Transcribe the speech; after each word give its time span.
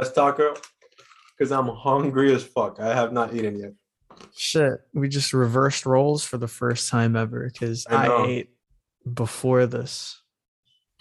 Let's 0.00 0.12
taco. 0.12 0.54
Because 1.36 1.52
I'm 1.52 1.68
hungry 1.68 2.32
as 2.34 2.42
fuck. 2.42 2.80
I 2.80 2.94
have 2.94 3.12
not 3.12 3.34
eaten 3.34 3.58
yet. 3.58 3.72
Shit, 4.34 4.72
we 4.94 5.08
just 5.10 5.34
reversed 5.34 5.84
roles 5.84 6.24
for 6.24 6.38
the 6.38 6.48
first 6.48 6.88
time 6.88 7.16
ever 7.16 7.50
because 7.52 7.86
I 7.86 8.06
I, 8.08 8.26
ate 8.26 8.50
before 9.12 9.66
this. 9.66 10.22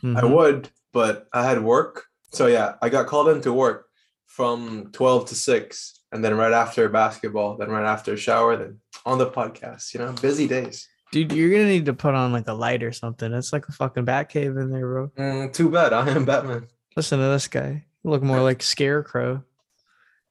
I 0.03 0.05
Mhm. 0.21 0.35
would, 0.35 0.69
but 0.91 1.27
I 1.31 1.43
had 1.45 1.63
work. 1.63 2.05
So 2.33 2.47
yeah, 2.47 2.75
I 2.81 2.89
got 2.89 3.07
called 3.07 3.29
into 3.29 3.53
work 3.53 3.87
from 4.27 4.89
12 4.91 5.27
to 5.29 5.35
6. 5.35 6.01
And 6.11 6.23
then 6.23 6.35
right 6.35 6.51
after 6.51 6.89
basketball, 6.89 7.55
then 7.57 7.69
right 7.69 7.85
after 7.85 8.17
shower, 8.17 8.57
then 8.57 8.79
on 9.05 9.17
the 9.17 9.27
podcast. 9.31 9.93
You 9.93 10.01
know, 10.01 10.11
busy 10.11 10.47
days. 10.47 10.87
Dude, 11.13 11.31
you're 11.31 11.51
gonna 11.51 11.69
need 11.69 11.85
to 11.85 11.93
put 11.93 12.15
on 12.15 12.33
like 12.33 12.47
a 12.49 12.53
light 12.53 12.83
or 12.83 12.91
something. 12.91 13.31
It's 13.33 13.53
like 13.53 13.67
a 13.69 13.71
fucking 13.71 14.03
bat 14.05 14.27
cave 14.27 14.57
in 14.57 14.71
there, 14.71 14.85
bro. 14.85 15.07
Mm, 15.17 15.53
too 15.53 15.69
bad. 15.69 15.93
I 15.93 16.09
am 16.09 16.25
Batman. 16.25 16.67
Listen 16.97 17.19
to 17.19 17.25
this 17.25 17.47
guy. 17.47 17.85
You 18.03 18.11
look 18.11 18.23
more 18.23 18.41
like 18.41 18.61
Scarecrow. 18.61 19.43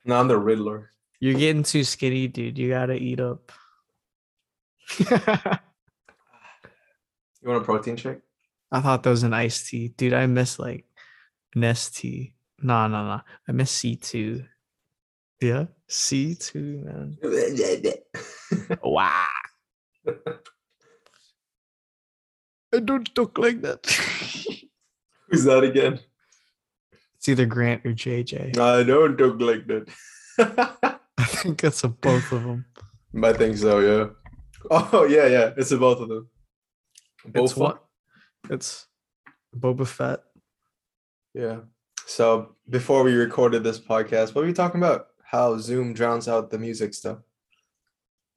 No, 0.05 0.19
I'm 0.19 0.29
the 0.29 0.39
Riddler. 0.39 0.91
You're 1.21 1.35
getting 1.35 1.63
too 1.63 1.85
skinny, 1.85 2.29
dude. 2.29 2.59
You 2.59 2.71
gotta 2.71 2.95
eat 2.95 3.21
up. 3.21 3.53
You 7.43 7.49
want 7.51 7.63
a 7.63 7.65
protein 7.65 7.97
shake? 7.97 8.19
I 8.71 8.81
thought 8.81 9.03
that 9.03 9.11
was 9.11 9.23
an 9.23 9.33
iced 9.33 9.69
tea. 9.69 9.89
Dude, 9.89 10.13
I 10.13 10.27
miss 10.27 10.59
like 10.59 10.85
Nestea. 11.57 12.33
Nah, 12.61 12.89
nah, 12.89 13.05
nah. 13.05 13.21
I 13.49 13.53
miss 13.53 13.73
C2. 13.81 14.45
Yeah, 15.41 15.67
C2, 15.89 16.85
man. 16.85 17.17
Wow. 18.83 19.25
I 22.75 22.81
don't 22.81 23.15
talk 23.15 23.39
like 23.39 23.63
that. 23.63 23.87
Who's 25.29 25.45
that 25.45 25.63
again? 25.63 26.01
It's 27.29 27.41
either 27.41 27.47
Grant 27.47 27.85
or 27.85 27.91
JJ. 27.91 28.57
I 28.59 28.83
don't 28.83 29.17
talk 29.19 29.39
like 29.41 29.67
that. 29.67 29.89
I 31.19 31.25
think 31.25 31.63
it's 31.63 31.85
a 31.85 31.89
both 31.89 32.33
of 32.33 32.43
them. 32.45 32.65
I 33.23 33.33
think 33.35 33.59
so, 33.59 33.81
yeah. 33.81 34.07
Oh, 34.71 35.05
yeah, 35.05 35.27
yeah. 35.27 35.51
It's 35.57 35.71
a 35.71 35.77
both 35.77 36.01
of 36.01 36.09
them. 36.09 36.29
It's 37.25 37.33
Both 37.35 37.57
what? 37.57 37.85
It's 38.51 38.87
Boba 39.55 39.87
Fett. 39.87 40.21
Yeah. 41.35 41.59
So 42.07 42.55
before 42.71 43.03
we 43.03 43.13
recorded 43.13 43.63
this 43.63 43.79
podcast, 43.79 44.35
what 44.35 44.37
were 44.43 44.47
we 44.47 44.53
talking 44.55 44.81
about? 44.81 45.09
How 45.23 45.59
Zoom 45.59 45.93
drowns 45.93 46.29
out 46.29 46.51
the 46.51 46.59
music 46.59 46.95
stuff. 46.95 47.19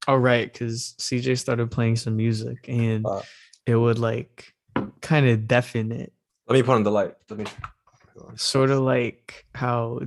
Oh, 0.08 0.16
right. 0.16 0.52
Because 0.52 0.95
CJ 1.00 1.38
started 1.39 1.72
playing 1.72 1.95
some 1.95 2.17
music 2.17 2.66
and 2.67 3.05
Uh. 3.05 3.22
it 3.66 3.76
would 3.76 4.00
like 4.00 4.53
kind 5.02 5.28
of 5.28 5.48
deafen 5.48 5.92
it. 5.94 6.11
Let 6.48 6.55
me 6.55 6.64
put 6.64 6.76
on 6.76 6.83
the 6.83 6.92
light. 6.92 7.14
Let 7.30 7.39
me. 7.39 7.45
Sort 8.36 8.69
of 8.72 8.80
like 8.80 9.45
how 9.55 10.02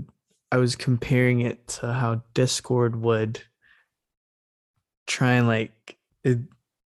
I 0.53 0.57
was 0.59 0.77
comparing 0.77 1.41
it 1.41 1.67
to 1.69 1.93
how 1.93 2.23
Discord 2.34 2.97
would 2.97 3.43
try 5.07 5.33
and 5.33 5.47
like 5.47 5.97
it 6.23 6.39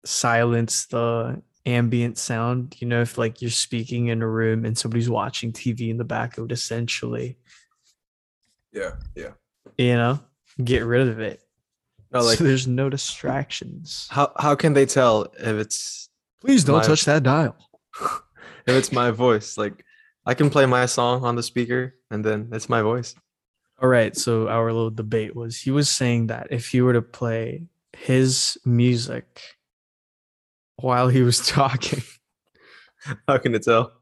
silence 0.04 0.86
the 0.86 1.42
ambient 1.66 2.18
sound. 2.18 2.76
You 2.78 2.86
know, 2.88 3.00
if 3.02 3.18
like 3.18 3.42
you're 3.42 3.50
speaking 3.50 4.08
in 4.08 4.22
a 4.22 4.28
room 4.28 4.64
and 4.64 4.76
somebody's 4.78 5.10
watching 5.10 5.52
TV 5.52 5.90
in 5.90 5.96
the 5.98 6.04
back, 6.04 6.36
it 6.36 6.40
would 6.40 6.52
essentially, 6.52 7.38
Yeah, 8.72 8.92
yeah. 9.14 9.32
you 9.78 9.94
know, 9.94 10.20
get 10.62 10.84
rid 10.84 11.08
of 11.08 11.20
it. 11.20 11.40
No, 12.12 12.20
like 12.20 12.38
so 12.38 12.44
there's 12.44 12.66
no 12.68 12.88
distractions. 12.88 14.06
how 14.10 14.32
how 14.38 14.54
can 14.54 14.72
they 14.74 14.86
tell 14.86 15.22
if 15.38 15.56
it's 15.56 16.08
Please 16.40 16.64
don't 16.64 16.76
my- 16.78 16.84
touch 16.84 17.04
that 17.06 17.22
dial. 17.24 17.56
if 18.66 18.74
it's 18.74 18.92
my 18.92 19.10
voice? 19.10 19.58
Like 19.58 19.84
I 20.26 20.34
can 20.34 20.50
play 20.50 20.66
my 20.66 20.86
song 20.86 21.24
on 21.24 21.36
the 21.36 21.42
speaker 21.42 21.94
and 22.10 22.24
then 22.24 22.48
it's 22.52 22.68
my 22.68 22.82
voice. 22.82 23.14
All 23.80 23.88
right. 23.88 24.16
So 24.16 24.48
our 24.48 24.72
little 24.72 24.90
debate 24.90 25.36
was 25.36 25.58
he 25.60 25.70
was 25.70 25.88
saying 25.88 26.26
that 26.28 26.48
if 26.50 26.68
he 26.68 26.80
were 26.80 26.94
to 26.94 27.02
play 27.02 27.68
his 27.92 28.58
music 28.64 29.40
while 30.76 31.08
he 31.08 31.22
was 31.22 31.46
talking, 31.46 32.02
How 33.28 33.38
can 33.38 33.54
it 33.54 33.62
tell? 33.62 33.92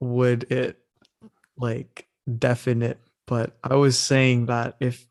would 0.00 0.44
it 0.52 0.78
like 1.56 2.06
deafen 2.38 2.82
it? 2.82 2.98
But 3.26 3.56
I 3.64 3.74
was 3.74 3.98
saying 3.98 4.46
that 4.46 4.76
if 4.80 5.06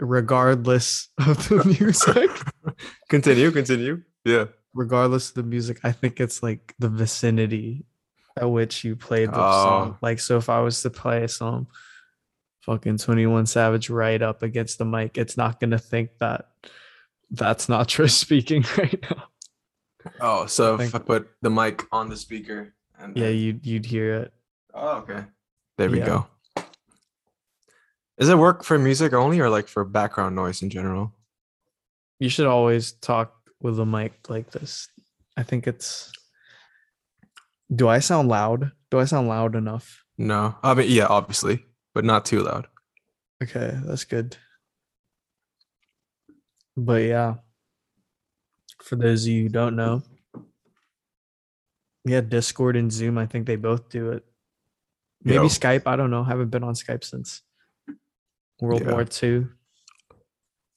regardless 0.00 1.08
of 1.18 1.48
the 1.48 1.64
music, 1.64 2.30
continue, 3.08 3.50
continue. 3.52 4.02
Yeah. 4.24 4.46
regardless 4.74 5.28
of 5.30 5.34
the 5.36 5.42
music, 5.44 5.78
I 5.84 5.92
think 5.92 6.20
it's 6.20 6.42
like 6.42 6.74
the 6.78 6.88
vicinity 6.88 7.86
at 8.38 8.50
which 8.50 8.84
you 8.84 8.96
played 8.96 9.30
the 9.30 9.38
Oh. 9.44 9.62
song. 9.64 9.98
Like, 10.02 10.20
so 10.20 10.36
if 10.36 10.48
I 10.48 10.60
was 10.60 10.82
to 10.82 10.90
play 10.90 11.26
some 11.26 11.66
fucking 12.62 12.98
21 12.98 13.46
Savage 13.46 13.90
right 13.90 14.20
up 14.20 14.42
against 14.42 14.78
the 14.78 14.84
mic, 14.84 15.18
it's 15.18 15.36
not 15.36 15.58
going 15.60 15.70
to 15.72 15.78
think 15.78 16.10
that 16.18 16.50
that's 17.30 17.68
not 17.68 17.88
Trish 17.88 18.12
speaking 18.12 18.64
right 18.76 19.02
now. 19.10 19.24
Oh, 20.20 20.46
so 20.46 20.76
Think- 20.78 20.88
if 20.88 20.94
I 20.94 20.98
put 20.98 21.28
the 21.42 21.50
mic 21.50 21.84
on 21.92 22.08
the 22.08 22.16
speaker 22.16 22.74
and 22.98 23.16
Yeah, 23.16 23.28
you'd, 23.28 23.66
you'd 23.66 23.86
hear 23.86 24.14
it. 24.14 24.32
Oh, 24.74 24.98
okay. 24.98 25.24
There 25.76 25.90
we 25.90 25.98
Yeah. 25.98 26.06
go. 26.06 26.26
Does 28.18 28.28
it 28.28 28.36
work 28.38 28.62
for 28.64 28.78
music 28.78 29.12
only 29.14 29.40
or 29.40 29.48
like 29.48 29.66
for 29.66 29.84
background 29.84 30.36
noise 30.36 30.62
in 30.62 30.68
general? 30.70 31.12
You 32.18 32.28
should 32.28 32.46
always 32.46 32.92
talk 32.92 33.34
with 33.62 33.80
a 33.80 33.86
mic 33.86 34.28
like 34.28 34.50
this. 34.50 34.88
I 35.38 35.42
think 35.42 35.66
it's. 35.66 36.12
Do 37.74 37.88
I 37.88 38.00
sound 38.00 38.28
loud? 38.28 38.72
Do 38.90 38.98
I 38.98 39.04
sound 39.04 39.28
loud 39.28 39.54
enough? 39.54 40.04
No. 40.18 40.56
I 40.62 40.74
mean, 40.74 40.90
yeah, 40.90 41.06
obviously, 41.06 41.64
but 41.94 42.04
not 42.04 42.24
too 42.24 42.42
loud. 42.42 42.66
Okay, 43.42 43.78
that's 43.84 44.04
good. 44.04 44.36
But 46.76 47.02
yeah, 47.02 47.34
for 48.82 48.96
those 48.96 49.24
of 49.24 49.32
you 49.32 49.42
who 49.44 49.48
don't 49.48 49.76
know, 49.76 50.02
yeah, 52.04 52.20
Discord 52.22 52.76
and 52.76 52.92
Zoom, 52.92 53.18
I 53.18 53.26
think 53.26 53.46
they 53.46 53.56
both 53.56 53.88
do 53.88 54.10
it. 54.12 54.24
Maybe 55.22 55.36
Yo. 55.36 55.44
Skype, 55.48 55.82
I 55.86 55.96
don't 55.96 56.10
know. 56.10 56.24
Haven't 56.24 56.48
been 56.50 56.64
on 56.64 56.74
Skype 56.74 57.04
since 57.04 57.42
World 58.60 58.82
Yeah. 58.82 58.92
War 58.92 59.04
II. 59.22 59.46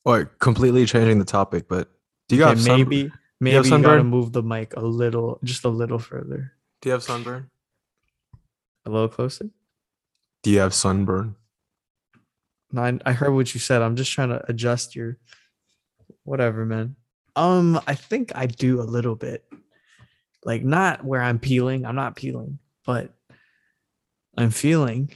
Or 0.06 0.26
completely 0.26 0.86
changing 0.86 1.20
the 1.20 1.26
topic, 1.26 1.68
but 1.70 1.90
do 2.28 2.36
you 2.36 2.44
Okay, 2.44 2.50
have 2.50 2.62
sun- 2.62 2.78
maybe 2.78 2.96
you 2.98 3.12
maybe 3.40 3.70
you, 3.70 3.82
gotta 3.82 4.04
move 4.04 4.34
the 4.34 4.44
mic 4.44 4.76
a 4.76 4.82
little, 4.82 5.40
just 5.46 5.64
a 5.64 5.70
little 5.70 6.00
further, 6.00 6.52
Do 6.84 6.90
you 6.90 6.94
have 6.94 7.04
sunburn? 7.04 7.50
a 8.86 8.90
little 8.90 9.08
closer. 9.08 9.50
Do 10.42 10.52
you 10.52 10.60
have 10.60 10.74
sunburn? 10.74 11.38
No, 12.74 12.82
I, 12.84 13.00
I 13.06 13.14
heard 13.14 13.32
what 13.34 13.54
you 13.54 13.62
said. 13.62 13.82
I'm 13.82 13.96
just 13.96 14.12
trying 14.12 14.28
to 14.28 14.44
adjust 14.50 14.94
your 14.94 15.18
whatever, 16.26 16.66
man. 16.66 16.98
Um, 17.38 17.80
I 17.88 17.96
think 17.96 18.34
I 18.36 18.46
do 18.48 18.82
a 18.82 18.84
little 18.84 19.16
bit. 19.16 19.46
Like 20.44 20.66
not 20.66 21.06
where 21.06 21.22
I'm 21.22 21.40
peeling. 21.40 21.86
I'm 21.86 21.96
not 21.96 22.18
peeling, 22.18 22.60
but 22.86 23.14
I'm 24.38 24.50
feeling 24.50 25.10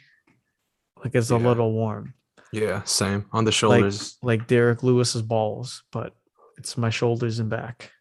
like 1.03 1.13
it's 1.13 1.29
a 1.31 1.35
little 1.35 1.73
warm. 1.73 2.13
Yeah, 2.53 2.83
same. 2.83 3.25
On 3.33 3.43
the 3.43 3.49
Like 3.49 3.55
shoulders. 3.55 4.17
like 4.23 4.47
Derrick 4.47 4.83
Lewis's 4.83 5.21
balls, 5.21 5.83
but 5.91 6.15
it's 6.57 6.77
my 6.77 6.89
shoulders 6.89 7.39
and 7.39 7.49
back. 7.49 7.91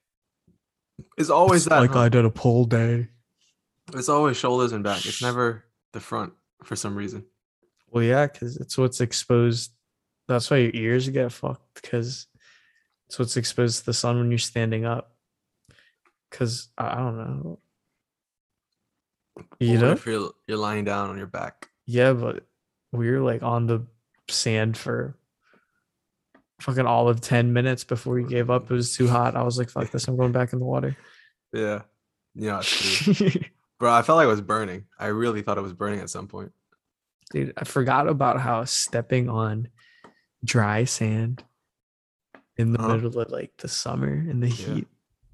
it's 1.19 1.31
always 1.31 1.62
It's 1.62 1.71
that. 1.71 1.81
like 1.81 1.91
huh? 1.91 2.03
I 2.03 2.09
did 2.09 2.25
a 2.25 2.31
pull 2.31 2.65
day. 2.66 3.09
It's 3.94 4.08
always 4.08 4.36
shoulders 4.36 4.72
and 4.72 4.82
back. 4.82 5.06
It's 5.06 5.22
never 5.22 5.64
the 5.92 6.00
front 6.00 6.32
for 6.64 6.76
some 6.76 6.97
reason. 6.97 7.24
Well, 7.91 8.02
yeah, 8.02 8.26
because 8.26 8.56
it's 8.56 8.76
what's 8.76 9.00
exposed. 9.00 9.72
That's 10.28 10.50
why 10.50 10.58
your 10.58 10.72
ears 10.74 11.08
get 11.08 11.30
fucked 11.30 11.80
because 11.80 12.26
it's 13.06 13.19
what's 13.19 13.36
exposed 13.36 13.80
to 13.80 13.86
the 13.86 13.94
sun 13.94 14.19
when 14.19 14.30
you're 14.30 14.38
standing 14.38 14.84
up. 14.84 15.12
Because 16.30 16.69
I 16.76 16.96
don't 16.96 17.16
know. 17.16 17.58
You 19.60 19.78
know? 19.78 19.92
if 19.92 20.06
you're 20.06 20.32
you're 20.46 20.58
lying 20.58 20.84
down 20.84 21.10
on 21.10 21.19
your 21.19 21.26
back? 21.26 21.69
Yeah, 21.86 22.12
but 22.12 22.44
we 22.92 23.10
were 23.10 23.20
like 23.20 23.42
on 23.42 23.66
the 23.66 23.86
sand 24.28 24.76
for 24.76 25.16
fucking 26.61 26.87
all 26.87 27.08
of 27.08 27.20
10 27.20 27.52
minutes 27.52 27.84
before 27.84 28.14
we 28.14 28.25
gave 28.25 28.50
up. 28.50 28.70
It 28.70 28.75
was 28.75 28.96
too 28.96 29.06
hot. 29.06 29.37
I 29.37 29.43
was 29.43 29.58
like, 29.58 29.70
fuck 29.70 29.90
this. 29.90 30.08
I'm 30.08 30.16
going 30.16 30.32
back 30.32 30.52
in 30.52 30.58
the 30.58 30.64
water. 30.64 30.96
Yeah. 31.52 31.82
Yeah. 32.34 32.61
Bro, 33.78 33.93
I 33.93 34.02
felt 34.02 34.17
like 34.17 34.25
it 34.25 34.28
was 34.28 34.40
burning. 34.40 34.84
I 34.99 35.06
really 35.06 35.43
thought 35.43 35.58
it 35.58 35.62
was 35.62 35.73
burning 35.75 36.00
at 36.00 36.11
some 36.11 36.28
point. 36.28 36.52
Dude, 37.32 37.52
I 37.56 37.64
forgot 37.64 38.08
about 38.08 38.40
how 38.40 38.64
stepping 38.64 39.28
on 39.28 39.69
dry 40.44 40.84
sand 40.84 41.44
in 42.56 42.73
the 42.73 42.78
Uh-huh. 42.78 42.96
middle 42.96 43.20
of 43.20 43.31
like 43.31 43.52
the 43.58 43.69
summer 43.69 44.12
in 44.14 44.40
the 44.40 44.49
Yeah. 44.49 44.75
heat. 44.75 44.88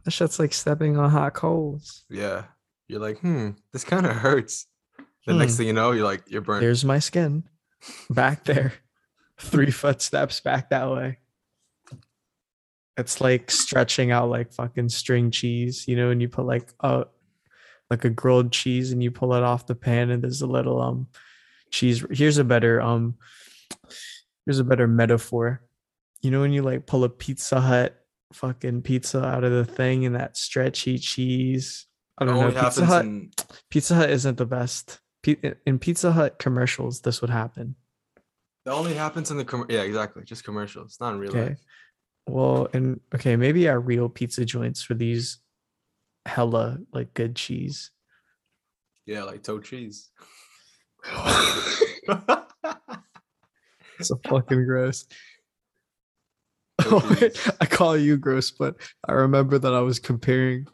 That 0.04 0.10
shit's 0.10 0.38
like 0.38 0.52
stepping 0.52 0.96
on 0.96 1.10
hot 1.10 1.34
coals. 1.34 2.04
Yeah. 2.10 2.46
You're 2.88 3.00
like, 3.00 3.18
hmm, 3.20 3.50
this 3.72 3.84
kind 3.84 4.06
of 4.06 4.16
hurts. 4.16 4.66
The 5.26 5.34
next 5.34 5.52
Hmm. 5.52 5.56
thing 5.58 5.66
you 5.68 5.72
know, 5.72 5.92
you're 5.92 6.04
like, 6.04 6.24
you're 6.26 6.40
burnt. 6.40 6.62
There's 6.62 6.84
my 6.84 6.98
skin 6.98 7.44
back 8.10 8.44
there. 8.44 8.72
Three 9.38 9.70
footsteps 9.70 10.40
back 10.40 10.70
that 10.70 10.90
way. 10.90 11.18
It's 12.96 13.20
like 13.20 13.50
stretching 13.50 14.10
out 14.10 14.28
like 14.28 14.52
fucking 14.52 14.88
string 14.90 15.30
cheese, 15.30 15.86
you 15.88 15.96
know, 15.96 16.10
and 16.10 16.20
you 16.20 16.28
put 16.28 16.44
like 16.44 16.72
a 16.80 17.06
like 17.92 18.04
a 18.04 18.10
grilled 18.10 18.50
cheese 18.50 18.90
and 18.90 19.02
you 19.02 19.10
pull 19.10 19.34
it 19.34 19.42
off 19.44 19.66
the 19.66 19.74
pan 19.74 20.10
and 20.10 20.22
there's 20.24 20.42
a 20.42 20.46
little 20.46 20.80
um 20.80 21.06
cheese. 21.70 22.04
Here's 22.10 22.38
a 22.38 22.44
better 22.44 22.80
um 22.80 23.16
here's 24.44 24.58
a 24.58 24.64
better 24.64 24.88
metaphor. 24.88 25.62
You 26.22 26.30
know 26.30 26.40
when 26.40 26.52
you 26.52 26.62
like 26.62 26.86
pull 26.86 27.04
a 27.04 27.08
Pizza 27.08 27.60
Hut 27.60 27.98
fucking 28.32 28.80
pizza 28.82 29.22
out 29.24 29.44
of 29.44 29.52
the 29.52 29.64
thing 29.64 30.06
and 30.06 30.14
that 30.16 30.36
stretchy 30.36 30.98
cheese. 30.98 31.86
I 32.18 32.24
don't 32.24 32.38
know. 32.40 32.62
Pizza 32.62 32.84
Hut. 32.86 33.04
in 33.04 33.30
Pizza 33.70 33.94
Hut 33.94 34.10
isn't 34.10 34.38
the 34.38 34.46
best. 34.46 35.00
In 35.66 35.78
Pizza 35.78 36.10
Hut 36.12 36.38
commercials, 36.38 37.00
this 37.02 37.20
would 37.20 37.30
happen. 37.30 37.76
that 38.64 38.72
only 38.72 38.94
happens 38.94 39.30
in 39.30 39.36
the 39.36 39.44
com- 39.44 39.66
yeah 39.68 39.82
exactly 39.82 40.22
just 40.24 40.44
commercials 40.44 40.96
not 41.00 41.12
in 41.14 41.20
real 41.20 41.30
Okay. 41.30 41.48
life. 41.50 41.60
Well, 42.28 42.68
and 42.72 43.00
okay, 43.14 43.34
maybe 43.36 43.68
our 43.68 43.80
real 43.80 44.08
pizza 44.08 44.44
joints 44.44 44.80
for 44.82 44.94
these 44.94 45.38
hella 46.26 46.78
like 46.92 47.14
good 47.14 47.36
cheese. 47.36 47.90
Yeah, 49.06 49.24
like 49.24 49.42
toe 49.42 49.60
cheese. 49.60 50.10
so 54.00 54.20
fucking 54.28 54.64
gross. 54.64 55.06
Oh, 56.86 57.16
wait. 57.20 57.38
I 57.60 57.66
call 57.66 57.96
you 57.96 58.16
gross, 58.16 58.50
but 58.50 58.76
I 59.08 59.12
remember 59.12 59.58
that 59.58 59.74
I 59.74 59.80
was 59.80 59.98
comparing 59.98 60.66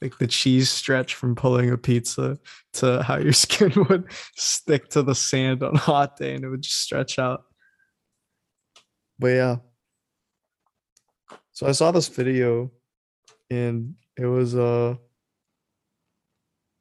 like 0.00 0.16
the 0.18 0.26
cheese 0.26 0.70
stretch 0.70 1.14
from 1.14 1.34
pulling 1.34 1.70
a 1.70 1.76
pizza 1.76 2.38
to 2.74 3.02
how 3.02 3.16
your 3.16 3.32
skin 3.32 3.72
would 3.88 4.04
stick 4.36 4.88
to 4.90 5.02
the 5.02 5.14
sand 5.14 5.62
on 5.62 5.74
a 5.74 5.78
hot 5.78 6.16
day 6.16 6.34
and 6.34 6.44
it 6.44 6.48
would 6.48 6.62
just 6.62 6.80
stretch 6.80 7.18
out. 7.18 7.44
But 9.18 9.28
yeah. 9.28 9.56
So 11.52 11.66
I 11.66 11.72
saw 11.72 11.90
this 11.90 12.08
video 12.08 12.70
and 13.50 13.94
it 14.18 14.26
was 14.26 14.54
uh 14.54 14.96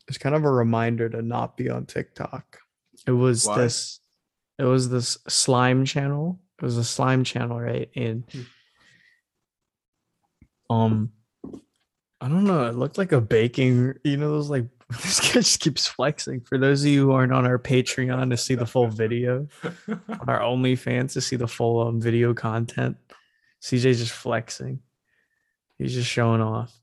it's 0.07 0.17
kind 0.17 0.35
of 0.35 0.43
a 0.43 0.51
reminder 0.51 1.09
to 1.09 1.21
not 1.21 1.57
be 1.57 1.69
on 1.69 1.85
TikTok. 1.85 2.59
It 3.05 3.11
was 3.11 3.45
Why? 3.45 3.57
this 3.57 3.99
it 4.57 4.63
was 4.63 4.89
this 4.89 5.17
slime 5.27 5.85
channel. 5.85 6.39
It 6.59 6.65
was 6.65 6.77
a 6.77 6.83
slime 6.83 7.23
channel, 7.23 7.59
right? 7.59 7.89
And 7.95 8.23
um 10.69 11.11
I 12.19 12.27
don't 12.29 12.45
know, 12.45 12.65
it 12.65 12.75
looked 12.75 12.97
like 12.97 13.11
a 13.11 13.21
baking, 13.21 13.93
you 14.03 14.17
know, 14.17 14.31
those 14.31 14.49
like 14.49 14.65
this 14.89 15.19
guy 15.19 15.33
just 15.33 15.59
keeps 15.59 15.85
flexing. 15.85 16.41
For 16.41 16.57
those 16.57 16.81
of 16.83 16.89
you 16.89 17.07
who 17.07 17.11
aren't 17.11 17.33
on 17.33 17.45
our 17.45 17.59
Patreon 17.59 18.29
to 18.29 18.37
see 18.37 18.55
the 18.55 18.65
full 18.65 18.87
video, 18.87 19.47
on 19.87 20.29
our 20.29 20.39
OnlyFans 20.39 21.13
to 21.13 21.21
see 21.21 21.35
the 21.35 21.47
full 21.47 21.85
um, 21.85 21.99
video 21.99 22.33
content, 22.33 22.97
CJ's 23.61 23.99
just 23.99 24.13
flexing. 24.13 24.79
He's 25.77 25.93
just 25.93 26.09
showing 26.09 26.41
off. 26.41 26.73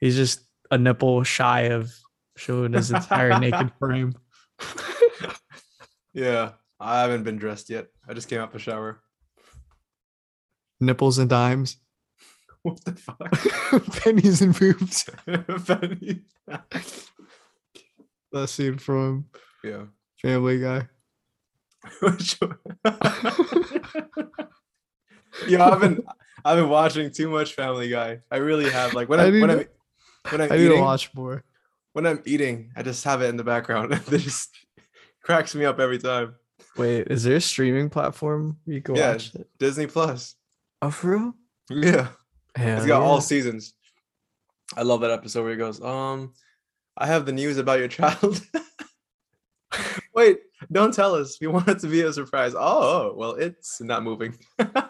He's 0.00 0.16
just 0.16 0.40
a 0.70 0.78
nipple 0.78 1.22
shy 1.24 1.62
of 1.62 1.92
showing 2.36 2.72
his 2.72 2.90
entire 2.90 3.38
naked 3.38 3.72
frame. 3.78 4.14
yeah, 6.12 6.52
I 6.78 7.00
haven't 7.02 7.24
been 7.24 7.36
dressed 7.36 7.70
yet. 7.70 7.88
I 8.08 8.14
just 8.14 8.28
came 8.28 8.40
out 8.40 8.52
the 8.52 8.58
shower. 8.58 9.00
Nipples 10.80 11.18
and 11.18 11.28
dimes, 11.28 11.76
What 12.62 12.84
the 12.84 12.92
fuck? 12.92 13.96
pennies 14.02 14.42
and 14.42 14.56
boobs. 14.56 15.08
That 18.32 18.48
scene 18.48 18.78
from 18.78 19.26
yeah. 19.64 19.84
Family 20.20 20.60
Guy. 20.60 20.88
Yeah, 25.46 25.70
I've 25.70 25.80
been 25.80 26.04
I've 26.44 26.58
been 26.58 26.68
watching 26.68 27.10
too 27.10 27.28
much 27.28 27.54
Family 27.54 27.88
Guy. 27.88 28.20
I 28.30 28.36
really 28.38 28.68
have. 28.70 28.94
Like 28.94 29.08
when 29.08 29.20
I 29.20 29.26
I 29.26 29.30
when 29.30 29.50
I'm 29.50 29.64
when 30.30 30.40
I'm 30.42 30.52
I 30.52 30.56
need 30.56 30.62
to 30.64 30.70
eating 30.72 30.80
watch 30.84 31.14
more. 31.14 31.44
when 31.92 32.06
I'm 32.06 32.22
eating, 32.26 32.70
I 32.76 32.82
just 32.82 33.04
have 33.04 33.22
it 33.22 33.26
in 33.28 33.36
the 33.36 33.44
background. 33.44 33.92
it 34.12 34.18
just 34.18 34.50
cracks 35.22 35.54
me 35.54 35.64
up 35.64 35.78
every 35.80 35.98
time. 35.98 36.34
Wait, 36.76 37.08
is 37.10 37.24
there 37.24 37.36
a 37.36 37.40
streaming 37.40 37.90
platform 37.90 38.58
you 38.66 38.80
can 38.82 38.94
Yeah. 38.96 39.12
watch 39.12 39.34
it? 39.34 39.48
Disney 39.58 39.86
Plus. 39.86 40.34
Oh, 40.82 40.90
for 40.90 41.10
real? 41.10 41.32
Yeah. 41.70 42.08
Hell 42.54 42.76
It's 42.78 42.86
got 42.86 43.02
all 43.02 43.20
seasons. 43.20 43.74
I 44.76 44.82
love 44.82 45.00
that 45.00 45.10
episode 45.10 45.42
where 45.42 45.52
he 45.52 45.56
goes, 45.58 45.80
um, 45.82 46.34
I 46.96 47.06
have 47.06 47.26
the 47.26 47.32
news 47.32 47.58
about 47.58 47.78
your 47.78 47.88
child. 47.88 48.40
Wait, 50.14 50.38
don't 50.72 50.92
tell 50.94 51.14
us. 51.14 51.38
We 51.40 51.46
want 51.46 51.68
it 51.68 51.78
to 51.80 51.86
be 51.86 52.00
a 52.02 52.12
surprise. 52.12 52.54
Oh, 52.56 53.14
well, 53.16 53.32
it's 53.32 53.80
not 53.80 54.02
moving. 54.02 54.36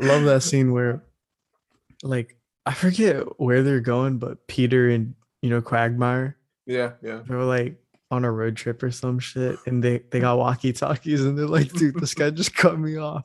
I 0.00 0.04
love 0.04 0.24
that 0.24 0.42
scene 0.42 0.72
where, 0.72 1.02
like, 2.02 2.36
I 2.66 2.74
forget 2.74 3.40
where 3.40 3.62
they're 3.62 3.80
going, 3.80 4.18
but 4.18 4.46
Peter 4.46 4.88
and 4.90 5.14
you 5.40 5.50
know 5.50 5.62
Quagmire, 5.62 6.36
yeah, 6.66 6.92
yeah. 7.02 7.22
they 7.26 7.34
were 7.34 7.44
like 7.44 7.76
on 8.10 8.24
a 8.24 8.30
road 8.30 8.56
trip 8.56 8.82
or 8.82 8.90
some 8.90 9.18
shit, 9.18 9.56
and 9.66 9.82
they 9.82 10.02
they 10.10 10.20
got 10.20 10.38
walkie 10.38 10.72
talkies, 10.72 11.24
and 11.24 11.38
they're 11.38 11.46
like, 11.46 11.72
"Dude, 11.72 11.94
this 12.00 12.14
guy 12.14 12.30
just 12.30 12.54
cut 12.54 12.78
me 12.78 12.96
off. 12.96 13.24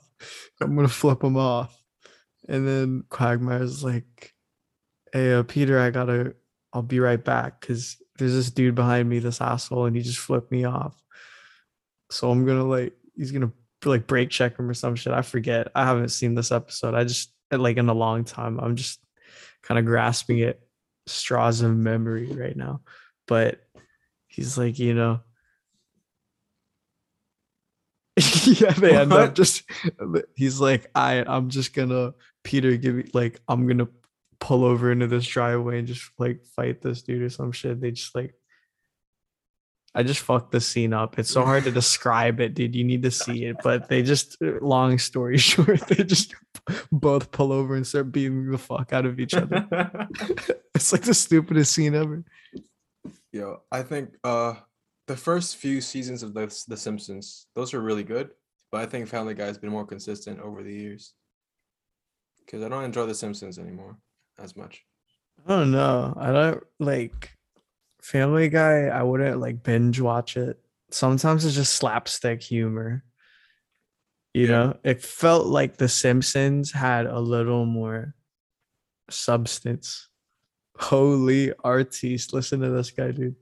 I'm 0.62 0.76
gonna 0.76 0.88
flip 0.88 1.24
him 1.24 1.38
off." 1.38 1.76
And 2.48 2.68
then 2.68 3.04
Quagmire's 3.10 3.84
like, 3.84 4.34
"Hey, 5.12 5.34
uh, 5.34 5.44
Peter, 5.44 5.80
I 5.80 5.90
gotta, 5.90 6.36
I'll 6.74 6.82
be 6.84 7.00
right 7.00 7.24
back, 7.24 7.62
cause 7.62 7.98
there's 8.18 8.34
this 8.34 8.52
dude 8.52 8.76
behind 8.76 9.10
me, 9.10 9.20
this 9.20 9.42
asshole, 9.42 9.86
and 9.86 9.96
he 9.96 10.04
just 10.04 10.20
flipped 10.20 10.52
me 10.52 10.66
off. 10.66 11.02
So 12.12 12.30
I'm 12.30 12.46
gonna 12.46 12.64
like, 12.64 12.94
he's 13.16 13.32
gonna 13.32 13.52
like 13.90 14.08
break 14.08 14.30
check 14.30 14.58
him 14.58 14.70
or 14.70 14.74
some 14.74 14.96
shit. 14.96 15.14
I 15.14 15.22
forget. 15.22 15.70
I 15.76 15.86
haven't 15.86 16.10
seen 16.10 16.36
this 16.36 16.52
episode. 16.52 16.94
I 16.94 17.04
just 17.04 17.32
eh, 17.52 17.58
like 17.58 17.78
in 17.78 17.90
a 17.90 17.94
long 17.94 18.24
time. 18.24 18.60
I'm 18.60 18.76
just 18.76 19.00
kind 19.62 19.80
of 19.80 19.86
grasping 19.86 20.42
at 20.42 20.60
straws 21.08 21.62
of 21.62 21.76
memory 21.76 22.32
right 22.32 22.56
now. 22.56 22.82
But 23.28 23.60
he's 24.28 24.58
like, 24.58 24.80
you 24.80 24.94
know. 24.94 25.22
yeah, 28.46 28.72
they 28.72 28.96
end 28.96 29.14
up 29.14 29.34
just 29.36 29.64
he's 30.36 30.60
like, 30.60 30.90
I 30.94 31.24
I'm 31.26 31.50
just 31.50 31.74
gonna 31.74 32.14
Peter 32.44 32.76
give 32.76 32.96
me 32.96 33.06
like 33.14 33.40
I'm 33.48 33.68
gonna 33.68 33.88
pull 34.40 34.66
over 34.66 34.92
into 34.92 35.08
this 35.08 35.26
driveway 35.26 35.80
and 35.80 35.88
just 35.88 36.10
like 36.18 36.44
fight 36.56 36.82
this 36.82 37.04
dude 37.04 37.22
or 37.22 37.30
some 37.30 37.52
shit. 37.52 37.80
They 37.80 37.92
just 37.92 38.14
like 38.14 38.36
I 39.94 40.04
just 40.04 40.22
fucked 40.22 40.52
the 40.52 40.62
scene 40.62 40.94
up. 40.94 41.20
It's 41.20 41.30
so 41.30 41.44
hard 41.44 41.66
to 41.66 41.72
describe 41.72 42.40
it, 42.40 42.54
dude. 42.54 42.76
You 42.76 42.84
need 42.84 43.04
to 43.04 43.12
see 43.12 43.46
it. 43.46 43.58
But 43.62 43.90
they 43.90 44.02
just 44.04 44.42
long 44.42 44.98
story 44.98 45.38
short, 45.50 45.82
they 45.88 46.04
just 46.04 46.34
both 46.92 47.32
pull 47.32 47.52
over 47.52 47.76
and 47.76 47.86
start 47.86 48.12
beating 48.12 48.50
the 48.50 48.58
fuck 48.58 48.94
out 48.94 49.06
of 49.06 49.20
each 49.20 49.34
other. 49.34 49.68
It's 50.74 50.94
like 50.94 51.02
the 51.02 51.14
stupidest 51.14 51.74
scene 51.74 51.94
ever. 51.94 52.24
Yo, 53.32 53.62
I 53.72 53.84
think 53.84 54.16
uh 54.24 54.56
the 55.08 55.18
first 55.18 55.58
few 55.58 55.82
seasons 55.82 56.24
of 56.24 56.34
the 56.34 56.48
The 56.68 56.78
Simpsons, 56.78 57.48
those 57.56 57.74
are 57.74 57.82
really 57.82 58.04
good, 58.04 58.32
but 58.72 58.82
I 58.82 58.86
think 58.86 59.08
Family 59.08 59.34
Guy 59.34 59.46
has 59.46 59.58
been 59.58 59.70
more 59.70 59.86
consistent 59.86 60.40
over 60.40 60.64
the 60.64 60.74
years. 60.74 61.14
Because 62.40 62.64
I 62.64 62.70
don't 62.70 62.86
enjoy 62.86 63.06
The 63.06 63.14
Simpsons 63.14 63.60
anymore 63.60 63.98
as 64.40 64.56
much. 64.56 64.84
I 65.46 65.50
don't 65.50 65.72
know. 65.72 66.14
I 66.18 66.32
don't 66.32 66.64
like 66.80 67.32
Family 68.02 68.50
Guy. 68.50 68.86
I 68.88 69.04
wouldn't 69.04 69.40
like 69.40 69.64
binge 69.64 70.00
watch 70.00 70.38
it. 70.38 70.60
Sometimes 70.90 71.46
it's 71.46 71.56
just 71.56 71.74
slapstick 71.74 72.42
humor. 72.42 73.04
You 74.34 74.44
Yeah. 74.44 74.52
know, 74.52 74.78
it 74.84 75.02
felt 75.04 75.48
like 75.48 75.78
The 75.78 75.88
Simpsons 75.90 76.72
had 76.72 77.06
a 77.06 77.20
little 77.20 77.66
more 77.66 78.16
substance. 79.10 80.10
Holy 80.78 81.54
artiste. 81.64 82.34
Listen 82.34 82.62
to 82.62 82.70
this 82.70 82.92
guy, 82.92 83.12
dude. 83.12 83.36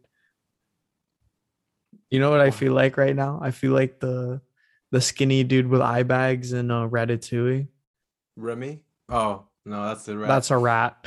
You 2.10 2.20
know 2.20 2.32
what 2.32 2.42
I 2.42 2.50
feel 2.52 2.74
like 2.74 2.98
right 2.98 3.16
now? 3.16 3.40
I 3.42 3.52
feel 3.52 3.72
like 3.72 4.00
the 4.00 4.42
the 4.92 5.00
skinny 5.00 5.44
dude 5.44 5.68
with 5.68 5.82
eye 5.82 6.02
bags 6.02 6.52
and 6.54 6.72
uh, 6.72 6.88
Ratatouille. 6.90 7.68
Remy? 8.36 8.82
Oh, 9.08 9.46
no, 9.64 9.86
that's 9.86 10.06
the 10.06 10.18
rat. 10.18 10.28
That's 10.28 10.50
a 10.50 10.58
rat. 10.58 11.06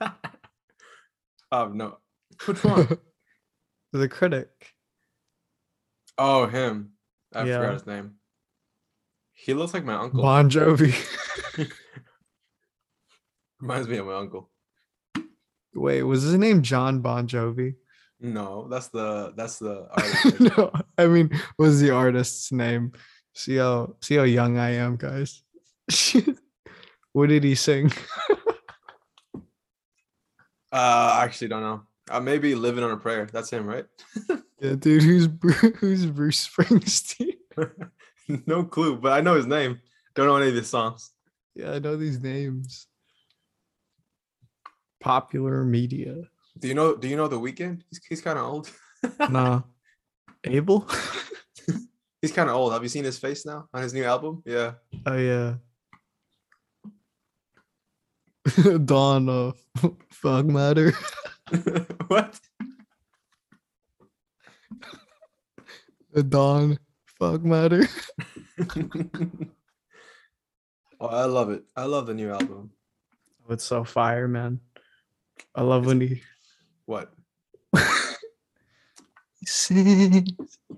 oh, 1.50 1.66
no. 1.68 1.98
Which 2.46 2.64
one? 2.64 2.98
the 3.92 4.08
critic. 4.08 4.48
oh, 6.18 6.46
him. 6.46 6.92
I 7.34 7.44
Yeah. 7.44 7.58
forgot 7.58 7.72
his 7.74 7.86
name. 7.86 8.14
He 9.32 9.54
looks 9.54 9.74
like 9.74 9.84
my 9.84 9.94
uncle. 9.94 10.22
Bon 10.22 10.48
Jovi. 10.50 10.94
Reminds 13.60 13.88
me 13.88 13.96
of 13.98 14.06
my 14.06 14.14
uncle. 14.14 14.50
Wait, 15.74 16.02
was 16.02 16.22
his 16.22 16.34
name 16.34 16.62
John 16.62 17.00
Bon 17.00 17.26
Jovi? 17.26 17.74
No, 18.20 18.68
that's 18.68 18.88
the 18.88 19.32
that's 19.36 19.58
the 19.58 19.88
artist. 19.96 20.40
no, 20.58 20.70
I 20.98 21.06
mean, 21.06 21.30
was 21.58 21.80
the 21.80 21.90
artist's 21.90 22.52
name? 22.52 22.92
See 23.34 23.56
how 23.56 23.96
see 24.00 24.16
how 24.16 24.22
young 24.24 24.58
I 24.58 24.74
am, 24.74 24.96
guys. 24.96 25.42
what 27.12 27.28
did 27.28 27.42
he 27.44 27.54
sing? 27.54 27.90
uh, 29.32 29.36
I 30.72 31.24
actually 31.24 31.48
don't 31.48 31.62
know. 31.62 31.82
Uh, 32.10 32.20
maybe 32.20 32.54
living 32.54 32.84
on 32.84 32.90
a 32.90 32.96
prayer. 32.96 33.28
That's 33.32 33.50
him, 33.50 33.66
right? 33.66 33.86
Yeah, 34.62 34.76
dude, 34.76 35.02
who's 35.02 35.26
Bru- 35.26 35.52
who's 35.80 36.06
Bruce 36.06 36.48
Springsteen? 36.48 37.34
no 38.46 38.62
clue, 38.62 38.96
but 38.96 39.10
I 39.10 39.20
know 39.20 39.34
his 39.34 39.46
name. 39.48 39.80
Don't 40.14 40.26
know 40.26 40.36
any 40.36 40.50
of 40.50 40.54
his 40.54 40.68
songs. 40.70 41.10
Yeah, 41.56 41.72
I 41.72 41.80
know 41.80 41.96
these 41.96 42.20
names. 42.20 42.86
Popular 45.00 45.64
media. 45.64 46.14
Do 46.60 46.68
you 46.68 46.74
know? 46.74 46.94
Do 46.94 47.08
you 47.08 47.16
know 47.16 47.26
the 47.26 47.40
Weeknd? 47.40 47.82
He's, 47.90 48.00
he's 48.08 48.20
kind 48.20 48.38
of 48.38 48.44
old. 48.44 48.70
Nah. 49.28 49.62
Abel? 50.44 50.88
He's 52.20 52.30
kind 52.30 52.48
of 52.48 52.54
old. 52.54 52.72
Have 52.72 52.84
you 52.84 52.88
seen 52.88 53.02
his 53.02 53.18
face 53.18 53.44
now 53.44 53.68
on 53.74 53.82
his 53.82 53.92
new 53.92 54.04
album? 54.04 54.44
Yeah. 54.46 54.74
Oh 55.06 55.16
yeah. 55.16 55.54
Dawn 58.84 59.28
of 59.28 59.60
Fog 60.10 60.46
Matter. 60.48 60.92
what? 62.08 62.40
The 66.12 66.22
Dawn 66.22 66.78
fuck 67.06 67.42
Matter. 67.42 67.86
oh, 71.00 71.06
I 71.06 71.24
love 71.24 71.50
it. 71.50 71.64
I 71.76 71.84
love 71.84 72.06
the 72.06 72.14
new 72.14 72.30
album. 72.30 72.70
Oh, 73.48 73.52
it's 73.52 73.64
so 73.64 73.84
fire, 73.84 74.28
man. 74.28 74.60
I 75.54 75.62
love 75.62 75.86
when 75.86 76.00
he 76.00 76.22
What? 76.86 77.12
he 79.34 79.46
sings. 79.46 80.58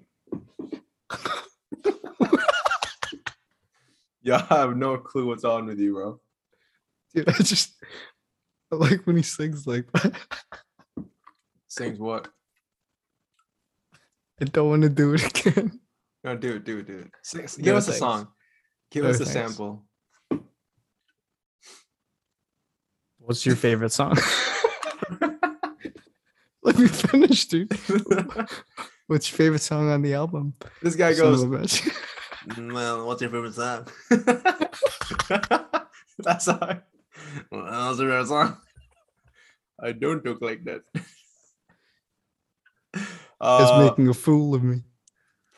Yeah, 4.27 4.47
I 4.49 4.55
have 4.61 4.75
no 4.75 4.97
clue 4.97 5.27
what's 5.27 5.45
on 5.45 5.67
with 5.67 5.79
you, 5.79 5.93
bro. 5.93 6.19
Dude, 7.15 7.29
I 7.29 7.33
just 7.43 7.75
I 8.73 8.77
like 8.77 9.07
when 9.07 9.17
he 9.17 9.23
sings 9.23 9.67
like 9.67 9.91
that. 9.93 10.15
Sings 11.69 11.99
what? 11.99 12.29
I 14.41 14.45
don't 14.47 14.69
want 14.71 14.83
to 14.83 14.89
do 14.89 15.15
it 15.15 15.25
again. 15.47 15.81
No, 16.25 16.37
do 16.37 16.55
it, 16.57 16.65
do 16.65 16.79
it, 16.79 16.87
do 16.87 16.99
it. 17.01 17.11
Sing, 17.23 17.47
give 17.63 17.73
No, 17.73 17.77
us 17.77 17.89
a 17.89 17.93
song. 17.93 18.29
Give 18.91 19.05
No, 19.05 19.11
us 19.11 19.21
a 19.21 19.25
thanks. 19.27 19.55
sample. 19.55 19.85
What's 23.19 23.45
your 23.47 23.57
favorite 23.57 23.93
song? 23.93 24.17
Let 26.63 26.79
me 26.79 26.89
finish, 26.89 27.47
dude. 27.47 27.73
What's 29.07 29.31
your 29.31 29.37
favorite 29.37 29.61
song 29.61 29.91
on 29.91 30.03
the 30.03 30.15
album? 30.15 30.55
this 30.83 30.95
guy 30.97 31.13
Son 31.13 31.33
goes, 31.33 31.43
a. 31.43 31.91
Well, 32.59 33.07
what's 33.07 33.21
your 33.23 33.31
favorite 33.31 33.55
song? 33.55 33.87
That's 36.19 36.47
how. 36.47 36.81
Well, 37.51 37.65
what's 37.89 38.01
your 38.01 38.25
favorite? 38.25 38.57
I 39.83 39.93
don't 39.93 40.23
talk 40.25 40.41
like 40.43 40.65
that. 40.65 40.83
It's 42.95 43.03
Uh, 43.41 43.85
making 43.89 44.09
a 44.09 44.15
fool 44.15 44.55
of 44.55 44.63
me. 44.63 44.85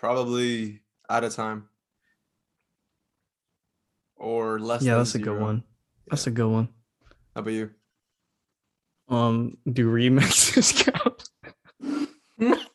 probably 0.00 0.80
out 1.10 1.22
of 1.25 1.34
time. 1.34 1.68
Or 4.16 4.58
less. 4.58 4.82
Yeah, 4.82 4.92
than 4.94 5.00
that's 5.00 5.14
a 5.14 5.18
good 5.18 5.25
zero. 5.36 5.40
one. 5.42 5.62
That's 6.08 6.26
a 6.26 6.30
good 6.30 6.48
one. 6.48 6.68
How 7.34 7.42
about 7.42 7.52
you? 7.52 7.70
Um, 9.08 9.58
do 9.70 9.88
remixes 9.90 10.72
count? 10.92 11.28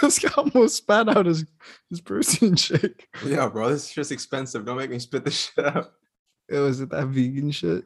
This 0.00 0.18
guy 0.20 0.30
almost 0.36 0.76
spat 0.76 1.08
out 1.08 1.26
his, 1.26 1.44
his 1.90 2.00
protein 2.00 2.54
shake. 2.56 3.08
Yeah, 3.24 3.48
bro, 3.48 3.70
this 3.70 3.88
shit's 3.88 4.10
expensive. 4.12 4.64
Don't 4.64 4.76
make 4.76 4.90
me 4.90 4.98
spit 5.00 5.24
this 5.24 5.50
shit 5.54 5.64
out. 5.66 5.92
It 6.48 6.58
was 6.58 6.80
it 6.80 6.90
that 6.90 7.06
vegan 7.08 7.50
shit. 7.50 7.84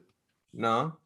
No. 0.53 0.97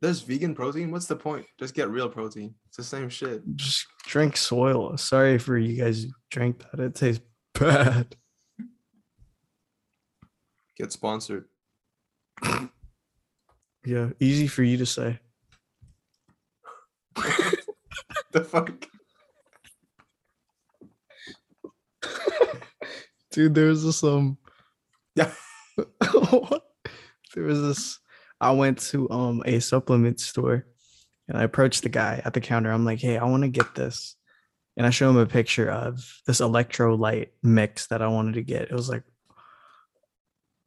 There's 0.00 0.20
vegan 0.20 0.54
protein. 0.54 0.90
What's 0.90 1.06
the 1.06 1.16
point? 1.16 1.46
Just 1.58 1.74
get 1.74 1.88
real 1.90 2.08
protein. 2.08 2.54
It's 2.68 2.76
the 2.76 2.84
same 2.84 3.08
shit. 3.08 3.42
Just 3.56 3.86
drink 4.04 4.36
soil. 4.36 4.96
Sorry 4.96 5.38
for 5.38 5.56
you 5.56 5.80
guys 5.82 6.04
who 6.04 6.10
drank 6.30 6.58
that. 6.70 6.80
It 6.80 6.94
tastes 6.94 7.22
bad. 7.54 8.16
Get 10.76 10.92
sponsored. 10.92 11.46
Yeah, 13.84 14.10
easy 14.20 14.46
for 14.46 14.62
you 14.62 14.76
to 14.76 14.86
say. 14.86 15.18
the 18.30 18.44
fuck? 18.44 18.70
Dude, 23.32 23.56
there's 23.56 23.82
this 23.82 24.04
um 24.04 24.38
Yeah. 25.16 25.32
what? 26.12 26.62
There 27.34 27.44
was 27.44 27.60
this 27.60 27.98
I 28.40 28.52
went 28.52 28.78
to 28.90 29.08
um 29.10 29.42
a 29.46 29.60
supplement 29.60 30.20
store 30.20 30.66
and 31.28 31.38
I 31.38 31.44
approached 31.44 31.82
the 31.82 31.88
guy 31.88 32.20
at 32.24 32.34
the 32.34 32.40
counter. 32.40 32.70
I'm 32.70 32.84
like, 32.84 33.00
hey, 33.00 33.16
I 33.16 33.24
want 33.24 33.42
to 33.44 33.48
get 33.48 33.74
this. 33.74 34.16
And 34.76 34.86
I 34.86 34.90
show 34.90 35.08
him 35.08 35.16
a 35.16 35.26
picture 35.26 35.70
of 35.70 36.02
this 36.26 36.40
electrolyte 36.40 37.28
mix 37.42 37.86
that 37.88 38.02
I 38.02 38.08
wanted 38.08 38.34
to 38.34 38.42
get. 38.42 38.62
It 38.62 38.72
was 38.72 38.88
like 38.88 39.04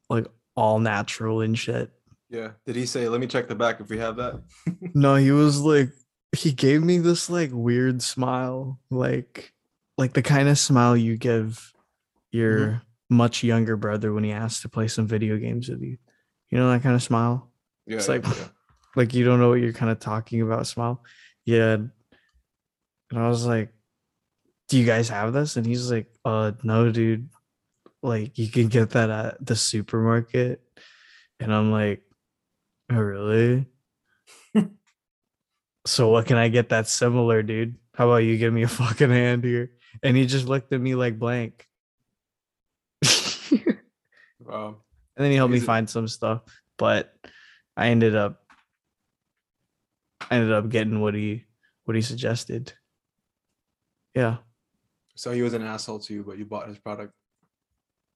like 0.09 0.27
all 0.55 0.79
natural 0.79 1.41
and 1.41 1.57
shit. 1.57 1.91
Yeah. 2.29 2.51
Did 2.65 2.75
he 2.75 2.85
say, 2.85 3.07
let 3.09 3.19
me 3.19 3.27
check 3.27 3.47
the 3.47 3.55
back 3.55 3.79
if 3.79 3.89
we 3.89 3.97
have 3.97 4.15
that? 4.17 4.41
No, 4.93 5.15
he 5.15 5.31
was 5.31 5.59
like 5.59 5.89
he 6.31 6.51
gave 6.51 6.83
me 6.83 6.99
this 6.99 7.29
like 7.29 7.49
weird 7.53 8.01
smile, 8.01 8.79
like 8.89 9.53
like 9.97 10.13
the 10.13 10.21
kind 10.21 10.47
of 10.47 10.57
smile 10.57 10.95
you 10.95 11.17
give 11.17 11.73
your 12.31 12.81
much 13.09 13.43
younger 13.43 13.77
brother 13.77 14.13
when 14.13 14.23
he 14.23 14.31
asks 14.31 14.61
to 14.61 14.69
play 14.69 14.87
some 14.87 15.07
video 15.07 15.37
games 15.37 15.69
with 15.69 15.81
you. 15.81 15.97
You 16.49 16.57
know 16.57 16.71
that 16.71 16.83
kind 16.83 16.95
of 16.95 17.03
smile? 17.03 17.51
Yeah. 17.85 17.97
It's 17.97 18.07
yeah, 18.07 18.15
like- 18.15 18.25
yeah. 18.25 18.47
Like 18.97 19.13
you 19.13 19.25
don't 19.25 19.41
know 19.41 19.49
what 19.49 19.59
you're 19.59 19.73
kind 19.73 19.91
of 19.91 19.99
talking 19.99 20.41
about 20.41 20.67
smile. 20.67 21.03
Yeah. 21.43 21.73
And 21.73 21.91
I 23.11 23.27
was 23.27 23.45
like, 23.45 23.73
Do 24.69 24.77
you 24.79 24.85
guys 24.85 25.09
have 25.09 25.33
this? 25.33 25.57
And 25.57 25.65
he's 25.65 25.91
like, 25.91 26.07
uh 26.23 26.53
no, 26.63 26.89
dude. 26.91 27.27
Like 28.01 28.37
you 28.37 28.47
can 28.47 28.69
get 28.69 28.91
that 28.91 29.09
at 29.09 29.45
the 29.45 29.57
supermarket. 29.57 30.61
And 31.41 31.53
I'm 31.53 31.71
like, 31.71 32.03
Oh 32.89 32.95
really? 32.95 33.65
so 35.85 36.07
what 36.07 36.25
can 36.25 36.37
I 36.37 36.47
get 36.47 36.69
that's 36.69 36.93
similar, 36.93 37.43
dude? 37.43 37.75
How 37.95 38.07
about 38.07 38.23
you 38.23 38.37
give 38.37 38.53
me 38.53 38.63
a 38.63 38.67
fucking 38.69 39.09
hand 39.09 39.43
here? 39.43 39.71
And 40.03 40.15
he 40.15 40.25
just 40.25 40.47
looked 40.47 40.71
at 40.71 40.79
me 40.79 40.95
like 40.95 41.19
blank. 41.19 41.67
and 45.15 45.23
then 45.23 45.31
he 45.31 45.37
helped 45.37 45.51
me 45.51 45.57
Is 45.57 45.63
it- 45.63 45.67
find 45.67 45.89
some 45.89 46.07
stuff, 46.07 46.41
but 46.77 47.13
I 47.77 47.87
ended 47.89 48.15
up 48.15 48.41
I 50.29 50.35
ended 50.35 50.51
up 50.53 50.69
getting 50.69 51.01
what 51.01 51.13
he 51.13 51.45
what 51.85 51.95
he 51.95 52.01
suggested. 52.01 52.73
Yeah. 54.15 54.37
So 55.15 55.31
he 55.31 55.41
was 55.41 55.53
an 55.53 55.61
asshole 55.61 55.99
to 55.99 56.13
you, 56.13 56.23
but 56.23 56.37
you 56.37 56.45
bought 56.45 56.67
his 56.67 56.79
product. 56.79 57.13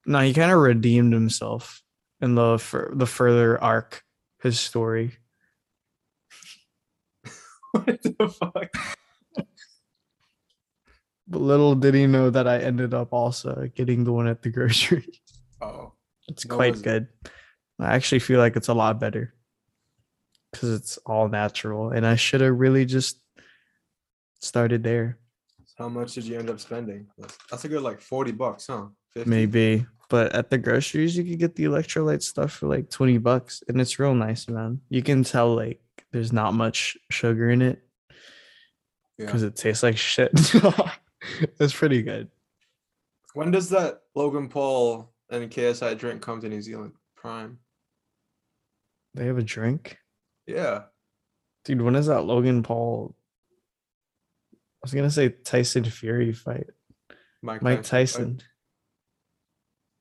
No, 0.05 0.19
he 0.19 0.33
kind 0.33 0.51
of 0.51 0.59
redeemed 0.59 1.13
himself 1.13 1.81
in 2.21 2.35
the 2.35 2.57
fur 2.57 2.91
the 2.93 3.05
further 3.05 3.61
arc 3.61 4.03
his 4.41 4.59
story. 4.59 5.17
what 7.71 8.01
the 8.01 8.29
fuck? 8.39 8.73
But 11.27 11.41
little 11.41 11.75
did 11.75 11.93
he 11.93 12.07
know 12.07 12.31
that 12.31 12.47
I 12.47 12.57
ended 12.57 12.93
up 12.93 13.13
also 13.13 13.69
getting 13.75 14.03
the 14.03 14.11
one 14.11 14.27
at 14.27 14.41
the 14.41 14.49
grocery. 14.57 15.07
Oh. 15.61 15.93
It's 16.29 16.45
What 16.45 16.55
quite 16.55 16.75
it? 16.77 16.83
good. 16.83 17.07
I 17.79 17.95
actually 17.95 18.19
feel 18.19 18.39
like 18.39 18.55
it's 18.55 18.67
a 18.67 18.73
lot 18.73 18.99
better 18.99 19.33
because 20.51 20.71
it's 20.71 20.97
all 21.05 21.27
natural, 21.29 21.91
and 21.91 22.05
I 22.05 22.15
should 22.15 22.41
have 22.41 22.57
really 22.59 22.85
just 22.85 23.21
started 24.41 24.83
there. 24.83 25.17
So 25.65 25.83
how 25.83 25.89
much 25.89 26.13
did 26.13 26.25
you 26.25 26.37
end 26.37 26.49
up 26.49 26.59
spending? 26.59 27.07
That's, 27.49 27.63
a 27.65 27.69
good 27.69 27.81
like 27.83 28.01
40 28.01 28.31
bucks, 28.33 28.67
huh? 28.67 28.87
50? 29.13 29.29
Maybe, 29.29 29.85
but 30.09 30.33
at 30.33 30.49
the 30.49 30.57
groceries, 30.57 31.15
you 31.17 31.23
could 31.23 31.39
get 31.39 31.55
the 31.55 31.65
electrolyte 31.65 32.21
stuff 32.23 32.51
for 32.53 32.67
like 32.67 32.89
20 32.89 33.17
bucks, 33.19 33.63
and 33.67 33.79
it's 33.79 33.99
real 33.99 34.13
nice, 34.15 34.47
man. 34.47 34.81
You 34.89 35.01
can 35.03 35.23
tell 35.23 35.55
like 35.55 35.81
there's 36.11 36.33
not 36.33 36.53
much 36.53 36.97
sugar 37.11 37.49
in 37.49 37.61
it 37.61 37.81
Yeah. 39.17 39.25
because 39.27 39.43
it 39.43 39.55
tastes 39.55 39.83
like 39.83 39.97
shit. 39.97 40.31
it's 41.59 41.73
pretty 41.73 42.01
good. 42.01 42.29
When 43.35 43.51
does 43.51 43.69
that 43.69 44.01
Logan 44.15 44.49
Paul 44.49 45.13
and 45.29 45.49
KSI 45.49 45.97
drink 45.97 46.21
come 46.21 46.41
to 46.41 46.49
New 46.49 46.61
Zealand? 46.61 46.93
Prime. 47.15 47.59
They 49.15 49.25
have 49.25 49.37
a 49.37 49.43
drink, 49.43 49.97
Yeah. 50.45 50.83
dude. 51.65 51.81
When 51.81 51.95
is 51.95 52.07
that 52.07 52.21
Logan 52.21 52.63
Paul? 52.63 53.15
I 54.53 54.57
was 54.83 54.93
gonna 54.93 55.11
say 55.11 55.29
Tyson 55.29 55.83
Fury 55.83 56.31
fight. 56.31 56.67
Mike, 57.41 57.61
Mike 57.61 57.83
Tyson. 57.83 58.41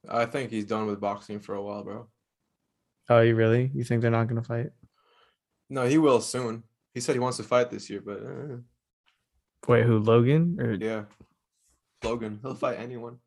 I, 0.08 0.26
think 0.26 0.50
he's 0.50 0.64
done 0.66 0.86
with 0.86 1.00
boxing 1.00 1.40
for 1.40 1.54
a 1.54 1.62
while, 1.62 1.82
bro. 1.84 2.08
Oh, 3.08 3.20
you 3.20 3.34
really? 3.34 3.70
You 3.74 3.84
think 3.84 4.02
they're 4.02 4.10
not 4.10 4.28
gonna 4.28 4.42
fight? 4.42 4.70
No, 5.70 5.86
he 5.86 5.98
will 5.98 6.20
soon. 6.20 6.62
He 6.94 7.00
said 7.00 7.14
he 7.14 7.20
wants 7.20 7.36
to 7.38 7.42
fight 7.42 7.70
this 7.70 7.90
year, 7.90 8.02
but 8.04 8.22
uh, 8.22 8.56
Wait, 9.66 9.84
who? 9.84 9.98
Logan 9.98 10.58
or 10.60 10.72
yeah. 10.74 11.04
Logan, 12.04 12.38
he'll 12.42 12.54
fight 12.54 12.78
anyone. 12.78 13.18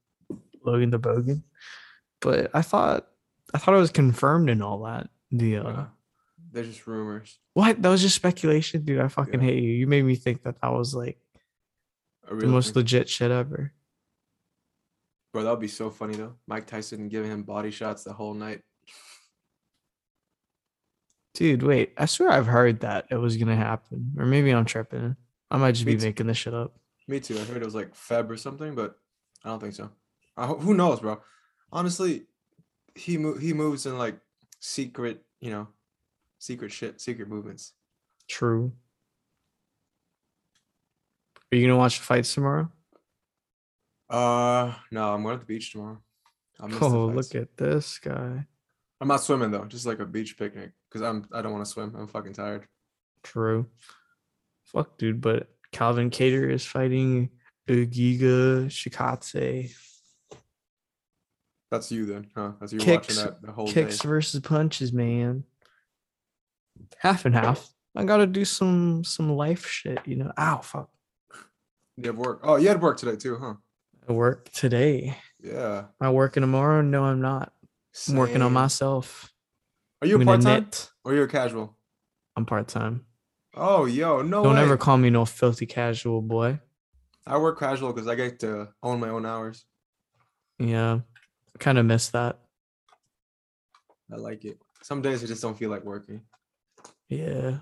Logan 0.64 0.90
the 0.90 1.00
Bogan? 1.00 1.44
But 2.22 2.52
I 2.54 2.62
thought 2.62 3.08
I 3.54 3.58
thought 3.58 3.74
it 3.76 3.80
was 3.80 3.92
confirmed 3.92 4.50
and 4.50 4.64
all 4.64 4.84
that. 4.84 5.10
The 5.32 5.58
uh, 5.58 5.64
Uh, 5.64 5.86
they're 6.52 6.64
just 6.64 6.86
rumors. 6.88 7.40
what? 7.54 7.82
That 7.82 7.90
was 7.90 8.02
just 8.02 8.16
speculation, 8.16 8.84
dude. 8.84 9.00
I 9.00 9.08
fucking 9.08 9.42
Yeah. 9.42 9.48
hate 9.48 9.64
you. 9.64 9.72
You 9.72 9.88
made 9.88 10.04
me 10.06 10.16
think 10.16 10.44
that 10.44 10.62
that 10.62 10.72
was 10.72 10.94
like 10.94 11.18
the 12.30 12.48
most 12.48 12.68
think- 12.68 12.76
legit 12.78 13.10
shit 13.10 13.32
ever. 13.32 13.74
bro, 15.34 15.44
that 15.44 15.50
would 15.52 15.60
be 15.62 15.68
so 15.68 15.90
funny 15.90 16.16
though. 16.16 16.36
Mike 16.48 16.68
Tyson 16.68 17.08
giving 17.08 17.32
him 17.32 17.44
body 17.44 17.72
shots 17.72 18.04
the 18.04 18.12
whole 18.14 18.34
night. 18.34 18.62
Dude, 21.34 21.64
wait. 21.64 21.94
I 21.98 22.06
swear 22.06 22.30
I've 22.30 22.46
heard 22.48 22.82
that 22.82 23.08
it 23.10 23.16
was 23.16 23.38
gonna 23.38 23.56
happen, 23.56 24.14
or 24.18 24.26
maybe 24.26 24.52
I'm 24.52 24.66
tripping. 24.66 25.16
I 25.50 25.58
might 25.58 25.72
just 25.74 25.86
Me 25.86 25.94
be 25.94 26.00
too. 26.00 26.06
making 26.08 26.28
this 26.28 26.38
shit 26.38 26.54
up. 26.54 26.78
Me 27.08 27.20
too. 27.20 27.38
I 27.38 27.44
heard 27.46 27.62
it 27.62 27.66
was 27.66 27.76
like 27.76 27.94
Feb 27.96 28.30
or 28.30 28.38
something, 28.38 28.76
but 28.76 28.98
I 29.44 29.50
don't 29.50 29.60
think 29.60 29.74
so. 29.74 29.90
I, 30.38 30.48
who 30.48 30.74
knows, 30.74 31.00
bro? 31.00 31.22
Honestly, 31.72 32.24
he 32.96 33.18
mo- 33.18 33.38
he 33.38 33.54
moves 33.54 33.86
in 33.86 33.98
like 33.98 34.20
secret, 34.60 35.22
you 35.40 35.52
know, 35.52 35.68
secret 36.40 36.72
shit, 36.72 37.00
secret 37.00 37.28
movements. 37.30 37.74
True. 38.28 38.74
Are 41.52 41.56
you 41.58 41.66
gonna 41.68 41.78
watch 41.78 41.98
the 42.00 42.04
fights 42.06 42.34
tomorrow? 42.34 42.72
Uh, 44.10 44.74
no, 44.92 45.14
I'm 45.14 45.24
going 45.24 45.36
to 45.36 45.40
the 45.40 45.46
beach 45.46 45.72
tomorrow. 45.72 46.02
I 46.60 46.68
miss 46.68 46.80
the 46.80 46.86
Oh, 46.86 47.06
look 47.08 47.34
at 47.36 47.56
this 47.56 47.98
guy. 48.00 48.46
I'm 49.00 49.08
not 49.08 49.24
swimming 49.24 49.52
though, 49.52 49.66
just 49.66 49.86
like 49.86 50.00
a 50.00 50.06
beach 50.06 50.38
picnic 50.38 50.72
because 50.90 51.02
I'm 51.02 51.28
I 51.34 51.42
don't 51.42 51.54
want 51.54 51.66
to 51.66 51.72
swim. 51.72 51.96
I'm 51.98 52.08
fucking 52.08 52.34
tired. 52.34 52.68
True. 53.24 53.68
Fuck, 54.66 54.98
dude. 54.98 55.22
But 55.22 55.50
Calvin 55.72 56.10
Kattar 56.10 56.52
is 56.52 56.66
fighting 56.66 57.30
Ugiga 57.68 58.66
Chikadze. 58.68 59.74
That's 61.72 61.92
you 61.92 62.06
then, 62.06 62.28
huh? 62.36 62.52
That's 62.60 62.74
you 62.74 62.80
Kicks- 62.80 63.16
watching 63.18 63.24
that 63.32 63.42
the 63.42 63.52
whole 63.54 63.68
Kicks 63.68 64.00
day. 64.00 64.08
versus 64.08 64.42
punches, 64.42 64.92
man. 64.92 65.46
Half 66.98 67.26
and 67.26 67.34
half. 67.34 67.70
I 67.96 68.04
gotta 68.06 68.28
do 68.28 68.46
some 68.46 69.04
some 69.04 69.32
life 69.36 69.66
shit, 69.66 70.00
you 70.06 70.18
know. 70.18 70.32
Ow, 70.38 70.58
fuck. 70.60 70.90
You 71.98 72.08
have 72.08 72.18
work. 72.18 72.42
Oh, 72.44 72.56
you 72.58 72.68
had 72.68 72.82
work 72.82 72.98
today 72.98 73.16
too, 73.16 73.38
huh? 73.38 73.54
I 74.08 74.14
work 74.14 74.50
today. 74.52 75.18
Yeah. 75.42 75.80
Am 75.80 75.86
I 76.02 76.10
working 76.10 76.42
tomorrow? 76.42 76.82
No, 76.82 77.04
I'm 77.06 77.22
not. 77.22 77.54
I'm 78.10 78.16
working 78.16 78.42
on 78.42 78.54
myself. 78.54 79.32
Are 80.02 80.08
you 80.08 80.16
a 80.18 80.20
I'm 80.20 80.26
gonna 80.26 80.44
part 80.44 80.72
time 80.72 80.90
or 81.04 81.14
you're 81.14 81.26
a 81.26 81.30
casual? 81.30 81.78
I'm 82.36 82.46
part 82.46 82.68
time. 82.68 83.06
Oh, 83.54 83.86
yo, 83.86 84.22
no 84.22 84.44
Don't 84.44 84.56
way. 84.56 84.62
ever 84.62 84.78
call 84.78 84.98
me 84.98 85.10
no 85.10 85.26
filthy 85.26 85.66
casual 85.66 86.22
boy. 86.22 86.60
I 87.28 87.38
work 87.38 87.60
casual 87.60 87.92
because 87.94 88.08
I 88.08 88.16
get 88.16 88.40
to 88.40 88.70
own 88.82 89.00
my 89.02 89.10
own 89.10 89.26
hours. 89.26 89.66
Yeah. 90.58 91.02
Kind 91.62 91.78
of 91.78 91.86
miss 91.86 92.10
that. 92.10 92.40
I 94.12 94.18
like 94.18 94.44
it. 94.46 94.58
Some 94.82 95.02
days 95.02 95.24
I 95.24 95.28
just 95.28 95.42
don't 95.42 95.58
feel 95.58 95.70
like 95.70 95.86
working. 95.86 96.22
Yeah. 97.08 97.60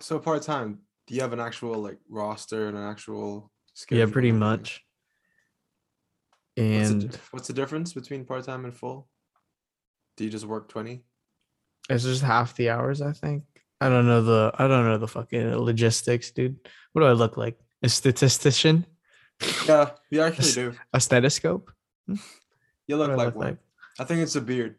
So 0.00 0.18
part 0.20 0.42
time, 0.42 0.80
do 1.08 1.14
you 1.14 1.22
have 1.22 1.32
an 1.32 1.40
actual 1.40 1.78
like 1.82 1.98
roster 2.08 2.68
and 2.68 2.76
an 2.76 2.84
actual 2.84 3.50
schedule? 3.74 4.06
Yeah, 4.06 4.12
pretty 4.12 4.28
and 4.28 4.38
much. 4.38 4.84
What's 6.56 6.68
the, 6.88 6.94
And 6.94 7.18
what's 7.32 7.46
the 7.48 7.54
difference 7.54 7.94
between 7.94 8.24
part 8.24 8.44
time 8.44 8.64
and 8.64 8.74
full? 8.76 9.08
Do 10.16 10.24
you 10.24 10.30
just 10.30 10.44
work 10.44 10.68
20? 10.68 11.02
it's 11.90 12.04
just 12.04 12.22
half 12.22 12.54
the 12.54 12.68
hours, 12.68 13.00
I 13.00 13.12
think. 13.12 13.44
I 13.80 13.88
don't 13.88 14.06
know 14.06 14.22
the 14.22 14.52
I 14.58 14.68
don't 14.68 14.84
know 14.84 14.98
the 14.98 15.08
fucking 15.08 15.56
logistics, 15.56 16.30
dude. 16.32 16.58
What 16.92 17.00
do 17.02 17.08
I 17.08 17.12
look 17.12 17.36
like? 17.38 17.58
A 17.82 17.88
statistician? 17.88 18.84
Yeah, 19.66 19.90
you 20.10 20.20
actually 20.26 20.48
s- 20.48 20.54
do. 20.54 20.74
A 20.92 21.00
stethoscope? 21.00 21.72
You 22.86 22.96
look 22.96 23.08
like 23.08 23.18
look 23.18 23.36
one. 23.36 23.58
I 23.98 24.04
think 24.04 24.20
it's 24.20 24.36
a 24.36 24.40
beard. 24.40 24.76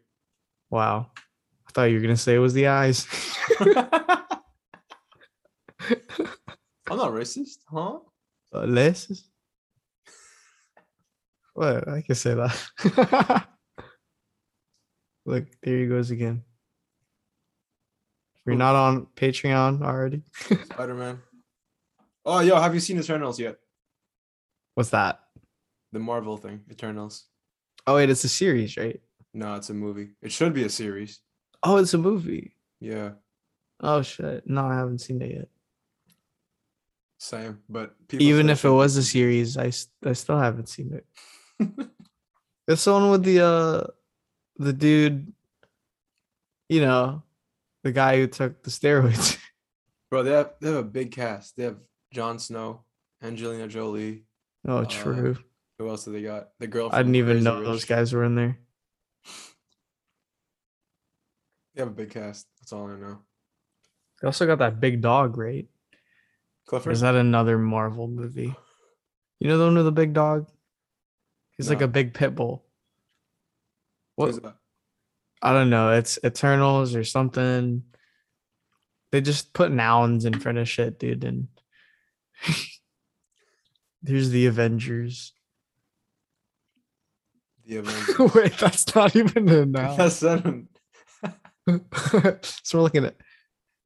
Wow. 0.68 1.10
I 1.68 1.70
thought 1.72 1.84
you 1.84 1.96
were 1.96 2.02
gonna 2.02 2.16
say 2.16 2.34
it 2.34 2.38
was 2.38 2.54
the 2.54 2.66
eyes. 2.66 3.06
I'm 6.90 6.96
not 6.96 7.12
racist, 7.12 7.58
huh? 7.70 7.98
Uh, 8.52 8.64
Laces? 8.64 9.28
What? 11.54 11.86
I 11.86 12.02
can 12.02 12.16
say 12.16 12.34
that. 12.34 13.46
Look, 15.24 15.44
there 15.62 15.78
he 15.78 15.86
goes 15.86 16.10
again. 16.10 16.42
If 18.34 18.40
you're 18.46 18.56
not 18.56 18.74
on 18.74 19.06
Patreon 19.14 19.82
already, 19.82 20.22
Spider 20.64 20.94
Man. 20.94 21.20
Oh, 22.24 22.40
yo, 22.40 22.60
have 22.60 22.74
you 22.74 22.80
seen 22.80 22.98
Eternals 22.98 23.38
yet? 23.38 23.56
what's 24.74 24.90
that? 24.90 25.20
The 25.92 25.98
Marvel 25.98 26.36
thing, 26.36 26.60
Eternals. 26.70 27.26
Oh 27.86 27.96
wait, 27.96 28.10
it's 28.10 28.24
a 28.24 28.28
series, 28.28 28.76
right? 28.76 29.00
No, 29.34 29.54
it's 29.56 29.70
a 29.70 29.74
movie. 29.74 30.10
It 30.22 30.32
should 30.32 30.52
be 30.54 30.64
a 30.64 30.68
series. 30.70 31.20
Oh, 31.62 31.76
it's 31.78 31.94
a 31.94 31.98
movie. 31.98 32.54
Yeah, 32.80 33.12
Oh 33.80 34.02
shit. 34.02 34.46
No, 34.48 34.66
I 34.66 34.74
haven't 34.76 35.00
seen 35.00 35.20
it 35.22 35.30
yet. 35.34 35.48
same. 37.18 37.58
But 37.68 37.96
people 38.08 38.26
Even 38.26 38.48
if 38.50 38.64
it 38.64 38.70
was 38.70 38.96
a 38.96 39.02
series. 39.02 39.56
I 39.56 39.72
I, 40.04 40.12
still 40.12 40.38
haven't 40.38 40.68
seen 40.68 40.92
it. 40.92 41.06
It's 42.68 42.84
the 42.84 42.92
one 42.92 43.10
with 43.10 43.24
the 43.24 43.40
uh 43.44 43.86
the 44.58 44.72
dude, 44.72 45.32
you 46.68 46.80
know, 46.80 47.22
the 47.82 47.90
guy 47.90 48.16
who 48.18 48.28
took 48.28 48.62
the 48.62 48.70
steroids. 48.70 49.38
Bro, 50.10 50.22
they 50.22 50.30
have 50.32 50.52
they 50.60 50.68
have 50.68 50.76
a 50.76 50.82
big 50.84 51.10
cast. 51.10 51.56
They 51.56 51.64
have 51.64 51.78
Jon 52.12 52.38
Snow, 52.38 52.84
Angelina 53.22 53.66
Jolie. 53.66 54.22
oh, 54.68 54.78
Uh, 54.78 54.84
true. 54.84 55.36
Who 55.80 55.88
else 55.88 56.04
do 56.04 56.12
they 56.12 56.20
got? 56.20 56.48
The 56.58 56.66
girl. 56.66 56.90
I 56.92 56.98
didn't 56.98 57.14
even 57.14 57.36
Crazy 57.36 57.44
know 57.44 57.64
those 57.64 57.86
guys 57.86 58.12
were 58.12 58.22
in 58.24 58.34
there. 58.34 58.58
They 61.74 61.80
have 61.80 61.88
a 61.88 61.92
big 61.92 62.10
cast. 62.10 62.46
That's 62.60 62.74
all 62.74 62.86
I 62.90 62.96
know. 62.96 63.20
They 64.20 64.26
also 64.26 64.44
got 64.46 64.58
that 64.58 64.78
big 64.78 65.00
dog, 65.00 65.38
right? 65.38 65.64
Or 65.64 65.98
Clifford. 66.68 66.92
is 66.92 67.00
that 67.00 67.14
another 67.14 67.56
Marvel 67.56 68.08
movie? 68.08 68.54
You 69.38 69.48
know 69.48 69.56
the 69.56 69.64
one 69.64 69.76
with 69.76 69.86
the 69.86 69.90
big 69.92 70.12
dog? 70.12 70.50
He's 71.56 71.70
like 71.70 71.78
No. 71.80 71.86
a 71.86 71.88
big 71.88 72.12
pit 72.12 72.34
bull. 72.34 72.66
Who's 74.18 74.34
What 74.34 74.42
that? 74.42 74.56
I 75.40 75.54
don't 75.54 75.70
know. 75.70 75.92
It's 75.92 76.18
Eternals 76.22 76.94
or 76.94 77.04
something. 77.04 77.84
They 79.12 79.22
just 79.22 79.54
put 79.54 79.72
nouns 79.72 80.26
in 80.26 80.38
front 80.38 80.58
of 80.58 80.68
shit, 80.68 80.98
dude. 80.98 81.24
And 81.24 81.48
there's 84.02 84.28
the 84.28 84.44
Avengers. 84.44 85.32
Wait, 88.34 88.58
that's 88.58 88.94
not 88.94 89.14
even 89.14 89.48
a 89.48 89.66
noun. 89.66 89.96
That's 89.96 90.20
them. 90.20 90.68
so 92.42 92.78
we're 92.78 92.82
looking 92.82 93.04
at 93.04 93.16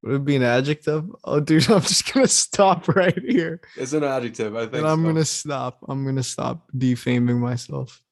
would 0.05 0.16
it 0.16 0.25
be 0.25 0.37
an 0.37 0.42
adjective? 0.42 1.05
Oh, 1.25 1.40
dude, 1.40 1.70
I'm 1.70 1.81
just 1.81 2.12
gonna 2.12 2.29
stop 2.29 2.88
right 2.88 3.18
here. 3.18 3.61
It's 3.77 3.94
an 3.94 4.05
adjective. 4.05 4.55
I 4.55 4.62
think. 4.62 4.75
And 4.75 4.87
I'm 4.87 5.01
so. 5.01 5.07
gonna 5.07 5.25
stop. 5.25 5.79
I'm 5.88 6.05
gonna 6.05 6.23
stop 6.23 6.68
defaming 6.77 7.40
myself. 7.40 8.03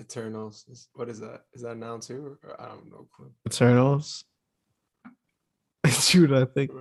Eternals. 0.00 0.64
is- 0.70 0.88
What 0.94 1.08
is 1.08 1.20
that? 1.20 1.42
Is 1.52 1.62
that 1.62 1.72
a 1.72 1.74
noun 1.74 2.00
too? 2.00 2.36
Or, 2.44 2.60
I 2.60 2.66
don't 2.66 2.90
know. 2.90 3.08
Eternals. 3.46 4.24
Dude, 6.08 6.32
I 6.32 6.44
think 6.44 6.72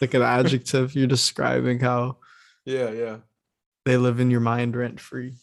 like 0.00 0.14
an 0.14 0.22
adjective. 0.22 0.94
You're 0.94 1.06
describing 1.06 1.80
how 1.80 2.18
yeah, 2.64 2.90
yeah. 2.90 3.16
they 3.84 3.96
live 3.96 4.20
in 4.20 4.30
your 4.30 4.40
mind 4.40 4.76
rent 4.76 5.00
free. 5.00 5.34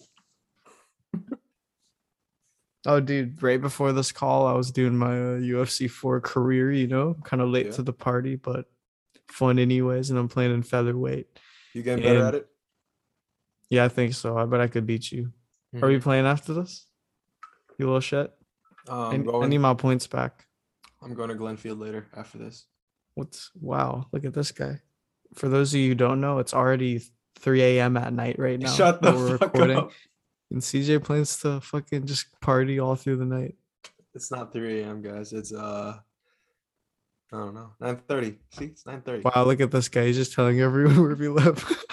Oh, 2.85 2.99
dude! 2.99 3.41
Right 3.41 3.61
before 3.61 3.91
this 3.93 4.11
call, 4.11 4.47
I 4.47 4.53
was 4.53 4.71
doing 4.71 4.97
my 4.97 5.11
uh, 5.13 5.37
UFC 5.39 5.89
four 5.89 6.19
career. 6.21 6.71
You 6.71 6.87
know, 6.87 7.15
kind 7.23 7.41
of 7.41 7.49
late 7.49 7.67
Yeah. 7.67 7.71
to 7.73 7.83
the 7.83 7.93
party, 7.93 8.35
but 8.35 8.65
fun 9.29 9.59
anyways. 9.59 10.09
And 10.09 10.19
I'm 10.19 10.27
playing 10.29 10.53
in 10.53 10.63
featherweight. 10.63 11.27
You 11.73 11.83
getting 11.83 12.03
better 12.03 12.19
And- 12.19 12.27
at 12.27 12.35
it? 12.35 12.47
Yeah, 13.69 13.85
I 13.85 13.87
think 13.89 14.13
so. 14.13 14.37
I 14.37 14.45
bet 14.45 14.61
I 14.61 14.67
could 14.67 14.85
beat 14.85 15.11
you. 15.11 15.31
Are 15.81 15.87
we 15.89 15.97
Mhm. 15.97 16.03
playing 16.03 16.25
after 16.25 16.53
this? 16.53 16.85
You 17.77 17.85
little 17.87 17.99
shit. 17.99 18.31
Um, 18.87 18.97
I, 18.99 19.09
I'm 19.15 19.21
I 19.21 19.23
going. 19.31 19.49
need 19.49 19.57
my 19.57 19.73
points 19.73 20.05
back. 20.07 20.45
I'm 21.01 21.13
going 21.15 21.29
to 21.29 21.35
Glenfield 21.35 21.79
later 21.79 22.07
after 22.15 22.37
this. 22.37 22.65
What's 23.15 23.51
wow? 23.59 24.05
Look 24.11 24.23
at 24.23 24.33
this 24.33 24.51
guy. 24.51 24.81
For 25.33 25.49
those 25.49 25.73
of 25.73 25.79
you 25.79 25.89
who 25.89 25.95
don't 25.95 26.21
know, 26.21 26.37
it's 26.39 26.53
already 26.53 27.01
3 27.39 27.61
a.m. 27.61 27.97
at 27.97 28.13
night 28.13 28.37
right 28.39 28.59
now. 28.59 28.71
Shut 28.71 29.01
the 29.01 29.11
fuck 29.11 29.41
recording, 29.53 29.77
up. 29.77 29.91
And 30.55 30.63
CJ 30.63 31.03
plans 31.03 31.35
to 31.41 31.59
fucking 31.59 32.05
just 32.05 32.27
party 32.39 32.79
all 32.79 32.95
through 32.95 33.17
the 33.17 33.25
night. 33.25 33.55
It's 34.13 34.31
not 34.31 34.53
3 34.53 34.83
a.m. 34.83 35.01
guys. 35.01 35.33
It's 35.33 35.51
uh, 35.53 35.97
I 37.33 37.37
don't 37.37 37.53
know, 37.53 37.71
9:30. 37.81 38.37
See, 38.51 38.65
it's 38.67 38.85
9:30. 38.85 39.23
Wow, 39.25 39.43
look 39.43 39.59
at 39.59 39.69
this 39.71 39.89
guy. 39.89 40.05
He's 40.05 40.15
just 40.15 40.31
telling 40.31 40.61
everyone 40.61 41.01
where 41.01 41.13
we 41.13 41.27
live. 41.27 41.85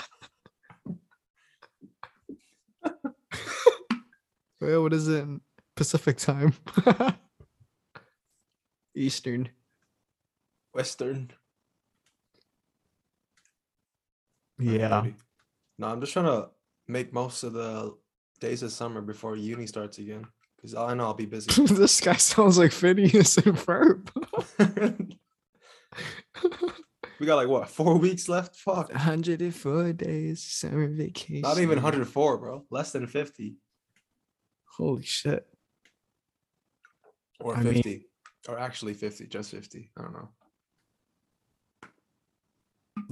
well, 4.61 4.83
what 4.85 4.93
is 4.93 5.09
it? 5.09 5.23
in 5.23 5.41
Pacific 5.75 6.19
time. 6.19 6.55
Eastern. 8.95 9.49
Western. 10.73 11.33
Yeah. 14.61 15.07
No, 15.81 15.89
I'm 15.89 16.01
just 16.01 16.13
trying 16.13 16.27
to 16.27 16.51
make 16.87 17.13
most 17.13 17.43
of 17.43 17.55
the 17.55 17.97
days 18.43 18.63
of 18.65 18.73
summer 18.73 19.01
before 19.01 19.37
uni 19.37 19.67
starts 19.67 19.99
again. 19.99 20.27
Because 20.57 20.75
I 20.75 20.95
know 20.95 21.05
I'll 21.05 21.15
be 21.15 21.27
busy. 21.27 21.65
this 21.75 22.01
guy 22.01 22.15
sounds 22.17 22.59
like 22.59 22.73
Phineas 22.73 23.37
and 23.39 23.57
Ferb. 23.57 24.09
we 27.21 27.27
got 27.27 27.37
like 27.37 27.49
what, 27.49 27.69
four 27.69 27.97
weeks 27.99 28.29
left? 28.29 28.57
Fuck. 28.57 28.91
104 28.91 29.93
days 29.93 30.43
summer 30.43 30.89
vacation. 30.89 31.43
Not 31.43 31.59
even 31.59 31.77
104, 31.77 32.39
bro. 32.39 32.65
Less 32.71 32.93
than 32.93 33.07
50 33.07 33.57
Holy 34.77 35.05
shit. 35.05 35.47
or 37.41 37.57
I 37.57 37.63
mean- 37.63 37.75
50. 37.75 38.07
or 38.49 38.59
actually 38.59 38.95
50, 38.95 39.27
just 39.29 39.51
50. 39.51 39.91
I 39.97 40.03
don't 40.03 40.13
know. 40.13 40.29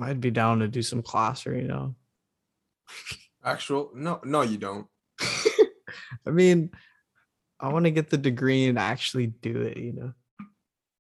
I'd 0.03 0.21
be 0.21 0.31
down 0.31 0.59
to 0.61 0.69
do 0.69 0.83
some 0.83 1.03
class 1.03 1.47
or 1.47 1.55
you 1.57 1.69
know. 1.69 1.95
Actual? 3.45 3.91
No, 3.95 4.21
no, 4.25 4.43
you 4.43 4.59
don't. 4.59 4.87
I 6.27 6.31
mean, 6.31 6.71
I 7.59 7.69
want 7.69 7.85
to 7.85 7.91
get 7.91 8.11
the 8.11 8.19
degree 8.19 8.67
and 8.67 8.79
actually 8.79 9.29
do 9.29 9.63
it, 9.63 9.77
you 9.77 9.93
know. 9.93 10.13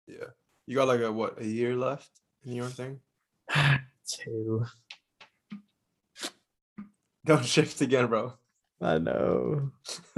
Yeah. 0.06 0.26
You 0.66 0.76
got 0.76 0.88
like 0.88 1.00
a 1.00 1.10
what? 1.10 1.40
A 1.40 1.46
year 1.46 1.76
left 1.76 2.10
in 2.44 2.52
your 2.52 2.66
thing. 2.66 3.00
Two. 4.08 4.64
Don't 7.24 7.44
shift 7.44 7.80
again, 7.80 8.06
bro. 8.06 8.34
I 8.80 8.98
know. 8.98 9.70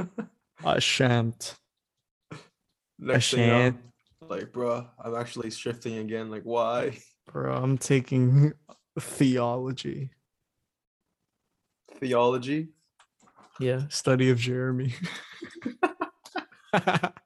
I 0.64 0.78
shan't. 0.78 1.56
Next 2.98 3.32
know, 3.32 3.38
shan't. 3.38 3.76
like, 4.28 4.52
bro, 4.52 4.86
I'm 5.02 5.16
actually 5.16 5.50
shifting 5.50 5.98
again. 5.98 6.30
Like, 6.30 6.44
why? 6.44 6.98
Bro, 7.32 7.54
I'm 7.54 7.78
taking 7.78 8.52
theology. 8.98 10.10
Theology. 11.98 12.68
Yeah, 13.60 13.82
study 13.88 14.30
of 14.30 14.38
Jeremy. 14.38 14.94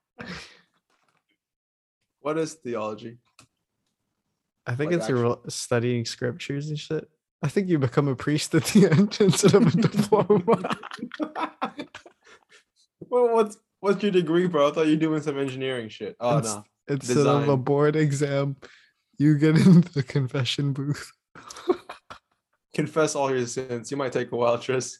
What 2.27 2.39
is 2.39 2.55
theology? 2.55 3.19
I 4.67 4.75
think 4.75 4.91
Like 4.91 4.99
it's 4.99 5.09
a 5.09 5.15
real 5.15 5.43
studying 5.47 6.05
scriptures 6.05 6.71
and 6.71 6.77
shit. 6.77 7.09
I 7.41 7.47
think 7.47 7.69
you 7.69 7.79
become 7.79 8.09
a 8.09 8.17
priest 8.17 8.53
at 8.53 8.65
the 8.65 8.87
end 8.91 9.17
instead 9.21 9.55
of 9.55 9.69
a 9.69 9.71
diploma. 9.71 10.77
Well, 13.09 13.33
what's 13.33 13.57
what's 13.79 14.03
your 14.03 14.11
degree, 14.11 14.49
bro? 14.49 14.69
I 14.69 14.73
thought 14.73 14.89
you're 14.89 14.97
doing 14.97 15.23
some 15.23 15.39
engineering 15.39 15.89
shit. 15.89 16.17
Oh 16.19 16.39
Ins- 16.39 16.47
no. 16.55 16.65
Instead 16.89 17.27
of 17.29 17.49
a 17.49 17.57
board 17.57 17.95
exam, 17.95 18.57
you 19.19 19.39
get 19.39 19.57
in 19.57 19.83
the 19.95 20.03
confession 20.03 20.73
booth. 20.73 21.12
Confess 22.75 23.15
all 23.15 23.31
your 23.31 23.47
sins. 23.47 23.93
You 23.93 23.97
might 23.97 24.11
take 24.12 24.33
a 24.33 24.37
while, 24.37 24.59
Tris. 24.59 24.99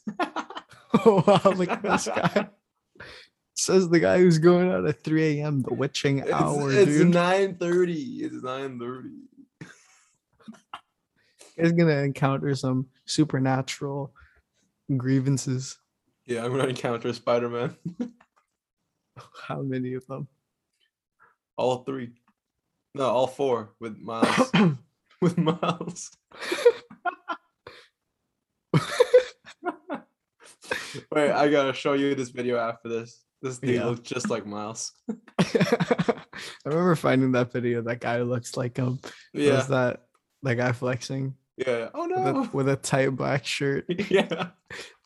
Oh 1.07 1.23
wow, 1.25 1.51
look 1.51 1.69
at 1.69 1.81
this 1.81 2.07
guy. 2.07 2.49
Says 3.55 3.89
the 3.89 3.99
guy 3.99 4.19
who's 4.19 4.37
going 4.37 4.71
out 4.71 4.85
at 4.85 5.01
3 5.03 5.39
a.m. 5.39 5.63
the 5.63 5.73
witching 5.73 6.19
It's, 6.19 6.31
hour, 6.31 6.71
it's 6.71 6.85
dude. 6.85 7.11
9:30. 7.13 8.21
It's 8.21 8.35
9:30. 8.35 9.09
He's 11.55 11.71
gonna 11.71 11.97
encounter 12.03 12.53
some 12.53 12.87
supernatural 13.05 14.13
grievances. 14.95 15.79
Yeah, 16.27 16.45
I'm 16.45 16.51
gonna 16.51 16.67
encounter 16.67 17.11
Spider-Man. 17.13 17.75
How 19.47 19.61
many 19.61 19.95
of 19.95 20.05
them? 20.05 20.27
All 21.57 21.83
three. 21.83 22.11
No, 22.93 23.05
all 23.05 23.27
four 23.27 23.73
with 23.79 23.97
Miles. 23.97 24.51
with 25.21 25.37
Miles. 25.37 26.11
Wait, 31.11 31.31
I 31.31 31.49
gotta 31.49 31.73
show 31.73 31.93
you 31.93 32.15
this 32.15 32.29
video 32.29 32.57
after 32.57 32.89
this. 32.89 33.23
This 33.41 33.59
dude 33.59 33.75
Yeah. 33.75 33.85
looks 33.85 34.01
just 34.01 34.29
like 34.29 34.45
Miles. 34.45 34.93
I 35.39 36.23
remember 36.65 36.95
finding 36.95 37.31
that 37.33 37.51
video. 37.51 37.81
That 37.81 37.99
guy 37.99 38.21
looks 38.21 38.57
like 38.57 38.77
him. 38.77 38.99
Yeah. 39.33 39.49
Yeah, 39.49 39.55
Was 39.55 39.67
that 39.67 40.01
that 40.43 40.55
guy 40.55 40.71
flexing 40.71 41.35
yeah. 41.57 41.89
Oh 41.93 42.07
with, 42.07 42.17
a, 42.17 42.33
no. 42.33 42.49
with 42.53 42.69
a 42.69 42.75
tight 42.75 43.09
black 43.15 43.45
shirt 43.45 43.85
yeah. 44.09 44.49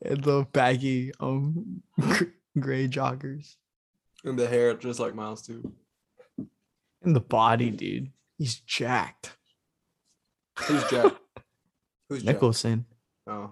and 0.04 0.24
the 0.24 0.45
baggy 0.52 1.12
um 1.19 1.82
gray 2.60 2.88
joggers? 2.88 3.56
And 4.24 4.38
the 4.38 4.47
hair 4.47 4.74
just 4.76 5.00
like 5.00 5.15
Miles 5.15 5.41
too. 5.41 5.74
And 7.04 7.15
the 7.15 7.21
body, 7.21 7.71
dude. 7.71 8.12
He's 8.38 8.56
jacked. 8.60 9.36
Who's 10.60 10.84
Jack? 10.89 11.13
Who's 12.10 12.24
Jack? 12.24 12.34
Nicholson. 12.36 12.86
Oh. 13.28 13.52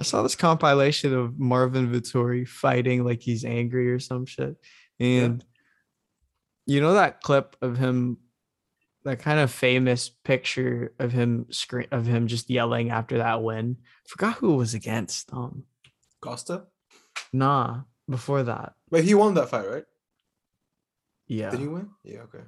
I 0.00 0.02
saw 0.02 0.22
this 0.22 0.34
compilation 0.34 1.14
of 1.14 1.38
Marvin 1.38 1.92
Vettori 1.92 2.48
fighting 2.48 3.04
like 3.04 3.20
he's 3.20 3.44
angry 3.44 3.92
or 3.92 3.98
some 3.98 4.24
shit. 4.24 4.56
And 4.98 5.44
you 6.66 6.80
know 6.80 6.94
that 6.94 7.20
clip 7.20 7.54
of 7.60 7.76
him, 7.76 8.16
that 9.04 9.18
kind 9.18 9.38
of 9.38 9.50
famous 9.50 10.08
picture 10.08 10.94
of 10.98 11.12
him 11.12 11.46
scream 11.50 11.88
of 11.92 12.06
him 12.06 12.28
just 12.28 12.48
yelling 12.48 12.90
after 12.90 13.18
that 13.18 13.42
win. 13.42 13.76
Forgot 14.06 14.36
who 14.36 14.54
it 14.54 14.56
was 14.56 14.72
against. 14.72 15.30
Um, 15.34 15.64
Costa? 16.22 16.64
nah, 17.32 17.82
before 18.08 18.42
that. 18.44 18.74
Wait, 18.90 19.04
he 19.04 19.14
won 19.14 19.34
that 19.34 19.50
fight, 19.50 19.68
right? 19.68 19.84
Yeah. 21.26 21.50
Did 21.50 21.60
he 21.60 21.68
win? 21.68 21.90
Yeah, 22.04 22.20
okay. 22.20 22.44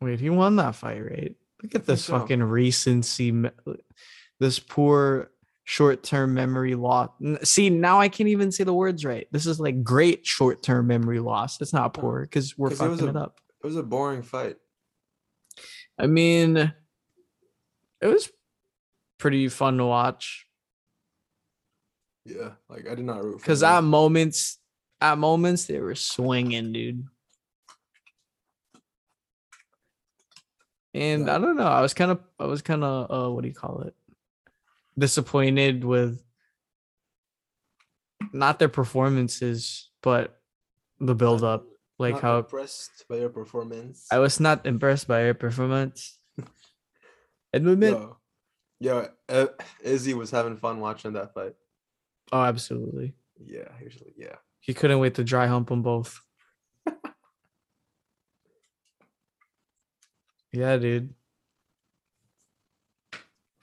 Wait, 0.00 0.20
he 0.20 0.30
won 0.30 0.56
that 0.56 0.74
fight, 0.74 1.02
right? 1.02 1.34
Look 1.62 1.74
at 1.74 1.86
this 1.86 2.04
so. 2.04 2.18
fucking 2.18 2.42
recency, 2.42 3.32
this 4.40 4.58
poor 4.58 5.30
short-term 5.64 6.32
memory 6.34 6.74
loss. 6.74 7.10
See, 7.42 7.70
now 7.70 7.98
I 8.00 8.08
can't 8.08 8.28
even 8.28 8.52
say 8.52 8.62
the 8.64 8.72
words 8.74 9.04
right. 9.04 9.26
This 9.32 9.46
is 9.46 9.58
like 9.58 9.82
great 9.82 10.24
short-term 10.26 10.86
memory 10.86 11.18
loss. 11.20 11.60
It's 11.60 11.72
not 11.72 11.92
poor 11.94 12.20
because 12.22 12.56
we're 12.56 12.68
'cause 12.70 12.80
it 12.80 12.88
was 12.88 13.00
fucking 13.00 13.16
it 13.16 13.18
a- 13.18 13.22
up. 13.24 13.40
It 13.62 13.66
was 13.66 13.76
a 13.76 13.82
boring 13.82 14.22
fight. 14.22 14.56
I 15.98 16.06
mean, 16.06 16.56
it 16.56 18.06
was 18.06 18.30
pretty 19.18 19.48
fun 19.48 19.78
to 19.78 19.86
watch 19.86 20.46
Yeah, 22.26 22.52
like 22.68 22.86
I 22.88 22.94
did 22.94 23.04
not 23.06 23.24
root 23.24 23.34
for 23.34 23.38
because 23.38 23.62
at 23.62 23.82
moments, 23.82 24.58
at 25.00 25.16
moments 25.16 25.64
they 25.66 25.80
were 25.80 25.94
swinging, 25.94 26.72
dude. 26.72 27.06
And 30.94 31.26
Yeah. 31.26 31.36
I 31.36 31.38
don't 31.38 31.56
know. 31.56 31.66
I 31.66 31.80
was 31.80 31.94
kind 31.94 32.10
of, 32.10 32.20
I 32.38 32.46
was 32.46 32.62
kind 32.62 32.82
of, 32.84 33.10
uh, 33.10 33.30
what 33.32 33.42
do 33.42 33.48
you 33.48 33.54
call 33.54 33.82
it? 33.82 33.94
Disappointed 34.98 35.84
with 35.84 36.22
not 38.32 38.58
their 38.58 38.68
performances, 38.68 39.90
but 40.02 40.40
the 41.00 41.14
build 41.14 41.44
up. 41.44 41.66
Like 41.98 42.14
Not 42.14 42.22
how 42.22 42.38
impressed 42.38 43.06
by 43.08 43.16
your 43.16 43.30
performance. 43.30 44.06
I 44.10 44.18
was 44.18 44.38
not 44.38 44.66
impressed 44.66 45.08
by 45.08 45.24
your 45.24 45.34
performance. 45.34 46.18
Admit. 47.52 47.80
Yo, 47.94 48.18
yo, 48.80 49.08
uh, 49.30 49.46
Izzy 49.82 50.12
was 50.12 50.30
having 50.30 50.58
fun 50.58 50.80
watching 50.80 51.14
that 51.14 51.32
fight. 51.32 51.54
Oh, 52.32 52.42
absolutely. 52.42 53.14
Yeah, 53.42 53.68
usually, 53.82 54.12
yeah. 54.16 54.36
He 54.60 54.74
couldn't 54.74 54.98
wait 54.98 55.14
to 55.14 55.24
dry 55.24 55.46
hump 55.46 55.68
them 55.68 55.80
both. 55.80 56.20
yeah, 60.52 60.76
dude. 60.76 61.14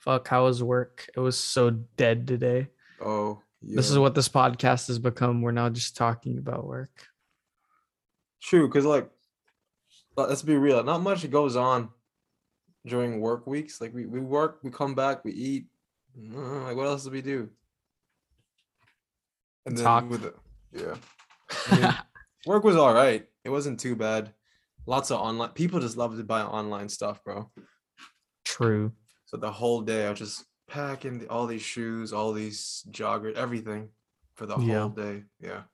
Fuck, 0.04 0.28
how 0.28 0.44
was 0.44 0.62
work? 0.62 1.08
It 1.16 1.20
was 1.20 1.38
so 1.38 1.70
dead 1.70 2.26
today. 2.26 2.68
Oh, 3.00 3.40
This 3.62 3.90
is 3.90 3.98
what 3.98 4.14
this 4.14 4.28
podcast 4.28 4.88
has 4.88 4.98
become. 4.98 5.40
We're 5.40 5.50
now 5.52 5.70
just 5.70 5.96
talking 5.96 6.36
about 6.36 6.66
work. 6.66 7.08
true. 8.42 8.68
Cause 8.68 8.84
like, 8.84 9.08
let- 10.16 10.28
let's 10.28 10.42
be 10.42 10.56
real. 10.56 10.82
Not 10.84 11.00
much 11.00 11.28
goes 11.30 11.56
on 11.56 11.88
during 12.84 13.20
work 13.20 13.46
weeks. 13.46 13.80
Like 13.80 13.94
we 13.94 14.04
we 14.04 14.20
work, 14.20 14.58
we 14.62 14.70
come 14.70 14.94
back, 14.94 15.24
we 15.24 15.32
eat. 15.32 15.66
Uh, 16.34 16.64
Like 16.64 16.76
what 16.76 16.86
else 16.86 17.04
do 17.04 17.10
we 17.10 17.22
do? 17.22 17.48
And 19.64 19.78
then 19.78 19.84
Talk. 19.84 20.10
with 20.10 20.26
it, 20.26 20.36
yeah, 20.72 20.96
I 21.70 21.80
mean, 21.80 21.94
work 22.46 22.62
was 22.64 22.76
all 22.76 22.92
right. 22.92 23.26
It 23.44 23.48
wasn't 23.48 23.80
too 23.80 23.96
bad. 23.96 24.34
Lots 24.84 25.10
of 25.10 25.18
online 25.20 25.50
people 25.50 25.80
just 25.80 25.96
love 25.96 26.14
to 26.18 26.24
buy 26.24 26.42
online 26.42 26.90
stuff, 26.90 27.24
bro. 27.24 27.50
True. 28.44 28.92
So 29.34 29.38
the 29.38 29.50
whole 29.50 29.80
day 29.80 30.06
I 30.06 30.10
was 30.10 30.20
just 30.20 30.44
packing 30.68 31.18
the, 31.18 31.26
all 31.28 31.48
these 31.48 31.60
shoes, 31.60 32.12
all 32.12 32.32
these 32.32 32.86
joggers, 32.92 33.34
everything 33.34 33.88
for 34.36 34.46
the 34.46 34.56
Yeah. 34.58 34.82
whole 34.82 34.90
day. 34.90 35.24
Yeah. 35.40 35.64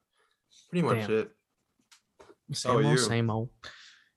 Pretty 0.71 0.81
much 0.81 1.07
Damn. 1.09 1.13
it. 1.13 1.31
Same 2.55 2.73
old, 2.73 2.85
you? 2.87 2.97
same 2.97 3.29
old. 3.29 3.51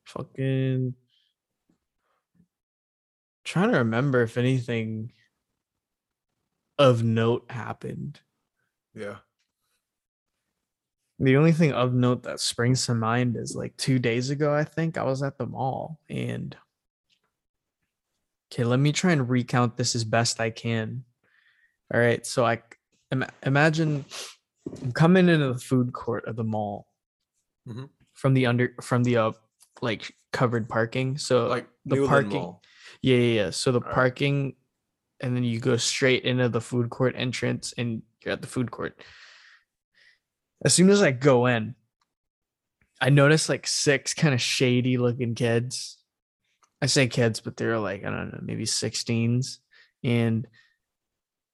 Fucking 0.05 0.95
trying 3.43 3.71
to 3.73 3.79
remember 3.79 4.21
if 4.21 4.37
anything 4.37 5.11
of 6.79 7.03
note 7.03 7.51
happened. 7.51 8.21
Yeah. 8.95 9.17
The 11.19 11.35
only 11.35 11.51
thing 11.51 11.73
of 11.73 11.93
note 11.93 12.23
that 12.23 12.39
springs 12.39 12.85
to 12.85 12.95
mind 12.95 13.35
is 13.35 13.57
like 13.57 13.75
two 13.75 13.99
days 13.99 14.29
ago, 14.29 14.55
I 14.55 14.63
think 14.63 14.97
I 14.97 15.03
was 15.03 15.21
at 15.21 15.37
the 15.37 15.47
mall 15.47 15.99
and 16.07 16.55
okay, 18.53 18.63
let 18.63 18.79
me 18.79 18.91
try 18.91 19.11
and 19.11 19.27
recount 19.29 19.77
this 19.77 19.95
as 19.95 20.03
best 20.03 20.39
I 20.39 20.49
can. 20.51 21.03
All 21.93 21.99
right, 21.99 22.25
so 22.25 22.45
I 22.45 22.61
im- 23.11 23.25
imagine 23.45 24.05
I'm 24.81 24.91
coming 24.91 25.27
into 25.29 25.53
the 25.53 25.59
food 25.59 25.91
court 25.93 26.25
of 26.27 26.35
the 26.35 26.43
mall 26.43 26.87
Mhm. 27.67 27.89
from 28.13 28.33
the 28.33 28.45
under 28.45 28.75
from 28.81 29.03
the 29.03 29.17
uh 29.17 29.31
like 29.81 30.15
covered 30.31 30.69
parking. 30.69 31.17
So 31.17 31.47
Like 31.47 31.67
the 31.85 31.95
Newland 31.95 32.09
parking, 32.09 32.41
Mall. 32.41 32.61
yeah, 33.01 33.17
yeah, 33.17 33.33
yeah. 33.43 33.49
So 33.49 33.71
the 33.71 33.79
Alright. 33.79 33.93
parking, 33.93 34.55
and 35.19 35.35
then 35.35 35.43
you 35.43 35.59
go 35.59 35.77
straight 35.77 36.23
into 36.23 36.49
the 36.49 36.61
food 36.61 36.89
court 36.89 37.15
entrance, 37.17 37.73
and 37.77 38.03
you're 38.23 38.33
at 38.33 38.41
the 38.41 38.47
food 38.47 38.71
court. 38.71 39.03
As 40.63 40.73
soon 40.73 40.89
as 40.89 41.01
I 41.01 41.11
go 41.11 41.45
in, 41.47 41.75
I 43.01 43.09
notice 43.09 43.49
like 43.49 43.67
six 43.67 44.13
kind 44.13 44.33
of 44.33 44.41
shady 44.41 44.97
looking 44.97 45.35
kids. 45.35 45.97
I 46.83 46.87
say 46.87 47.07
kids, 47.07 47.39
but 47.39 47.55
they're 47.55 47.79
like, 47.79 48.03
I 48.03 48.09
don't 48.09 48.33
know, 48.33 48.39
maybe 48.41 48.65
16s. 48.65 49.59
And 50.03 50.45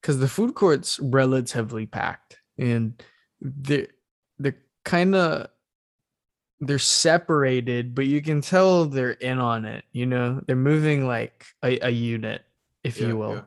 because 0.00 0.18
the 0.18 0.26
food 0.28 0.54
court's 0.54 0.98
relatively 0.98 1.86
packed 1.86 2.38
and 2.58 3.00
they're 3.40 3.86
they're 4.40 4.58
kind 4.84 5.14
of 5.14 5.46
they're 6.58 6.78
separated, 6.80 7.94
but 7.94 8.06
you 8.06 8.20
can 8.20 8.40
tell 8.40 8.86
they're 8.86 9.12
in 9.12 9.38
on 9.38 9.64
it, 9.64 9.84
you 9.92 10.04
know, 10.06 10.40
they're 10.46 10.56
moving 10.56 11.06
like 11.06 11.46
a, 11.62 11.78
a 11.86 11.90
unit, 11.90 12.42
if 12.82 12.98
Yeah, 13.00 13.06
you 13.08 13.16
will. 13.16 13.34
yeah. 13.34 13.42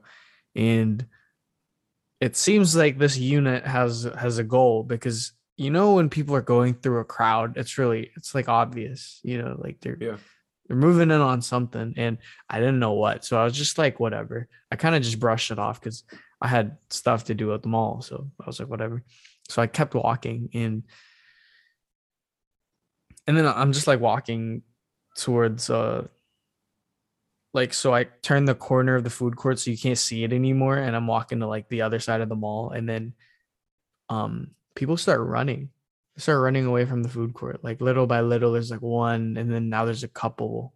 And 0.64 1.06
it 2.22 2.36
seems 2.38 2.76
like 2.76 2.98
this 2.98 3.18
unit 3.18 3.66
has 3.68 4.08
has 4.18 4.38
a 4.38 4.44
goal 4.44 4.84
because 4.84 5.34
you 5.58 5.70
know 5.70 5.96
when 5.96 6.10
people 6.10 6.36
are 6.36 6.42
going 6.56 6.74
through 6.76 7.00
a 7.00 7.06
crowd 7.06 7.58
it's 7.58 7.78
really 7.78 8.10
it's 8.16 8.34
like 8.34 8.48
obvious 8.50 9.20
you 9.24 9.38
know 9.40 9.56
like 9.60 9.78
they're 9.82 9.98
Yeah. 10.00 10.18
They're 10.68 10.78
moving 10.78 11.12
in 11.12 11.22
on 11.22 11.42
something 11.42 11.94
and 11.98 12.18
i 12.50 12.60
didn't 12.60 12.80
know 12.80 12.94
what 12.94 13.26
so 13.26 13.38
i 13.38 13.44
was 13.44 13.58
just 13.58 13.78
like 13.78 14.00
whatever 14.00 14.48
i 14.72 14.76
kind 14.76 14.96
of 14.96 15.02
just 15.02 15.20
brushed 15.20 15.52
it 15.52 15.60
off 15.60 15.80
because 15.80 16.04
i 16.42 16.48
had 16.48 16.78
stuff 16.90 17.26
to 17.26 17.34
do 17.34 17.54
at 17.54 17.62
the 17.62 17.70
mall 17.70 18.02
so 18.02 18.30
i 18.42 18.46
was 18.46 18.60
like 18.60 18.70
whatever 18.70 19.04
so 19.50 19.62
i 19.62 19.68
kept 19.68 19.94
walking 19.94 20.50
and 20.54 20.84
and 23.28 23.38
then 23.38 23.46
i'm 23.48 23.74
just 23.74 23.88
like 23.88 24.00
walking 24.00 24.62
towards 25.16 25.70
uh 25.70 26.08
like 27.54 27.74
so 27.74 27.94
I 27.94 28.06
turn 28.06 28.46
the 28.46 28.56
corner 28.56 28.96
of 28.96 29.04
the 29.04 29.10
food 29.10 29.36
court 29.36 29.60
so 29.60 29.72
you 29.72 29.78
can't 29.78 29.98
see 29.98 30.24
it 30.24 30.34
anymore 30.34 30.78
and 30.78 30.96
I'm 30.96 31.08
walking 31.08 31.40
to 31.40 31.48
like 31.48 31.70
the 31.70 31.84
other 31.84 32.00
side 32.00 32.22
of 32.22 32.30
the 32.30 32.36
mall 32.36 32.72
and 32.72 32.90
then 32.90 33.14
um 34.10 34.52
people 34.76 34.98
start 34.98 35.22
running. 35.22 35.70
Start 36.18 36.42
running 36.42 36.66
away 36.66 36.86
from 36.86 37.04
the 37.04 37.10
food 37.10 37.34
court. 37.34 37.64
Like 37.64 37.82
little 37.82 38.06
by 38.06 38.22
little 38.22 38.52
there's 38.52 38.72
like 38.72 38.82
one 38.82 39.36
and 39.38 39.52
then 39.52 39.70
now 39.70 39.86
there's 39.86 40.04
a 40.04 40.08
couple. 40.08 40.74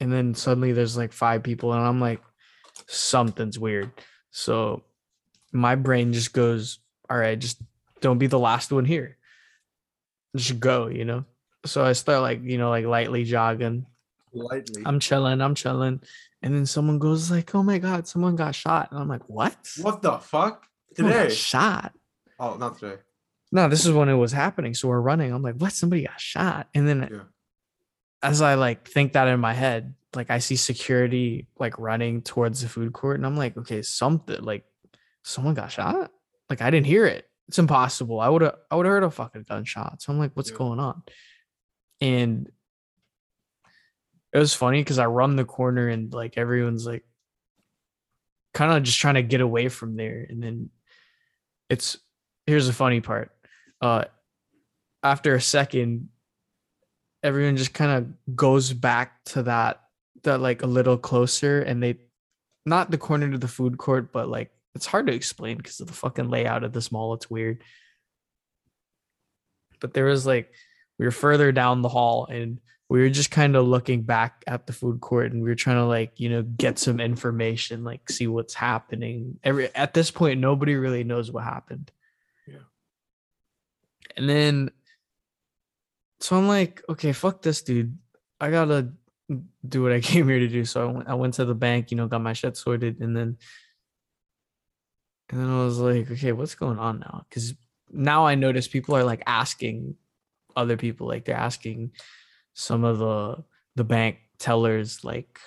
And 0.00 0.12
then 0.12 0.34
suddenly 0.34 0.72
there's 0.72 0.96
like 0.96 1.12
five 1.12 1.42
people 1.42 1.72
and 1.72 1.82
I'm 1.82 2.00
like 2.00 2.20
something's 2.86 3.58
weird. 3.58 3.90
So 4.30 4.84
my 5.52 5.74
brain 5.74 6.12
just 6.12 6.32
goes, 6.32 6.78
all 7.08 7.16
right, 7.16 7.38
just 7.38 7.60
don't 8.00 8.18
be 8.18 8.26
the 8.26 8.38
last 8.38 8.70
one 8.70 8.84
here. 8.84 9.16
Just 10.36 10.60
go, 10.60 10.88
you 10.88 11.04
know. 11.04 11.24
So 11.64 11.84
I 11.84 11.92
start 11.92 12.20
like, 12.20 12.42
you 12.42 12.58
know, 12.58 12.68
like 12.68 12.84
lightly 12.84 13.24
jogging 13.24 13.86
Lightly. 14.32 14.82
I'm 14.84 15.00
chilling, 15.00 15.40
I'm 15.40 15.54
chilling. 15.54 16.00
And 16.42 16.54
then 16.54 16.66
someone 16.66 16.98
goes 16.98 17.30
like, 17.30 17.54
"Oh 17.54 17.62
my 17.62 17.78
god, 17.78 18.06
someone 18.06 18.36
got 18.36 18.54
shot." 18.54 18.90
And 18.90 19.00
I'm 19.00 19.08
like, 19.08 19.28
"What? 19.28 19.56
what 19.80 20.02
the 20.02 20.18
fuck? 20.18 20.66
Today? 20.94 21.30
shot?" 21.30 21.92
Oh, 22.38 22.56
not 22.56 22.78
today. 22.78 23.00
No, 23.50 23.68
this 23.68 23.86
is 23.86 23.92
when 23.92 24.08
it 24.08 24.14
was 24.14 24.32
happening. 24.32 24.74
So 24.74 24.88
we're 24.88 25.00
running. 25.00 25.32
I'm 25.32 25.42
like, 25.42 25.56
"What? 25.56 25.72
Somebody 25.72 26.04
got 26.06 26.20
shot." 26.20 26.68
And 26.74 26.86
then 26.86 27.08
Yeah. 27.10 27.22
as 28.22 28.42
I 28.42 28.54
like 28.54 28.86
think 28.88 29.12
that 29.14 29.28
in 29.28 29.40
my 29.40 29.54
head, 29.54 29.94
like 30.14 30.30
I 30.30 30.38
see 30.38 30.56
security 30.56 31.48
like 31.58 31.78
running 31.78 32.22
towards 32.22 32.60
the 32.62 32.68
food 32.68 32.92
court 32.92 33.16
and 33.16 33.26
I'm 33.26 33.36
like, 33.36 33.56
"Okay, 33.56 33.82
something 33.82 34.42
like 34.42 34.64
someone 35.22 35.54
got 35.54 35.72
shot?" 35.72 36.12
Like 36.50 36.60
I 36.62 36.70
didn't 36.70 36.86
hear 36.86 37.06
it. 37.06 37.28
It's 37.48 37.58
impossible. 37.58 38.20
I 38.20 38.28
would 38.28 38.42
have 38.42 38.56
I 38.70 38.76
would 38.76 38.84
have 38.86 38.92
heard 38.92 39.04
a 39.04 39.10
fucking 39.10 39.44
gunshot. 39.48 40.02
So 40.02 40.12
I'm 40.12 40.18
like, 40.18 40.32
"What's 40.34 40.50
Yeah. 40.50 40.56
going 40.58 40.78
on?" 40.80 41.02
And 42.00 42.50
it 44.32 44.38
was 44.38 44.52
funny 44.54 44.80
because 44.82 44.98
I 44.98 45.06
run 45.06 45.36
the 45.36 45.44
corner 45.46 45.88
and 45.88 46.12
like 46.12 46.36
everyone's 46.36 46.84
like 46.86 47.04
kind 48.52 48.72
of 48.76 48.82
just 48.82 48.98
trying 48.98 49.14
to 49.14 49.22
get 49.22 49.40
away 49.40 49.68
from 49.70 49.96
there. 49.96 50.26
And 50.28 50.42
then 50.42 50.70
it's 51.70 51.96
here's 52.46 52.66
the 52.66 52.72
funny 52.74 53.00
part. 53.00 53.30
Uh 53.80 54.04
after 55.02 55.34
a 55.34 55.40
second, 55.40 56.08
everyone 57.22 57.56
just 57.56 57.74
kind 57.74 57.92
of 57.92 58.36
goes 58.36 58.72
back 58.72 59.24
to 59.24 59.42
that 59.44 59.82
that 60.24 60.40
like 60.40 60.62
a 60.62 60.66
little 60.66 60.98
closer 60.98 61.60
and 61.60 61.82
they 61.82 61.96
not 62.66 62.90
the 62.90 62.98
corner 62.98 63.30
to 63.30 63.38
the 63.38 63.48
food 63.48 63.78
court, 63.78 64.12
but 64.12 64.28
like 64.28 64.50
it's 64.74 64.86
hard 64.86 65.06
to 65.06 65.14
explain 65.14 65.56
because 65.56 65.80
of 65.80 65.86
the 65.86 65.92
fucking 65.92 66.28
layout 66.28 66.64
of 66.64 66.72
this 66.72 66.92
mall. 66.92 67.14
It's 67.14 67.30
weird. 67.30 67.62
But 69.80 69.94
there 69.94 70.06
was 70.06 70.26
like 70.26 70.52
we 70.98 71.04
were 71.04 71.12
further 71.12 71.52
down 71.52 71.82
the 71.82 71.88
hall 71.88 72.26
and 72.26 72.60
we 72.88 73.00
were 73.00 73.10
just 73.10 73.30
kind 73.30 73.54
of 73.54 73.66
looking 73.66 74.02
back 74.02 74.42
at 74.46 74.66
the 74.66 74.72
food 74.72 75.00
court 75.00 75.32
and 75.32 75.42
we 75.42 75.48
were 75.48 75.54
trying 75.54 75.76
to 75.76 75.84
like 75.84 76.18
you 76.18 76.28
know 76.28 76.42
get 76.42 76.78
some 76.78 77.00
information 77.00 77.84
like 77.84 78.10
see 78.10 78.26
what's 78.26 78.54
happening 78.54 79.38
every 79.44 79.74
at 79.74 79.92
this 79.94 80.10
point 80.10 80.40
nobody 80.40 80.74
really 80.74 81.04
knows 81.04 81.30
what 81.30 81.44
happened. 81.44 81.90
And 84.18 84.28
then 84.28 84.70
so 86.20 86.36
i'm 86.36 86.48
like 86.48 86.82
okay 86.88 87.12
fuck 87.12 87.40
this 87.40 87.62
dude. 87.62 87.96
I 88.40 88.50
gotta 88.50 88.92
do 89.66 89.82
what 89.82 89.92
i 89.92 90.00
came 90.10 90.28
here 90.28 90.40
to 90.40 90.48
do. 90.48 90.64
So 90.64 90.82
i 90.82 90.92
went, 90.92 91.08
I 91.08 91.14
went 91.14 91.34
to 91.34 91.44
the 91.44 91.54
bank 91.54 91.90
you 91.90 91.96
know 91.96 92.08
got 92.08 92.20
my 92.20 92.34
shit 92.34 92.56
sorted. 92.56 93.00
And 93.00 93.16
then 93.16 93.38
and 95.30 95.40
then 95.40 95.48
i 95.48 95.64
was 95.64 95.78
like 95.78 96.10
okay 96.10 96.32
what's 96.32 96.54
going 96.54 96.78
on 96.78 97.00
now? 97.00 97.24
Because 97.28 97.54
now 97.90 98.26
i 98.26 98.34
notice 98.34 98.68
people 98.68 98.96
are 98.96 99.04
like 99.04 99.22
asking 99.26 99.94
other 100.56 100.76
people 100.76 101.06
like 101.06 101.24
they're 101.24 101.36
asking 101.36 101.92
some 102.52 102.84
of 102.84 102.98
the 102.98 103.44
the 103.76 103.84
bank 103.84 104.18
tellers 104.38 105.04
like 105.04 105.38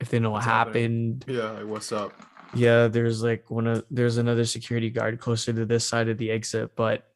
if 0.00 0.10
they 0.10 0.18
know 0.18 0.30
what 0.30 0.44
happened. 0.44 1.24
Yeah, 1.26 1.50
like 1.50 1.66
what's 1.66 1.92
up? 1.92 2.12
yeah 2.54 2.88
there's 2.88 3.22
like 3.22 3.50
one 3.50 3.66
of 3.66 3.84
there's 3.90 4.16
another 4.16 4.44
security 4.44 4.90
guard 4.90 5.18
closer 5.18 5.52
to 5.52 5.66
this 5.66 5.86
side 5.86 6.08
of 6.08 6.18
the 6.18 6.30
exit 6.30 6.74
but 6.76 7.10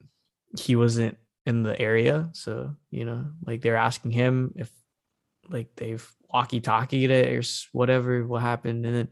he 0.56 0.76
wasn't 0.76 1.16
in 1.46 1.62
the 1.62 1.78
area 1.80 2.28
so 2.32 2.74
you 2.90 3.04
know 3.04 3.26
like 3.46 3.60
they're 3.60 3.76
asking 3.76 4.10
him 4.10 4.52
if 4.56 4.70
like 5.48 5.68
they've 5.76 6.06
walkie 6.32 6.60
talkied 6.60 7.10
it 7.10 7.32
or 7.32 7.42
whatever 7.72 8.26
what 8.26 8.42
happened 8.42 8.84
and 8.84 8.94
then 8.94 9.08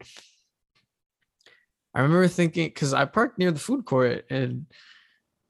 i 1.94 2.00
remember 2.00 2.28
thinking 2.28 2.66
because 2.68 2.92
i 2.92 3.04
parked 3.04 3.38
near 3.38 3.50
the 3.50 3.58
food 3.58 3.84
court 3.86 4.26
and 4.28 4.66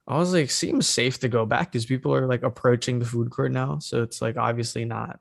i 0.07 0.17
was 0.17 0.33
like 0.33 0.49
seems 0.49 0.87
safe 0.87 1.19
to 1.19 1.27
go 1.27 1.45
back 1.45 1.71
because 1.71 1.85
people 1.85 2.13
are 2.13 2.25
like 2.25 2.43
approaching 2.43 2.99
the 2.99 3.05
food 3.05 3.29
court 3.29 3.51
now 3.51 3.79
so 3.79 4.01
it's 4.01 4.21
like 4.21 4.37
obviously 4.37 4.85
not 4.85 5.19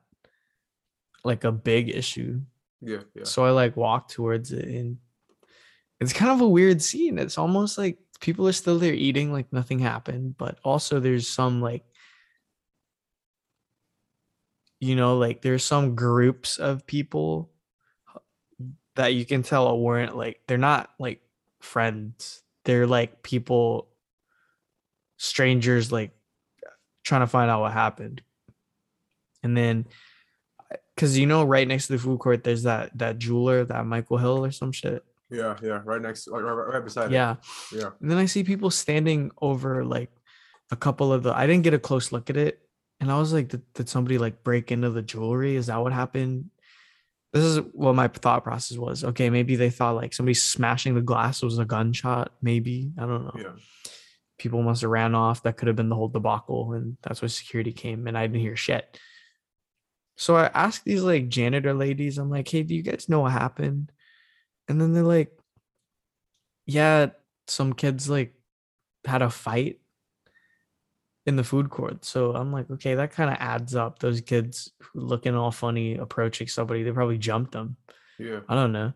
like 1.24 1.42
a 1.42 1.50
big 1.50 1.88
issue 1.88 2.40
Yeah, 2.80 3.00
yeah. 3.14 3.24
so 3.24 3.44
I 3.44 3.50
like 3.50 3.76
walked 3.76 4.12
towards 4.12 4.52
it 4.52 4.64
and 4.68 4.98
it's 5.98 6.12
kind 6.12 6.30
of 6.30 6.40
a 6.42 6.48
weird 6.48 6.82
scene. 6.82 7.18
It's 7.18 7.38
almost 7.38 7.78
like 7.78 7.98
people 8.20 8.48
are 8.48 8.52
still 8.52 8.78
there 8.78 8.94
eating 8.94 9.32
like 9.32 9.52
nothing 9.52 9.78
happened, 9.78 10.36
but 10.36 10.58
also 10.64 11.00
there's 11.00 11.28
some 11.28 11.60
like 11.60 11.84
you 14.78 14.94
know, 14.94 15.16
like 15.16 15.42
there's 15.42 15.64
some 15.64 15.94
groups 15.94 16.58
of 16.58 16.86
people 16.86 17.50
that 18.94 19.14
you 19.14 19.24
can 19.24 19.42
tell 19.42 19.78
weren't 19.78 20.16
like 20.16 20.40
they're 20.46 20.58
not 20.58 20.90
like 20.98 21.20
friends. 21.60 22.42
They're 22.64 22.86
like 22.86 23.22
people 23.22 23.88
strangers 25.16 25.90
like 25.90 26.10
trying 27.04 27.22
to 27.22 27.26
find 27.26 27.50
out 27.50 27.60
what 27.60 27.72
happened. 27.72 28.22
And 29.42 29.56
then 29.56 29.86
uh, 30.72 30.76
because 30.94 31.16
you 31.18 31.26
know 31.26 31.44
right 31.44 31.66
next 31.66 31.86
to 31.86 31.94
the 31.94 31.98
food 31.98 32.18
court 32.18 32.42
there's 32.42 32.64
that 32.64 32.96
that 32.98 33.18
jeweler 33.18 33.64
that 33.64 33.86
michael 33.86 34.16
hill 34.16 34.44
or 34.44 34.50
some 34.50 34.72
shit 34.72 35.04
Yeah, 35.30 35.56
yeah. 35.62 35.80
Right 35.84 36.00
next, 36.00 36.28
like, 36.28 36.42
right, 36.42 36.52
right, 36.52 36.84
beside 36.84 37.10
yeah 37.10 37.32
it. 37.32 37.38
Yeah. 37.72 37.80
Yeah. 37.80 37.90
And 38.00 38.10
then 38.10 38.18
i 38.18 38.26
see 38.26 38.44
people 38.44 38.70
standing 38.70 39.30
over 39.42 39.84
like 39.84 40.10
a 40.70 40.76
couple 40.76 41.12
of 41.12 41.22
the 41.22 41.34
i 41.36 41.46
didn't 41.46 41.64
get 41.64 41.74
a 41.74 41.78
close 41.78 42.12
look 42.12 42.30
at 42.30 42.36
it 42.36 42.60
and 43.00 43.10
i 43.10 43.18
was 43.18 43.32
like 43.32 43.48
did, 43.48 43.62
did 43.74 43.88
somebody 43.88 44.18
like 44.18 44.42
break 44.44 44.70
into 44.70 44.90
the 44.90 45.02
jewelry 45.02 45.56
is 45.56 45.66
that 45.66 45.80
what 45.82 45.92
happened 45.92 46.50
this 47.32 47.42
is 47.44 47.58
what 47.72 47.94
my 47.94 48.08
thought 48.08 48.44
process 48.44 48.78
was 48.78 49.02
okay 49.04 49.28
maybe 49.30 49.56
they 49.56 49.70
thought 49.70 49.96
like 49.96 50.14
somebody 50.14 50.34
smashing 50.34 50.94
the 50.94 51.00
glass 51.02 51.42
was 51.42 51.58
a 51.58 51.64
gunshot 51.64 52.32
maybe 52.40 52.92
i 52.98 53.02
don't 53.02 53.24
know 53.24 53.34
Yeah. 53.36 53.52
people 54.38 54.62
must 54.62 54.82
have 54.82 54.90
ran 54.90 55.14
off. 55.14 55.42
That 55.42 55.56
could 55.56 55.66
have 55.68 55.76
been 55.76 55.88
the 55.88 55.96
whole 55.96 56.08
debacle, 56.08 56.72
and 56.74 56.96
that's 57.02 57.20
why 57.22 57.28
security 57.28 57.72
came, 57.72 58.06
and 58.06 58.16
I 58.18 58.26
didn't 58.26 58.42
hear 58.42 58.54
shit. 58.56 59.00
So 60.16 60.36
I 60.36 60.46
asked 60.54 60.84
these 60.84 61.02
like 61.02 61.28
janitor 61.28 61.72
ladies, 61.74 62.18
I'm 62.18 62.30
like, 62.30 62.48
hey, 62.48 62.62
do 62.62 62.74
you 62.74 62.82
guys 62.82 63.08
know 63.08 63.20
what 63.20 63.32
happened? 63.32 63.92
And 64.68 64.80
then 64.80 64.92
they're 64.92 65.02
like, 65.02 65.36
yeah, 66.66 67.08
some 67.46 67.72
kids 67.72 68.08
like 68.08 68.34
had 69.04 69.22
a 69.22 69.30
fight 69.30 69.80
in 71.26 71.36
the 71.36 71.44
food 71.44 71.70
court. 71.70 72.04
So 72.04 72.34
I'm 72.34 72.52
like, 72.52 72.70
okay, 72.70 72.94
that 72.94 73.12
kind 73.12 73.30
of 73.30 73.36
adds 73.38 73.74
up. 73.74 73.98
Those 73.98 74.20
kids 74.20 74.72
looking 74.94 75.34
all 75.34 75.50
funny 75.50 75.96
approaching 75.96 76.46
somebody, 76.46 76.82
they 76.82 76.92
probably 76.92 77.18
jumped 77.18 77.52
them. 77.52 77.76
Yeah. 78.18 78.40
I 78.48 78.54
don't 78.54 78.72
know. 78.72 78.92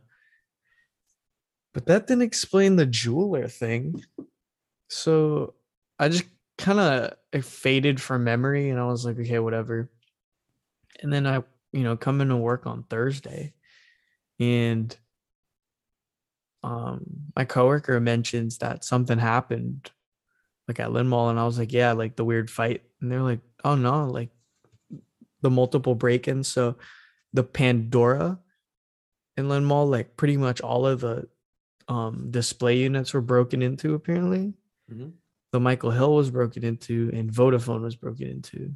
But 1.72 1.86
that 1.86 2.06
didn't 2.06 2.22
explain 2.22 2.76
the 2.76 2.86
jeweler 2.86 3.46
thing. 3.46 4.02
So 4.88 5.54
I 5.98 6.08
just 6.08 6.24
kind 6.58 6.80
of 6.80 7.44
faded 7.44 8.00
from 8.00 8.24
memory 8.24 8.70
and 8.70 8.80
I 8.80 8.86
was 8.86 9.04
like, 9.04 9.18
okay, 9.18 9.38
whatever. 9.38 9.88
And 11.00 11.12
then 11.12 11.26
I, 11.26 11.42
you 11.72 11.84
know, 11.84 11.96
come 11.96 12.20
into 12.20 12.36
work 12.36 12.66
on 12.66 12.82
Thursday 12.84 13.52
and 14.40 14.96
um 16.62 17.00
my 17.34 17.44
coworker 17.44 17.98
mentions 18.00 18.58
that 18.58 18.84
something 18.84 19.18
happened 19.18 19.90
like 20.68 20.78
at 20.78 20.92
Lynn 20.92 21.08
Mall 21.08 21.30
and 21.30 21.40
I 21.40 21.44
was 21.46 21.58
like, 21.58 21.72
yeah, 21.72 21.92
like 21.92 22.14
the 22.14 22.24
weird 22.24 22.48
fight 22.48 22.84
and 23.00 23.10
they're 23.10 23.22
like, 23.22 23.40
oh 23.64 23.74
no, 23.74 24.06
like 24.06 24.28
the 25.42 25.50
multiple 25.50 25.96
break-ins. 25.96 26.46
So 26.46 26.76
the 27.32 27.42
Pandora 27.42 28.38
in 29.36 29.48
Lynn 29.48 29.64
Mall, 29.64 29.86
like 29.86 30.16
pretty 30.16 30.36
much 30.36 30.60
all 30.60 30.86
of 30.86 31.00
the 31.00 31.28
um 31.88 32.30
display 32.30 32.76
units 32.78 33.12
were 33.14 33.20
broken 33.20 33.62
into 33.62 33.94
apparently. 33.94 34.54
Mhm. 34.92 35.14
The 35.50 35.58
Michael 35.60 35.90
Hill 35.90 36.14
was 36.14 36.30
broken 36.30 36.62
into 36.64 37.10
and 37.12 37.32
Vodafone 37.32 37.82
was 37.82 37.96
broken 37.96 38.28
into. 38.28 38.74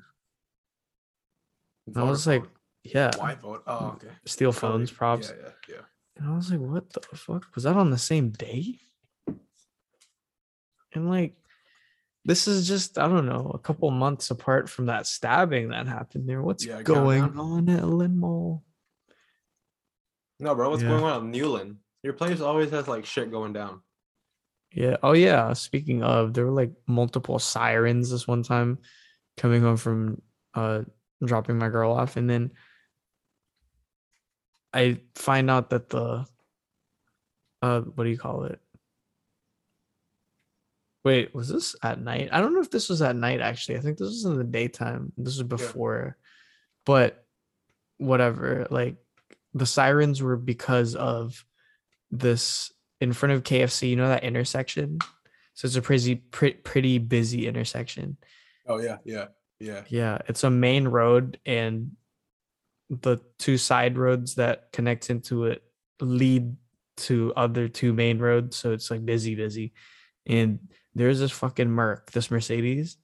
I 1.95 2.03
was 2.03 2.27
like, 2.27 2.43
yeah, 2.83 3.13
why 3.19 3.35
vote? 3.37 3.63
Oh, 3.67 3.93
okay. 3.97 4.13
steal 4.25 4.53
phones, 4.53 4.91
props. 4.91 5.31
Yeah, 5.31 5.43
yeah, 5.69 5.75
yeah. 5.77 5.83
And 6.17 6.29
I 6.29 6.37
was 6.37 6.51
like, 6.51 6.61
what 6.61 6.93
the 6.93 7.01
fuck? 7.01 7.47
Was 7.55 7.65
that 7.65 7.77
on 7.77 7.91
the 7.91 7.99
same 7.99 8.31
day? 8.31 8.79
And 10.93 11.11
like, 11.11 11.35
this 12.25 12.47
is 12.47 12.69
just, 12.69 12.99
I 12.99 13.09
don't 13.09 13.27
know, 13.27 13.51
a 13.53 13.59
couple 13.59 13.91
months 13.91 14.31
apart 14.31 14.71
from 14.71 14.87
that 14.87 15.07
stabbing 15.07 15.69
that 15.71 15.87
happened 15.87 16.29
there. 16.29 16.41
What's 16.41 16.65
Yeah, 16.65 16.83
going 16.83 17.23
on 17.39 17.69
at 17.69 17.87
Lynn 17.87 18.19
Mall? 18.19 18.63
No, 20.41 20.55
bro, 20.55 20.71
what's 20.71 20.83
Yeah. 20.83 20.91
going 20.91 21.05
on 21.05 21.25
at 21.25 21.31
Newland? 21.31 21.79
Your 22.03 22.13
place 22.13 22.41
always 22.41 22.71
has 22.71 22.87
like 22.87 23.05
shit 23.07 23.31
going 23.31 23.53
down. 23.53 23.81
Yeah. 24.73 24.97
Oh, 25.03 25.13
yeah. 25.13 25.53
Speaking 25.53 26.03
of, 26.03 26.35
there 26.35 26.45
were 26.47 26.53
like 26.53 26.73
multiple 26.87 27.39
sirens 27.39 28.11
this 28.11 28.27
one 28.27 28.43
time 28.43 28.79
coming 29.37 29.63
home 29.63 29.77
from 29.77 30.23
uh 30.55 30.83
dropping 31.25 31.59
my 31.59 31.69
girl 31.69 31.93
off. 31.93 32.17
And 32.17 32.29
then 32.29 32.53
I 34.75 35.01
find 35.15 35.51
out 35.51 35.71
that 35.71 35.89
the, 35.89 36.27
uh, 37.63 37.81
what 37.81 38.05
do 38.05 38.11
you 38.11 38.19
call 38.19 38.45
it? 38.45 38.61
Wait, 41.05 41.35
was 41.35 41.49
this 41.49 41.77
at 41.83 42.01
night? 42.01 42.31
I 42.33 42.41
don't 42.41 42.55
know 42.55 42.61
if 42.61 42.71
this 42.71 42.89
was 42.89 43.01
at 43.03 43.15
night 43.15 43.41
actually. 43.41 43.77
I 43.77 43.81
think 43.81 43.99
this 43.99 44.09
was 44.09 44.25
in 44.25 44.37
the 44.37 44.45
daytime. 44.45 45.13
This 45.17 45.39
was 45.39 45.47
before. 45.47 46.17
But 46.85 47.25
whatever, 47.99 48.67
like 48.71 48.97
the 49.53 49.67
sirens 49.67 50.21
were 50.21 50.37
because 50.37 50.97
of 50.97 51.45
this 52.11 52.73
in 53.01 53.13
front 53.13 53.35
of 53.35 53.45
KFC, 53.45 53.91
you 53.91 53.97
know 53.97 54.09
that 54.09 54.25
intersection? 54.25 54.99
So 55.55 55.67
it's 55.67 55.77
a 55.77 55.83
pretty 55.83 56.17
pretty, 56.17 56.59
pretty 56.59 56.99
busy 56.99 57.47
intersection. 57.47 58.17
Oh 58.67 58.81
yeah, 58.81 58.99
yeah, 59.05 59.27
yeah. 59.61 59.83
Yeah, 59.89 60.19
it's 60.27 60.43
a 60.43 60.51
main 60.51 60.89
road 60.89 61.39
and 61.47 61.93
the 62.91 63.19
two 63.39 63.57
side 63.57 63.99
roads 63.99 64.35
that 64.37 64.73
connect 64.73 65.11
into 65.11 65.45
it 65.45 65.63
lead 66.01 66.57
to 66.97 67.33
other 67.37 67.69
two 67.69 67.93
main 67.93 68.19
roads. 68.19 68.57
So 68.57 68.73
it's 68.73 68.91
like 68.91 69.05
busy, 69.05 69.35
busy. 69.35 69.73
And 70.27 70.59
there's 70.95 71.21
this 71.21 71.33
fucking 71.33 71.71
Merc, 71.71 72.13
this 72.13 72.31
Mercedes. 72.31 72.97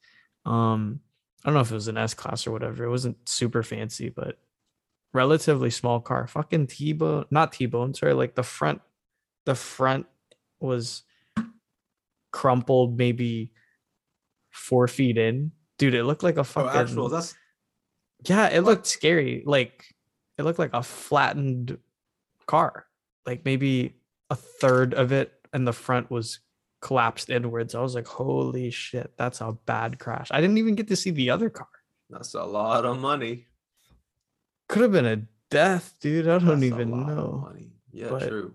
Um, 0.46 1.00
I 1.44 1.48
don't 1.48 1.54
know 1.54 1.60
if 1.60 1.70
it 1.70 1.74
was 1.74 1.88
an 1.88 1.98
S 1.98 2.14
class 2.14 2.46
or 2.46 2.52
whatever. 2.52 2.84
It 2.84 2.90
wasn't 2.90 3.28
super 3.28 3.62
fancy, 3.62 4.10
but 4.10 4.38
relatively 5.12 5.70
small 5.70 6.00
car. 6.00 6.26
Fucking 6.26 6.68
T-bone, 6.68 7.26
not 7.30 7.52
T-bone, 7.52 7.94
sorry, 7.94 8.14
like 8.14 8.34
the 8.34 8.42
front, 8.42 8.80
the 9.44 9.54
front 9.54 10.06
was 10.60 11.02
crumpled 12.32 12.96
maybe 12.96 13.52
four 14.50 14.86
feet 14.86 15.18
in. 15.18 15.52
Dude, 15.78 15.94
it 15.94 16.04
looked 16.04 16.22
like 16.22 16.36
a 16.36 16.44
fucking. 16.44 16.70
Oh, 16.70 16.80
actual. 16.80 17.08
That's 17.08 17.34
yeah, 18.24 18.48
it 18.48 18.60
looked 18.60 18.86
scary. 18.86 19.42
Like 19.46 19.84
it 20.38 20.42
looked 20.44 20.58
like 20.58 20.72
a 20.74 20.82
flattened 20.82 21.78
car. 22.46 22.86
Like 23.26 23.44
maybe 23.44 23.94
a 24.30 24.36
third 24.36 24.94
of 24.94 25.12
it 25.12 25.32
and 25.52 25.66
the 25.66 25.72
front 25.72 26.10
was 26.10 26.40
collapsed 26.80 27.30
inwards. 27.30 27.74
I 27.74 27.80
was 27.80 27.94
like, 27.94 28.06
holy 28.06 28.70
shit, 28.70 29.12
that's 29.16 29.40
a 29.40 29.52
bad 29.66 29.98
crash. 29.98 30.28
I 30.30 30.40
didn't 30.40 30.58
even 30.58 30.74
get 30.74 30.88
to 30.88 30.96
see 30.96 31.10
the 31.10 31.30
other 31.30 31.50
car. 31.50 31.68
that's 32.08 32.34
a 32.34 32.44
lot 32.44 32.84
of 32.86 32.98
money. 32.98 33.46
Could 34.68 34.82
have 34.82 34.92
been 34.92 35.06
a 35.06 35.22
death, 35.50 35.94
dude. 36.00 36.28
I 36.28 36.38
don't 36.38 36.60
That's 36.60 36.62
even 36.62 36.90
know. 36.90 37.52
Yeah, 37.92 38.08
but- 38.08 38.28
true. 38.28 38.54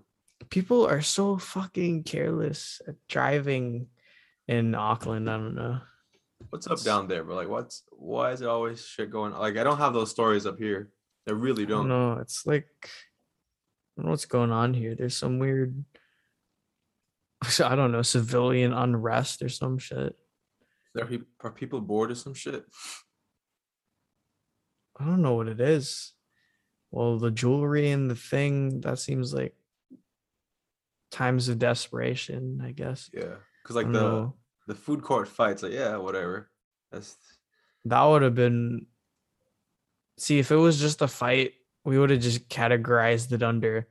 People 0.50 0.86
are 0.86 1.02
so 1.02 1.38
fucking 1.38 2.04
careless 2.04 2.80
at 2.88 2.96
driving 3.08 3.88
in 4.48 4.76
Auckland. 4.76 5.30
I 5.30 5.38
don't 5.38 5.56
know. 5.56 5.80
What's 6.50 6.68
up 6.68 6.82
down 6.82 7.08
there, 7.08 7.24
But 7.24 7.36
Like, 7.36 7.50
what's 7.50 7.84
why 7.92 8.32
is 8.32 8.42
it 8.42 8.48
always 8.48 8.86
shit 8.86 9.10
going 9.10 9.34
on? 9.34 9.40
Like, 9.40 9.58
I 9.58 9.64
don't 9.64 9.78
have 9.78 9.94
those 9.94 10.12
stories 10.12 10.46
up 10.46 10.58
here. 10.58 10.92
I 11.28 11.32
really 11.32 11.66
don't 11.66 11.88
know. 11.88 12.14
It's 12.20 12.46
like 12.46 12.68
I 12.84 14.02
don't 14.02 14.06
know 14.06 14.12
what's 14.12 14.26
going 14.26 14.52
on 14.52 14.74
here. 14.74 14.96
There's 14.96 15.18
some 15.18 15.40
weird 15.40 15.84
I 17.64 17.76
don't 17.76 17.92
know, 17.92 18.02
civilian 18.02 18.74
unrest 18.74 19.42
or 19.42 19.50
some 19.50 19.78
shit. 19.78 20.16
Are, 21.00 21.06
peop- 21.06 21.28
are 21.42 21.52
people 21.52 21.82
bored 21.82 22.12
or 22.12 22.16
some 22.16 22.34
shit? 22.34 22.66
I 24.98 25.04
don't 25.04 25.22
know 25.22 25.34
what 25.34 25.50
it 25.50 25.60
is. 25.60 26.14
Well, 26.92 27.20
the 27.20 27.32
jewelry 27.32 27.92
and 27.92 28.10
the 28.10 28.16
thing, 28.16 28.80
that 28.82 29.00
seems 29.00 29.34
like 29.34 29.54
times 31.12 31.50
of 31.50 31.60
desperation, 31.60 32.62
I 32.64 32.72
guess. 32.72 33.10
Yeah, 33.14 33.36
because 33.62 33.76
like 33.76 33.88
the 33.88 33.92
know. 33.92 34.36
The 34.68 34.76
food 34.76 35.02
court 35.02 35.28
fights, 35.28 35.64
like 35.64 35.74
yeah, 35.74 35.98
whatever. 35.98 36.50
That's 36.92 37.16
That 37.86 38.04
would 38.04 38.22
have 38.22 38.36
been 38.36 38.88
see 40.18 40.40
if 40.40 40.52
it 40.52 40.56
was 40.56 40.80
just 40.80 41.02
a 41.02 41.08
fight, 41.08 41.54
we 41.84 42.00
would 42.00 42.10
have 42.10 42.22
just 42.22 42.48
categorized 42.50 43.32
it 43.32 43.44
under 43.44 43.88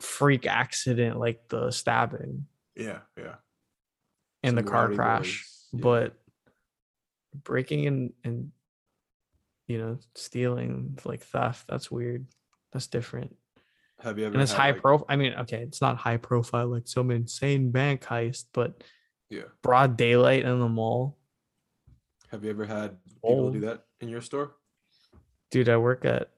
freak 0.00 0.46
accident 0.46 1.18
like 1.18 1.48
the 1.48 1.70
stabbing 1.70 2.46
yeah, 2.74 3.00
yeah. 3.16 3.34
and 4.42 4.56
the 4.58 4.62
car 4.62 4.92
crash. 4.92 5.46
yeah. 5.72 5.80
But 5.82 6.14
breaking 7.34 7.84
in 7.84 8.12
and 8.24 8.52
you 9.68 9.78
know, 9.78 9.98
stealing 10.14 10.98
like 11.04 11.22
theft, 11.22 11.66
that's 11.68 11.90
weird. 11.90 12.26
That's 12.72 12.88
different. 12.88 13.36
Have 14.00 14.18
you 14.18 14.26
ever? 14.26 14.34
And 14.34 14.42
it's 14.42 14.52
high 14.52 14.72
like- 14.72 14.82
profile. 14.82 15.06
I 15.08 15.16
mean, 15.16 15.34
okay, 15.40 15.62
it's 15.62 15.80
not 15.80 15.96
high 15.96 16.16
profile 16.16 16.66
like 16.66 16.88
some 16.88 17.10
insane 17.10 17.70
bank 17.70 18.02
heist, 18.02 18.46
but 18.52 18.82
Yeah. 19.32 19.48
broad 19.62 19.96
daylight 19.96 20.44
in 20.44 20.60
the 20.60 20.68
mall. 20.68 21.16
Have 22.30 22.44
you 22.44 22.50
ever 22.50 22.66
had 22.66 22.98
people 23.06 23.50
do 23.50 23.58
Oh. 23.58 23.60
that 23.68 23.86
in 24.00 24.08
your 24.10 24.20
store? 24.20 24.52
Dude, 25.50 25.68
I 25.70 25.76
work 25.78 26.04
at 26.04 26.30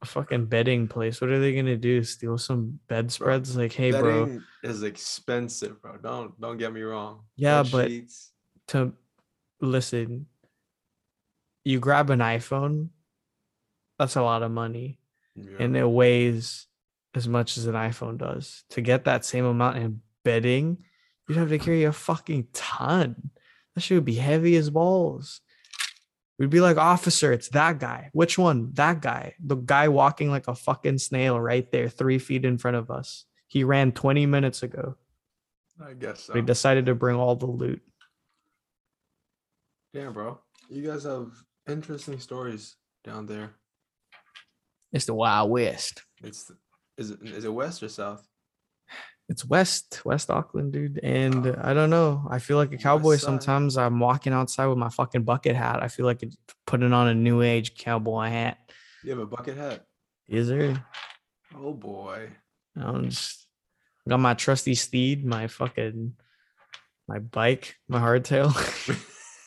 a 0.00 0.06
fucking 0.06 0.46
bedding 0.46 0.88
place. 0.88 1.20
What 1.20 1.30
are 1.30 1.38
they 1.38 1.54
gonna 1.54 1.76
do? 1.76 2.02
Steal 2.02 2.38
some 2.38 2.80
bedspreads? 2.88 3.56
Like, 3.56 3.72
hey, 3.74 3.90
bro, 3.90 4.40
is 4.62 4.82
expensive, 4.82 5.80
bro. 5.82 5.98
Don't 5.98 6.38
don't 6.40 6.56
get 6.56 6.72
me 6.72 6.80
wrong. 6.80 7.24
Yeah, 7.36 7.62
Bed 7.62 7.72
but- 7.72 7.88
sheets, 7.88 8.32
to 8.68 8.94
listen, 9.60 10.26
you 11.64 11.78
grab 11.78 12.08
an 12.10 12.20
iPhone, 12.20 12.88
that's 13.98 14.16
a 14.16 14.22
lot 14.22 14.42
of 14.42 14.50
money. 14.50 14.98
yeah. 15.34 15.56
and 15.60 15.74
it 15.76 15.86
weighs 15.88 16.66
as 17.14 17.26
much 17.28 17.56
as 17.56 17.66
an 17.66 17.74
iPhone 17.74 18.18
does. 18.18 18.64
To 18.70 18.80
get 18.82 19.04
that 19.04 19.24
same 19.24 19.44
amount 19.46 19.78
in 19.78 20.02
bedding, 20.24 20.84
you'd 21.28 21.38
have 21.38 21.48
to 21.48 21.58
carry 21.58 21.84
a 21.84 21.92
fucking 21.92 22.48
ton. 22.52 23.30
That 23.74 23.80
shit 23.80 23.96
would 23.96 24.04
be 24.04 24.14
heavy 24.14 24.56
as 24.56 24.70
balls. 24.70 25.40
We'd 26.38 26.50
be 26.50 26.60
like, 26.60 26.76
officer, 26.76 27.32
it's 27.32 27.48
that 27.50 27.78
guy. 27.78 28.10
Which 28.12 28.36
one? 28.36 28.70
That 28.74 29.00
guy. 29.00 29.34
The 29.38 29.56
guy 29.56 29.88
walking 29.88 30.30
like 30.30 30.48
a 30.48 30.54
fucking 30.54 30.98
snail 30.98 31.40
right 31.40 31.70
there, 31.70 31.88
three 31.88 32.18
feet 32.18 32.44
in 32.44 32.58
front 32.58 32.76
of 32.76 32.90
us. 32.90 33.24
He 33.46 33.64
ran 33.64 33.92
20 33.92 34.26
minutes 34.26 34.62
ago. 34.62 34.96
I 35.80 35.92
guess 35.94 36.24
so. 36.24 36.32
We 36.34 36.42
decided 36.42 36.86
to 36.86 36.94
bring 36.94 37.16
all 37.16 37.36
the 37.36 37.46
loot. 37.46 37.82
Damn, 39.94 40.12
bro. 40.12 40.40
You 40.68 40.82
guys 40.86 41.04
have 41.04 41.30
interesting 41.68 42.18
stories 42.18 42.76
down 43.04 43.26
there. 43.26 43.54
It's 44.92 45.04
the 45.04 45.14
Wild 45.14 45.50
West. 45.50 46.02
It's 46.22 46.50
is 46.98 47.10
it 47.10 47.22
is 47.22 47.44
it 47.44 47.52
west 47.52 47.82
or 47.82 47.88
south? 47.88 48.26
It's 49.32 49.46
West, 49.46 50.02
West 50.04 50.28
Auckland, 50.28 50.74
dude. 50.74 51.00
And 51.02 51.46
uh, 51.46 51.56
I 51.62 51.72
don't 51.72 51.88
know. 51.88 52.22
I 52.28 52.38
feel 52.38 52.58
like 52.58 52.70
a 52.74 52.76
cowboy 52.76 53.16
sometimes. 53.16 53.78
I'm 53.78 53.98
walking 53.98 54.34
outside 54.34 54.66
with 54.66 54.76
my 54.76 54.90
fucking 54.90 55.22
bucket 55.22 55.56
hat. 55.56 55.82
I 55.82 55.88
feel 55.88 56.04
like 56.04 56.22
it's 56.22 56.36
putting 56.66 56.92
on 56.92 57.08
a 57.08 57.14
new 57.14 57.40
age 57.40 57.74
cowboy 57.74 58.26
hat. 58.26 58.58
You 59.02 59.08
have 59.08 59.20
a 59.20 59.26
bucket 59.26 59.56
hat. 59.56 59.86
Is 60.28 60.48
there? 60.48 60.84
Oh 61.56 61.72
boy. 61.72 62.28
I'm 62.76 63.08
just 63.08 63.46
got 64.06 64.20
my 64.20 64.34
trusty 64.34 64.74
steed, 64.74 65.24
my 65.24 65.46
fucking 65.46 66.12
my 67.08 67.18
bike, 67.18 67.76
my 67.88 68.00
hardtail. 68.00 68.52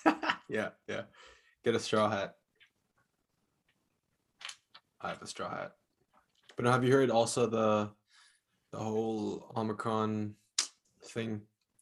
yeah, 0.49 0.69
yeah. 0.89 1.03
Get 1.63 1.75
a 1.75 1.79
straw 1.79 2.09
hat. 2.09 2.33
I 4.99 5.09
have 5.09 5.21
a 5.21 5.27
straw 5.27 5.51
hat. 5.51 5.73
But 6.55 6.65
now 6.65 6.71
have 6.71 6.83
you 6.83 6.91
heard 6.91 7.11
also 7.11 7.45
the 7.45 7.91
the 8.75 8.83
whole 8.83 9.51
Omicron 9.55 10.35
thing 11.05 11.41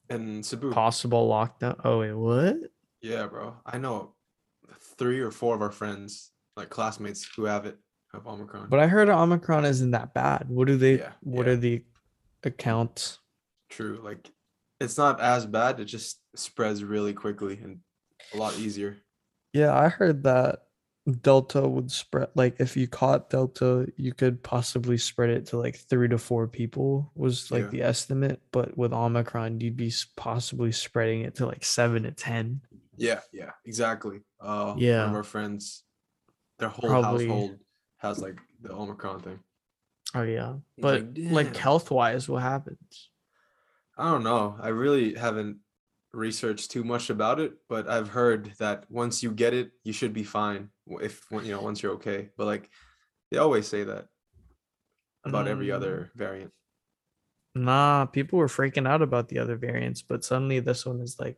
in 0.09 0.43
Cebu? 0.43 0.71
Possible 0.71 1.27
lockdown. 1.27 1.79
Oh 1.83 1.99
wait, 1.99 2.13
what? 2.13 2.57
Yeah, 3.01 3.25
bro. 3.27 3.55
I 3.65 3.77
know 3.79 4.13
three 4.97 5.19
or 5.19 5.31
four 5.31 5.55
of 5.55 5.61
our 5.61 5.71
friends, 5.71 6.31
like 6.55 6.69
classmates, 6.69 7.27
who 7.35 7.45
have 7.45 7.65
it, 7.65 7.77
have 8.13 8.27
Omicron. 8.27 8.67
But 8.69 8.79
I 8.79 8.87
heard 8.87 9.09
Omicron 9.09 9.65
isn't 9.65 9.91
that 9.91 10.13
bad. 10.13 10.45
What 10.49 10.67
do 10.67 10.77
they? 10.77 10.99
Yeah, 10.99 11.13
what 11.21 11.47
yeah. 11.47 11.53
are 11.53 11.57
the 11.57 11.83
accounts? 12.43 13.19
True. 13.69 13.99
Like 14.03 14.31
it's 14.79 14.97
not 14.97 15.19
as 15.19 15.45
bad. 15.45 15.79
It 15.79 15.85
just 15.85 16.19
spreads 16.35 16.83
really 16.83 17.13
quickly 17.13 17.59
and 17.63 17.79
a 18.33 18.37
lot 18.37 18.57
easier. 18.59 18.97
Yeah, 19.51 19.75
I 19.75 19.89
heard 19.89 20.23
that 20.23 20.63
Delta 21.21 21.67
would 21.67 21.91
spread 21.91 22.29
like 22.33 22.55
if 22.59 22.77
you 22.77 22.87
caught 22.87 23.29
Delta, 23.29 23.87
you 23.97 24.13
could 24.13 24.41
possibly 24.41 24.97
spread 24.97 25.29
it 25.31 25.45
to 25.47 25.57
like 25.57 25.75
three 25.75 26.07
to 26.07 26.17
four 26.17 26.47
people 26.47 27.11
was 27.15 27.51
like 27.51 27.63
Yeah. 27.65 27.69
the 27.69 27.81
estimate. 27.83 28.41
But 28.51 28.77
with 28.77 28.93
Omicron, 28.93 29.59
you'd 29.59 29.75
be 29.75 29.91
possibly 30.15 30.71
spreading 30.71 31.21
it 31.21 31.35
to 31.35 31.45
like 31.45 31.65
seven 31.65 32.03
to 32.03 32.11
ten. 32.11 32.61
Yeah, 32.95 33.19
yeah, 33.33 33.51
exactly. 33.65 34.21
Uh, 34.39 34.67
one 34.73 34.77
Yeah. 34.77 35.05
of 35.09 35.13
our 35.13 35.23
friends, 35.23 35.83
their 36.59 36.69
whole 36.69 36.89
Probably- 36.89 37.27
household 37.27 37.59
has 37.97 38.19
like 38.19 38.39
the 38.61 38.71
Omicron 38.71 39.21
thing. 39.21 39.39
Oh 40.15 40.21
yeah, 40.23 40.55
but 40.77 41.03
like, 41.17 41.31
like 41.31 41.55
health 41.57 41.91
wise, 41.91 42.29
what 42.29 42.43
happens? 42.43 43.09
I 43.97 44.09
don't 44.09 44.23
know. 44.23 44.55
I 44.59 44.69
really 44.69 45.15
haven't 45.15 45.57
researched 46.13 46.71
too 46.71 46.83
much 46.83 47.09
about 47.09 47.39
it, 47.39 47.53
but 47.67 47.89
I've 47.89 48.09
heard 48.09 48.53
that 48.59 48.85
once 48.89 49.23
you 49.23 49.31
get 49.31 49.53
it, 49.53 49.71
you 49.83 49.93
should 49.93 50.13
be 50.13 50.23
fine. 50.23 50.69
If 50.87 51.25
you 51.31 51.51
know, 51.51 51.61
once 51.61 51.81
you're 51.81 51.93
okay. 51.93 52.29
But 52.37 52.45
like, 52.45 52.69
they 53.31 53.37
always 53.37 53.67
say 53.67 53.83
that 53.83 54.07
about 55.25 55.47
every 55.47 55.67
Mm. 55.67 55.75
other 55.75 56.11
variant. 56.15 56.53
Nah, 57.55 58.05
people 58.05 58.39
were 58.39 58.47
freaking 58.47 58.87
out 58.87 59.01
about 59.01 59.29
the 59.29 59.39
other 59.39 59.55
variants, 59.55 60.01
but 60.01 60.23
suddenly 60.23 60.59
this 60.59 60.85
one 60.85 60.99
is 61.01 61.19
like 61.19 61.37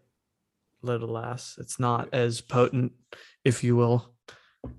little 0.81 1.09
less. 1.09 1.57
It's 1.59 1.79
not 1.79 2.09
as 2.13 2.41
potent, 2.41 2.93
if 3.43 3.63
you 3.63 3.75
will. 3.75 4.13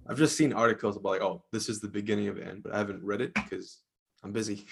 I've 0.09 0.19
just 0.19 0.37
seen 0.37 0.53
articles 0.53 0.97
about 0.97 1.11
like, 1.11 1.23
oh, 1.23 1.45
this 1.53 1.69
is 1.69 1.81
the 1.81 1.89
beginning 1.89 2.29
of 2.29 2.37
the 2.37 2.45
end, 2.45 2.63
but 2.63 2.73
I 2.75 2.79
haven't 2.79 3.05
read 3.05 3.21
it 3.21 3.35
because 3.35 3.81
I'm 4.23 4.33
busy. 4.33 4.67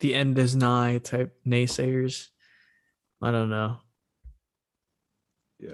The 0.00 0.14
end 0.14 0.38
is 0.38 0.56
nigh 0.56 0.98
type 0.98 1.36
naysayers. 1.46 2.28
I 3.20 3.30
don't 3.30 3.50
know. 3.50 3.78
Yeah. 5.60 5.72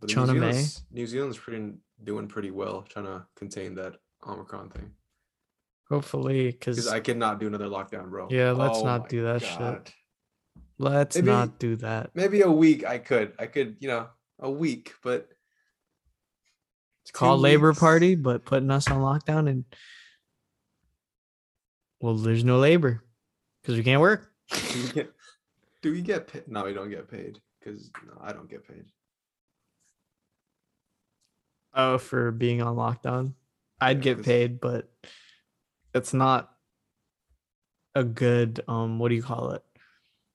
But 0.00 0.08
New 0.08 0.14
China 0.14 0.34
May? 0.34 0.52
Zealand's, 0.52 0.82
New 0.92 1.06
Zealand's 1.06 1.38
pretty 1.38 1.72
doing 2.04 2.28
pretty 2.28 2.50
well 2.50 2.82
trying 2.82 3.06
to 3.06 3.26
contain 3.36 3.74
that 3.76 3.94
Omicron 4.26 4.70
thing. 4.70 4.92
Hopefully, 5.88 6.50
Because 6.50 6.86
I 6.88 7.00
cannot 7.00 7.40
do 7.40 7.46
another 7.46 7.66
lockdown, 7.66 8.10
bro. 8.10 8.28
Yeah, 8.30 8.52
let's 8.52 8.78
Oh 8.78 8.84
not 8.84 9.08
do 9.08 9.24
that 9.24 9.42
shit. 9.42 9.94
Let's 10.78 11.16
maybe- 11.16 11.26
not 11.26 11.58
do 11.58 11.76
that. 11.76 12.10
Maybe 12.14 12.42
a 12.42 12.50
week 12.50 12.84
I 12.84 12.98
could. 12.98 13.32
I 13.38 13.46
could, 13.46 13.76
you 13.80 13.88
know, 13.88 14.08
a 14.38 14.50
week, 14.50 14.92
but 15.02 15.28
It's 17.02 17.10
called 17.10 17.40
Labor. 17.40 17.72
Party, 17.72 18.14
but 18.14 18.44
putting 18.44 18.70
us 18.70 18.88
on 18.90 19.00
lockdown 19.00 19.48
and 19.48 19.64
well, 22.00 22.14
there's 22.14 22.44
no 22.44 22.58
labor 22.58 23.02
because 23.62 23.76
we 23.76 23.82
can't 23.82 24.00
work. 24.00 24.30
do 24.52 24.82
we 24.82 24.88
get 24.92 25.12
do 25.82 25.92
we 25.92 26.02
get 26.02 26.28
paid? 26.28 26.48
No, 26.48 26.64
we 26.64 26.74
don't 26.74 26.90
get 26.90 27.10
paid. 27.10 27.40
Because 27.60 27.90
no, 28.06 28.14
I 28.20 28.32
don't 28.32 28.48
get 28.48 28.66
paid. 28.66 28.84
Oh, 31.74 31.98
for 31.98 32.30
being 32.32 32.62
on 32.62 32.76
lockdown, 32.76 33.34
I'd 33.80 33.98
Yeah, 33.98 34.14
get 34.14 34.24
paid, 34.24 34.60
but 34.60 34.90
it's 35.94 36.14
not 36.14 36.50
a 37.94 38.04
good 38.04 38.60
um. 38.68 38.98
What 38.98 39.08
do 39.10 39.14
you 39.14 39.22
call 39.22 39.50
it? 39.52 39.62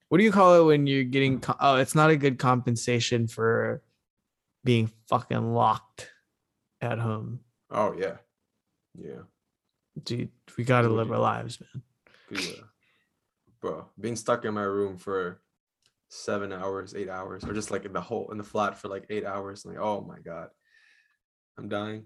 What 0.10 0.18
do 0.20 0.24
you 0.24 0.32
call 0.32 0.62
it 0.62 0.66
when 0.66 0.86
you're 0.88 1.04
getting? 1.04 1.40
Co- 1.40 1.56
oh, 1.60 1.76
it's 1.78 1.96
not 1.96 2.10
a 2.12 2.16
good 2.18 2.38
compensation 2.40 3.28
for 3.28 3.82
being 4.64 4.92
fucking 5.10 5.54
locked 5.54 6.10
at 6.82 7.00
home, 7.00 7.40
Oh 7.72 7.94
yeah. 7.98 8.18
Yeah. 8.98 9.22
dude. 10.04 10.30
We 10.58 10.64
gotta 10.64 10.90
live 10.90 11.12
our 11.12 11.18
lives, 11.20 11.60
man. 11.60 11.84
Yeah. 12.30 12.62
Bro, 13.60 13.88
being 14.00 14.16
stuck 14.16 14.46
in 14.46 14.54
my 14.54 14.64
room 14.64 14.98
for 14.98 15.42
seven 16.14 16.52
hours, 16.54 16.94
eight 16.96 17.10
hours, 17.10 17.44
or 17.44 17.54
just 17.54 17.72
like 17.72 17.86
in 17.86 17.94
the 17.94 18.02
whole 18.02 18.30
in 18.32 18.38
the 18.38 18.44
flat 18.44 18.78
for 18.78 18.88
like 18.88 19.06
eight 19.10 19.26
hours. 19.26 19.66
Like, 19.66 19.78
oh 19.80 20.02
my 20.02 20.20
god. 20.20 20.50
I'm 21.58 21.70
dying. 21.70 22.06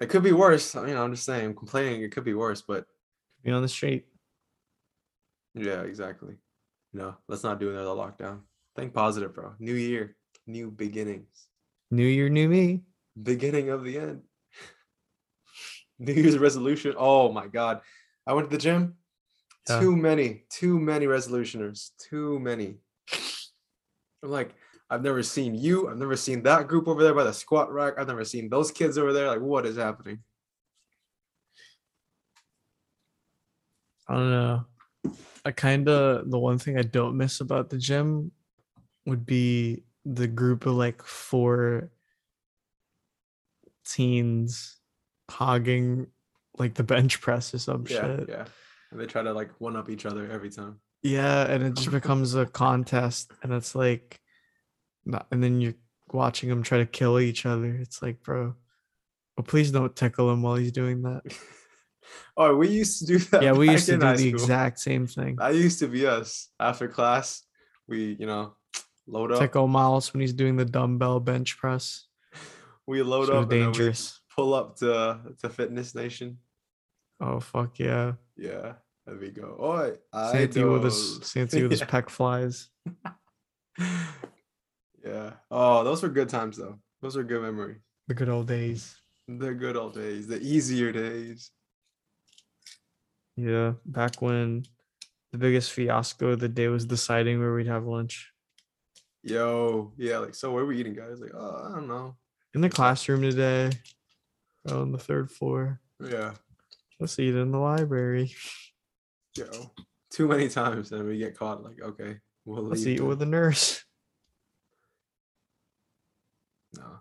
it 0.00 0.08
could 0.08 0.22
be 0.22 0.32
worse. 0.32 0.74
I 0.76 0.82
mean, 0.82 0.96
I'm 0.96 1.12
just 1.12 1.24
saying, 1.26 1.44
I'm 1.46 1.54
complaining 1.54 2.02
it 2.02 2.12
could 2.12 2.24
be 2.24 2.34
worse, 2.34 2.62
but 2.62 2.86
Be 3.42 3.50
on 3.50 3.62
the 3.62 3.68
street. 3.68 4.06
yeah, 5.54 5.82
exactly. 5.82 6.34
No, 6.92 7.16
let's 7.28 7.42
not 7.44 7.60
do 7.60 7.70
another 7.70 7.90
lockdown. 7.90 8.40
Think 8.76 8.94
positive, 8.94 9.34
bro. 9.34 9.52
New 9.58 9.74
year, 9.74 10.16
new 10.46 10.70
beginnings. 10.70 11.48
New 11.90 12.06
year, 12.06 12.28
new 12.28 12.48
me. 12.48 12.82
beginning 13.22 13.68
of 13.70 13.84
the 13.84 13.98
end. 13.98 14.22
New 15.98 16.12
Year's 16.14 16.38
resolution. 16.38 16.94
Oh 16.96 17.32
my 17.32 17.46
god. 17.48 17.80
I 18.26 18.32
went 18.34 18.48
to 18.50 18.56
the 18.56 18.62
gym. 18.62 18.94
Yeah. 19.68 19.80
Too 19.80 19.96
many, 19.96 20.44
too 20.50 20.78
many 20.78 21.06
resolutioners. 21.06 21.90
Too 21.98 22.38
many. 22.38 22.76
I'm 24.22 24.30
like, 24.30 24.54
I've 24.90 25.02
never 25.02 25.22
seen 25.22 25.54
you. 25.54 25.88
I've 25.88 25.98
never 25.98 26.16
seen 26.16 26.42
that 26.44 26.66
group 26.68 26.88
over 26.88 27.02
there 27.02 27.14
by 27.14 27.24
the 27.24 27.32
squat 27.32 27.72
rack. 27.72 27.94
I've 27.98 28.08
never 28.08 28.24
seen 28.24 28.48
those 28.48 28.70
kids 28.70 28.96
over 28.96 29.12
there. 29.12 29.28
Like, 29.28 29.40
what 29.40 29.66
is 29.66 29.76
happening? 29.76 30.20
I 34.08 34.14
don't 34.14 34.30
know. 34.30 34.66
I 35.44 35.50
kind 35.50 35.88
of 35.88 36.30
the 36.30 36.38
one 36.38 36.58
thing 36.58 36.78
I 36.78 36.82
don't 36.82 37.16
miss 37.16 37.40
about 37.40 37.68
the 37.68 37.78
gym 37.78 38.32
would 39.06 39.26
be 39.26 39.84
the 40.04 40.26
group 40.26 40.64
of 40.66 40.74
like 40.74 41.02
four 41.02 41.90
teens 43.86 44.78
hogging 45.30 46.06
like 46.58 46.74
the 46.74 46.82
bench 46.82 47.20
press 47.20 47.52
or 47.54 47.58
some 47.58 47.84
Yeah, 47.88 48.00
shit. 48.00 48.28
yeah. 48.28 48.44
And 48.90 49.00
they 49.00 49.06
try 49.06 49.22
to 49.22 49.32
like 49.32 49.50
one 49.60 49.76
up 49.76 49.90
each 49.90 50.06
other 50.06 50.30
every 50.30 50.50
time. 50.50 50.80
Yeah, 51.02 51.48
and 51.50 51.62
it 51.62 51.74
just 51.74 51.90
becomes 51.90 52.34
a 52.34 52.46
contest, 52.46 53.30
and 53.42 53.52
it's 53.52 53.74
like, 53.74 54.20
not, 55.04 55.26
and 55.30 55.42
then 55.42 55.60
you're 55.60 55.74
watching 56.12 56.48
them 56.48 56.62
try 56.62 56.78
to 56.78 56.86
kill 56.86 57.20
each 57.20 57.46
other. 57.46 57.66
It's 57.76 58.02
like, 58.02 58.22
bro, 58.22 58.54
well, 59.36 59.44
please 59.46 59.70
don't 59.70 59.94
tickle 59.94 60.30
him 60.32 60.42
while 60.42 60.56
he's 60.56 60.72
doing 60.72 61.02
that. 61.02 61.22
oh, 62.36 62.56
we 62.56 62.68
used 62.68 62.98
to 63.00 63.06
do 63.06 63.18
that. 63.30 63.42
yeah, 63.42 63.52
we 63.52 63.70
used 63.70 63.86
to 63.86 63.92
do 63.92 63.98
the 63.98 64.16
school. 64.16 64.28
exact 64.30 64.80
same 64.80 65.06
thing. 65.06 65.36
That 65.36 65.54
used 65.54 65.78
to 65.80 65.86
be 65.88 66.06
us. 66.06 66.48
After 66.58 66.88
class, 66.88 67.42
we, 67.86 68.16
you 68.18 68.26
know, 68.26 68.54
load 69.06 69.30
up. 69.32 69.38
Tickle 69.38 69.68
Miles 69.68 70.12
when 70.12 70.20
he's 70.22 70.32
doing 70.32 70.56
the 70.56 70.64
dumbbell 70.64 71.20
bench 71.20 71.58
press. 71.58 72.06
we 72.86 73.02
load 73.02 73.26
So 73.28 73.34
up 73.36 73.42
and 73.42 73.50
then 73.52 73.58
we 73.58 73.64
dangerous. 73.66 74.20
pull 74.34 74.52
up 74.54 74.76
to 74.78 75.20
to 75.42 75.48
Fitness 75.48 75.94
Nation. 75.94 76.38
Oh 77.20 77.38
fuck 77.40 77.78
yeah! 77.78 78.14
Yeah, 78.38 78.74
there 79.06 79.16
we 79.16 79.30
go. 79.30 79.56
Oi, 79.60 79.92
Santi 80.30 80.64
with 80.64 80.84
his. 80.84 81.20
Santi 81.22 81.62
with 81.62 81.72
his 81.72 81.82
pec 81.82 82.08
flies. 82.08 82.68
yeah. 85.04 85.32
Oh, 85.50 85.84
those 85.84 86.02
were 86.02 86.08
good 86.08 86.28
times 86.28 86.56
though. 86.56 86.78
Those 87.02 87.16
are 87.16 87.24
good 87.24 87.42
memories. 87.42 87.80
The 88.06 88.14
good 88.14 88.28
old 88.28 88.46
days. 88.46 88.96
The 89.26 89.52
good 89.52 89.76
old 89.76 89.94
days, 89.94 90.26
the 90.26 90.40
easier 90.40 90.92
days. 90.92 91.50
Yeah, 93.36 93.74
back 93.84 94.22
when 94.22 94.64
the 95.32 95.38
biggest 95.38 95.72
fiasco 95.72 96.28
of 96.28 96.40
the 96.40 96.48
day 96.48 96.68
was 96.68 96.86
deciding 96.86 97.38
where 97.38 97.52
we'd 97.52 97.66
have 97.66 97.84
lunch 97.84 98.32
Yo, 99.22 99.92
yeah, 99.96 100.18
like 100.18 100.34
so 100.34 100.52
where 100.52 100.62
are 100.62 100.66
we 100.66 100.78
eating, 100.78 100.94
guys? 100.94 101.20
Like, 101.20 101.32
oh, 101.34 101.68
I 101.68 101.74
don't 101.74 101.88
know. 101.88 102.16
in 102.54 102.60
the 102.60 102.70
classroom 102.70 103.22
today. 103.22 103.70
Oh, 104.68 104.82
on 104.82 104.92
the 104.92 104.98
third 104.98 105.30
floor. 105.30 105.80
Yeah, 106.02 106.32
Let's 107.00 107.18
eat 107.18 107.34
in 107.34 107.52
the 107.52 107.58
library. 107.58 108.34
yo. 109.36 109.46
Too 110.10 110.26
many 110.26 110.48
times 110.48 110.90
and 110.92 111.06
we 111.06 111.18
get 111.18 111.36
caught 111.36 111.62
like, 111.62 111.80
okay, 111.82 112.16
we'll 112.44 112.62
Let's 112.64 112.84
leave. 112.84 113.00
eat 113.00 113.04
with 113.04 113.22
a 113.22 113.26
nurse. 113.26 113.84
No. 116.76 116.98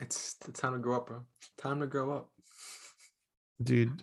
It's 0.00 0.34
the 0.44 0.50
time 0.50 0.72
to 0.72 0.78
grow 0.80 0.96
up, 0.96 1.06
bro. 1.06 1.22
Time 1.58 1.80
to 1.80 1.86
grow 1.86 2.10
up. 2.12 2.28
Dude. 3.62 4.02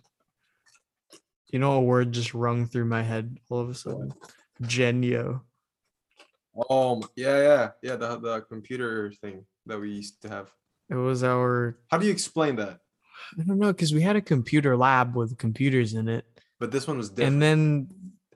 You 1.52 1.60
know 1.60 1.74
a 1.74 1.82
word 1.82 2.14
just 2.14 2.34
rung 2.34 2.68
through 2.68 2.86
my 2.86 3.04
head 3.04 3.38
all 3.50 3.60
of 3.60 3.70
a 3.70 3.74
sudden. 3.76 4.14
Genyo. 4.64 5.42
Oh 6.70 6.96
my, 6.96 7.08
yeah, 7.18 7.38
yeah, 7.42 7.70
yeah. 7.82 7.96
The 7.98 8.18
the 8.20 8.42
computer 8.42 9.12
thing 9.22 9.46
that 9.66 9.78
we 9.80 9.92
used 9.92 10.22
to 10.22 10.30
have. 10.30 10.50
It 10.90 10.96
was 10.96 11.22
our 11.24 11.78
How 11.92 11.98
do 11.98 12.06
you 12.06 12.12
explain 12.12 12.56
that? 12.56 12.80
I 13.40 13.44
don't 13.44 13.60
know, 13.60 13.72
because 13.72 13.94
we 13.94 14.02
had 14.02 14.16
a 14.16 14.22
computer 14.22 14.76
lab 14.78 15.16
with 15.16 15.38
computers 15.38 15.94
in 15.94 16.08
it. 16.08 16.26
But 16.60 16.72
this 16.72 16.88
one 16.88 16.98
was 16.98 17.10
different. 17.10 17.34
and 17.34 17.42
then 17.42 17.88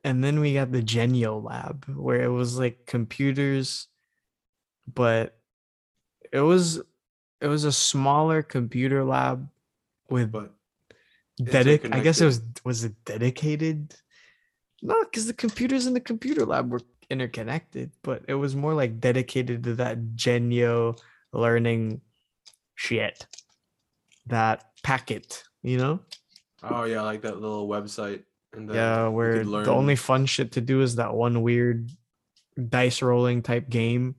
and 0.03 0.23
then 0.23 0.39
we 0.39 0.53
got 0.53 0.71
the 0.71 0.81
genyo 0.81 1.43
lab 1.43 1.85
where 1.85 2.21
it 2.21 2.29
was 2.29 2.57
like 2.57 2.85
computers 2.85 3.87
but 4.93 5.37
it 6.31 6.39
was 6.39 6.81
it 7.41 7.47
was 7.47 7.63
a 7.65 7.71
smaller 7.71 8.41
computer 8.41 9.03
lab 9.03 9.47
with 10.09 10.31
but 10.31 10.53
dedic 11.41 11.93
i 11.93 11.99
guess 11.99 12.21
it 12.21 12.25
was 12.25 12.41
was 12.63 12.83
it 12.83 12.93
dedicated 13.05 13.93
no 14.81 14.95
because 15.03 15.27
the 15.27 15.33
computers 15.33 15.85
in 15.87 15.93
the 15.93 15.99
computer 15.99 16.45
lab 16.45 16.71
were 16.71 16.81
interconnected 17.09 17.91
but 18.01 18.23
it 18.27 18.33
was 18.33 18.55
more 18.55 18.73
like 18.73 18.99
dedicated 18.99 19.63
to 19.63 19.75
that 19.75 19.97
genyo 20.15 20.97
learning 21.33 22.01
shit 22.75 23.25
that 24.27 24.65
packet 24.83 25.43
you 25.63 25.77
know 25.77 25.99
oh 26.63 26.83
yeah, 26.83 27.01
like 27.01 27.21
that 27.21 27.39
little 27.39 27.67
website. 27.67 28.23
And 28.53 28.73
yeah, 28.73 29.07
where 29.07 29.43
the 29.43 29.71
only 29.71 29.95
fun 29.95 30.25
shit 30.25 30.53
to 30.53 30.61
do 30.61 30.81
is 30.81 30.95
that 30.95 31.13
one 31.13 31.41
weird 31.41 31.91
dice 32.69 33.01
rolling 33.01 33.41
type 33.43 33.69
game. 33.69 34.15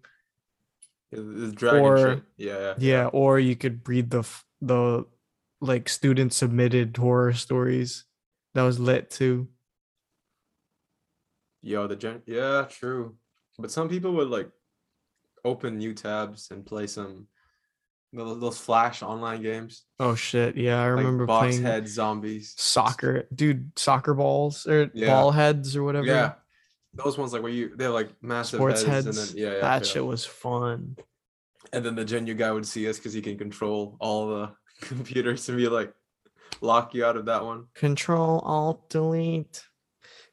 The 1.10 1.52
dragon 1.54 1.80
Or- 1.84 2.22
Yeah, 2.36 2.58
yeah. 2.58 2.74
Yeah, 2.78 3.06
or 3.06 3.40
you 3.40 3.56
could 3.56 3.88
read 3.88 4.10
the 4.10 4.28
the 4.60 5.06
like 5.60 5.88
student 5.88 6.32
submitted 6.32 6.96
horror 6.96 7.32
stories. 7.32 8.04
That 8.54 8.62
was 8.62 8.78
lit 8.78 9.10
too. 9.10 9.48
Yo, 11.62 11.86
the 11.86 11.96
gen. 11.96 12.22
Yeah, 12.26 12.66
true. 12.68 13.16
But 13.58 13.70
some 13.70 13.88
people 13.88 14.12
would 14.12 14.28
like 14.28 14.50
open 15.44 15.78
new 15.78 15.94
tabs 15.94 16.50
and 16.50 16.64
play 16.64 16.86
some 16.86 17.26
those, 18.12 18.40
those 18.40 18.58
flash 18.58 19.02
online 19.02 19.42
games. 19.42 19.84
Oh 20.00 20.14
shit, 20.14 20.56
yeah, 20.56 20.82
I 20.82 20.88
Like 20.90 20.98
remember 20.98 21.26
box 21.26 21.46
playing 21.48 21.62
head 21.62 21.88
zombies. 21.88 22.54
soccer, 22.56 23.26
dude, 23.34 23.70
soccer 23.76 24.14
balls 24.14 24.66
or 24.66 24.90
Yeah. 24.94 25.08
ball 25.08 25.30
heads 25.30 25.76
or 25.76 25.82
whatever. 25.84 26.06
Yeah, 26.06 26.32
those 26.94 27.18
ones 27.18 27.32
like 27.32 27.42
where 27.42 27.52
you 27.52 27.76
they 27.76 27.84
have 27.84 27.94
like 27.94 28.10
massive 28.22 28.58
sports 28.58 28.82
heads, 28.82 29.06
heads. 29.06 29.18
and 29.18 29.28
then 29.28 29.36
yeah, 29.36 29.54
yeah 29.56 29.60
that 29.60 29.82
yeah. 29.82 29.88
shit 29.92 30.04
was 30.06 30.24
fun. 30.24 30.96
And 31.72 31.84
then 31.84 31.94
the 31.96 32.04
genu 32.04 32.34
guy 32.34 32.50
would 32.50 32.66
see 32.66 32.88
us 32.88 32.96
because 32.96 33.12
he 33.12 33.20
can 33.20 33.36
control 33.36 33.96
all 34.00 34.28
the 34.28 34.52
computers 34.80 35.48
and 35.48 35.58
be 35.58 35.68
like 35.68 35.92
lock 36.62 36.94
you 36.94 37.04
out 37.04 37.16
of 37.16 37.26
that 37.26 37.44
one. 37.44 37.66
Control 37.74 38.38
Alt 38.40 38.88
Delete. 38.88 39.64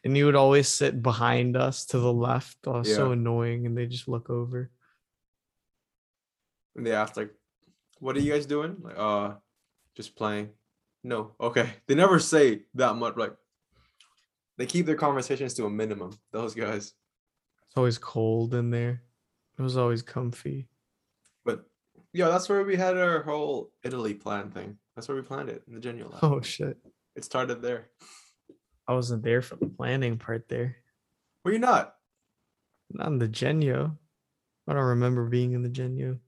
And 0.06 0.16
you 0.16 0.28
would 0.28 0.36
always 0.36 0.68
sit 0.68 1.02
behind 1.02 1.58
us 1.58 1.88
to 1.88 1.98
the 1.98 2.14
left. 2.14 2.58
Oh, 2.68 2.84
so 2.84 3.12
annoying. 3.12 3.66
And 3.66 3.76
they 3.76 3.88
just 3.88 4.08
look 4.08 4.30
over. 4.30 4.70
And 6.76 6.86
they 6.86 6.92
asked 6.92 7.18
like, 7.18 7.32
"What 8.06 8.16
are 8.16 8.20
you 8.20 8.32
guys 8.32 8.46
doing?" 8.46 8.78
Like, 8.82 8.98
uh, 8.98 9.34
just 9.96 10.16
playing. 10.16 10.50
No, 11.04 11.32
okay. 11.40 11.70
They 11.88 11.96
never 11.96 12.20
say 12.20 12.62
that 12.76 12.96
much. 12.96 13.18
Like, 13.18 13.34
they 14.58 14.66
keep 14.66 14.86
their 14.86 14.96
conversations 14.96 15.56
to 15.56 15.66
a 15.66 15.70
minimum. 15.70 16.18
Those 16.32 16.54
guys. 16.54 16.94
It's 17.68 17.78
always 17.78 17.98
cold 17.98 18.54
in 18.54 18.70
there. 18.70 19.02
It 19.58 19.62
was 19.62 19.78
always 19.78 20.02
comfy. 20.02 20.68
But 21.44 21.66
yeah, 22.14 22.30
that's 22.30 22.48
where 22.48 22.64
we 22.64 22.76
had 22.76 22.98
our 22.98 23.24
whole 23.24 23.72
Italy 23.84 24.14
plan 24.14 24.52
thing. 24.52 24.78
That's 24.96 25.08
where 25.08 25.18
we 25.18 25.24
planned 25.24 25.50
it 25.50 25.64
in 25.68 25.74
the 25.74 25.80
Genyo 25.80 26.12
lab. 26.12 26.24
Oh 26.24 26.42
shit. 26.42 26.78
It 27.16 27.26
started 27.26 27.62
there. 27.62 27.90
I 28.88 28.94
wasn't 28.94 29.24
there 29.24 29.42
for 29.42 29.56
the 29.56 29.68
planning 29.68 30.18
part 30.18 30.48
there. 30.48 30.78
Were 31.44 31.52
you 31.52 31.60
not? 31.60 31.96
Not 32.92 33.08
in 33.08 33.18
the 33.18 33.28
Genyo. 33.28 33.98
I 34.68 34.74
don't 34.74 34.84
remember 34.84 35.26
being 35.26 35.54
in 35.54 35.64
the 35.64 35.70
Genyo. 35.70 36.20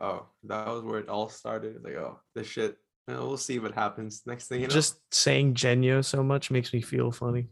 Oh, 0.00 0.26
that 0.44 0.66
was 0.66 0.82
where 0.82 0.98
it 0.98 1.08
all 1.08 1.28
started. 1.28 1.82
Like, 1.82 1.94
oh, 1.94 2.20
this 2.34 2.46
shit. 2.46 2.76
you 3.08 3.14
we'll 3.14 3.36
see 3.38 3.58
what 3.58 3.72
happens. 3.74 4.22
Next 4.26 4.48
thing 4.48 4.60
you 4.60 4.66
know, 4.66 4.72
Just 4.74 4.98
saying 5.14 5.54
Genyo 5.54 6.04
so 6.04 6.22
much 6.22 6.50
makes 6.50 6.72
me 6.72 6.80
feel 6.82 7.10
funny. 7.12 7.48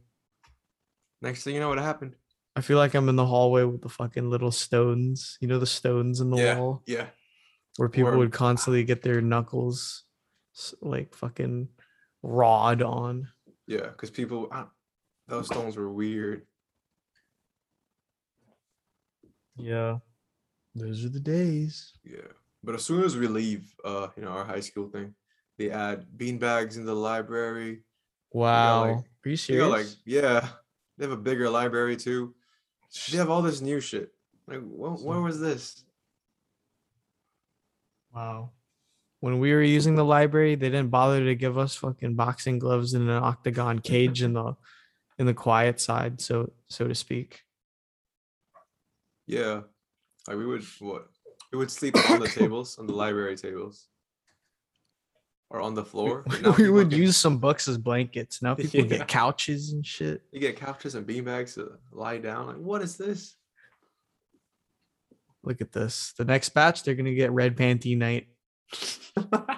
next 1.22 1.44
thing 1.44 1.54
you 1.54 1.60
know, 1.60 1.68
what 1.70 1.78
happened? 1.78 2.14
I 2.56 2.60
feel 2.60 2.78
like 2.78 2.94
I'm 2.94 3.08
in 3.08 3.16
the 3.16 3.26
hallway 3.26 3.64
with 3.64 3.82
the 3.82 3.88
fucking 3.88 4.30
little 4.30 4.52
stones. 4.52 5.38
You 5.40 5.48
know 5.48 5.58
the 5.58 5.66
stones 5.66 6.20
in 6.20 6.30
the 6.30 6.36
yeah, 6.36 6.58
wall 6.58 6.82
yeah. 6.86 7.06
where 7.78 7.88
people 7.88 8.12
Or- 8.12 8.18
would 8.18 8.32
constantly 8.32 8.84
get 8.84 9.02
their 9.02 9.20
knuckles 9.20 10.04
like 10.80 11.14
fucking 11.14 11.68
rawed 12.22 12.82
on. 12.82 13.28
Yeah, 13.66 13.86
because 13.88 14.10
people, 14.10 14.48
I, 14.52 14.66
those 15.26 15.46
stones 15.46 15.76
were 15.76 15.90
weird. 15.90 16.46
Yeah. 19.56 19.98
Those 20.74 21.04
are 21.04 21.08
the 21.08 21.20
days. 21.20 21.92
Yeah, 22.04 22.32
but 22.62 22.74
as 22.74 22.84
soon 22.84 23.04
as 23.04 23.16
we 23.16 23.26
leave, 23.28 23.74
uh, 23.84 24.08
you 24.16 24.22
know, 24.24 24.30
our 24.30 24.44
high 24.44 24.60
school 24.60 24.88
thing, 24.88 25.14
they 25.58 25.70
add 25.70 26.06
beanbags 26.16 26.76
in 26.76 26.84
the 26.84 26.94
library. 26.94 27.84
Wow. 28.32 28.80
like- 28.96 29.04
Are 29.24 29.28
you 29.30 29.36
serious? 29.36 29.68
like, 29.70 29.86
yeah, 30.04 30.48
they 30.98 31.04
have 31.04 31.12
a 31.12 31.16
bigger 31.16 31.48
library 31.48 31.96
too. 31.96 32.34
They 33.10 33.16
have 33.18 33.30
all 33.30 33.42
this 33.42 33.60
new 33.60 33.80
shit. 33.80 34.12
Like, 34.46 34.60
what, 34.62 35.00
where 35.00 35.20
was 35.20 35.40
this? 35.40 35.84
Wow. 38.14 38.50
When 39.20 39.38
we 39.38 39.52
were 39.52 39.62
using 39.62 39.94
the 39.94 40.04
library, 40.04 40.54
they 40.54 40.68
didn't 40.68 40.90
bother 40.90 41.24
to 41.24 41.34
give 41.34 41.56
us 41.56 41.74
fucking 41.76 42.14
boxing 42.14 42.58
gloves 42.58 42.92
and 42.94 43.08
an 43.08 43.16
octagon 43.22 43.78
cage 43.78 44.22
in 44.22 44.34
the 44.34 44.54
in 45.18 45.26
the 45.26 45.34
quiet 45.34 45.80
side, 45.80 46.20
so 46.20 46.52
so 46.68 46.86
to 46.86 46.94
speak. 46.94 47.42
Yeah, 49.26 49.62
like 50.28 50.36
we 50.36 50.46
would 50.46 50.64
what? 50.80 51.08
We 51.52 51.58
would 51.58 51.70
sleep 51.70 51.94
on 52.10 52.20
the 52.20 52.28
tables, 52.28 52.78
on 52.78 52.86
the 52.86 52.92
library 52.94 53.36
tables, 53.36 53.86
or 55.50 55.60
on 55.60 55.74
the 55.74 55.84
floor. 55.84 56.24
we 56.58 56.68
would 56.70 56.90
can- 56.90 56.98
use 56.98 57.16
some 57.16 57.38
books 57.38 57.68
as 57.68 57.78
blankets. 57.78 58.42
Now 58.42 58.54
people 58.54 58.80
Yeah. 58.86 58.98
get 58.98 59.08
couches 59.08 59.72
and 59.72 59.86
shit. 59.86 60.22
You 60.32 60.40
get 60.40 60.56
couches 60.56 60.94
and 60.96 61.06
beanbags 61.06 61.54
to 61.54 61.78
lie 61.92 62.18
down. 62.18 62.46
Like, 62.48 62.56
what 62.56 62.82
is 62.82 62.96
this? 62.96 63.36
Look 65.44 65.60
at 65.60 65.72
this. 65.72 66.12
The 66.16 66.24
next 66.24 66.48
batch, 66.50 66.82
they're 66.82 66.94
gonna 66.94 67.14
get 67.14 67.30
red 67.30 67.56
panty 67.56 67.96
night. 67.96 68.28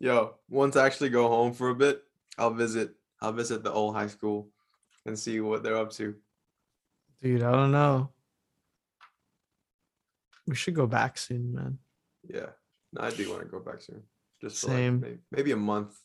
Yo, 0.00 0.34
once 0.48 0.76
I 0.76 0.86
actually 0.86 1.08
go 1.10 1.28
home 1.28 1.52
for 1.52 1.70
a 1.70 1.74
bit, 1.74 2.02
I'll 2.38 2.50
visit. 2.54 2.94
I'll 3.20 3.32
visit 3.32 3.62
the 3.62 3.72
old 3.72 3.94
high 3.94 4.08
school 4.08 4.50
and 5.06 5.18
see 5.18 5.40
what 5.40 5.62
they're 5.62 5.76
up 5.76 5.90
to. 5.92 6.14
Dude, 7.24 7.42
I 7.42 7.50
don't 7.52 7.72
know. 7.72 8.10
We 10.46 10.54
should 10.54 10.74
go 10.74 10.86
back 10.86 11.16
soon, 11.16 11.54
man. 11.54 11.78
Yeah, 12.28 12.50
no, 12.92 13.00
I 13.02 13.10
do 13.10 13.30
want 13.30 13.40
to 13.40 13.48
go 13.48 13.60
back 13.60 13.80
soon. 13.80 14.02
Just 14.42 14.60
for 14.60 14.66
Same. 14.66 15.00
like 15.00 15.00
maybe, 15.10 15.18
maybe 15.32 15.52
a 15.52 15.56
month. 15.56 15.96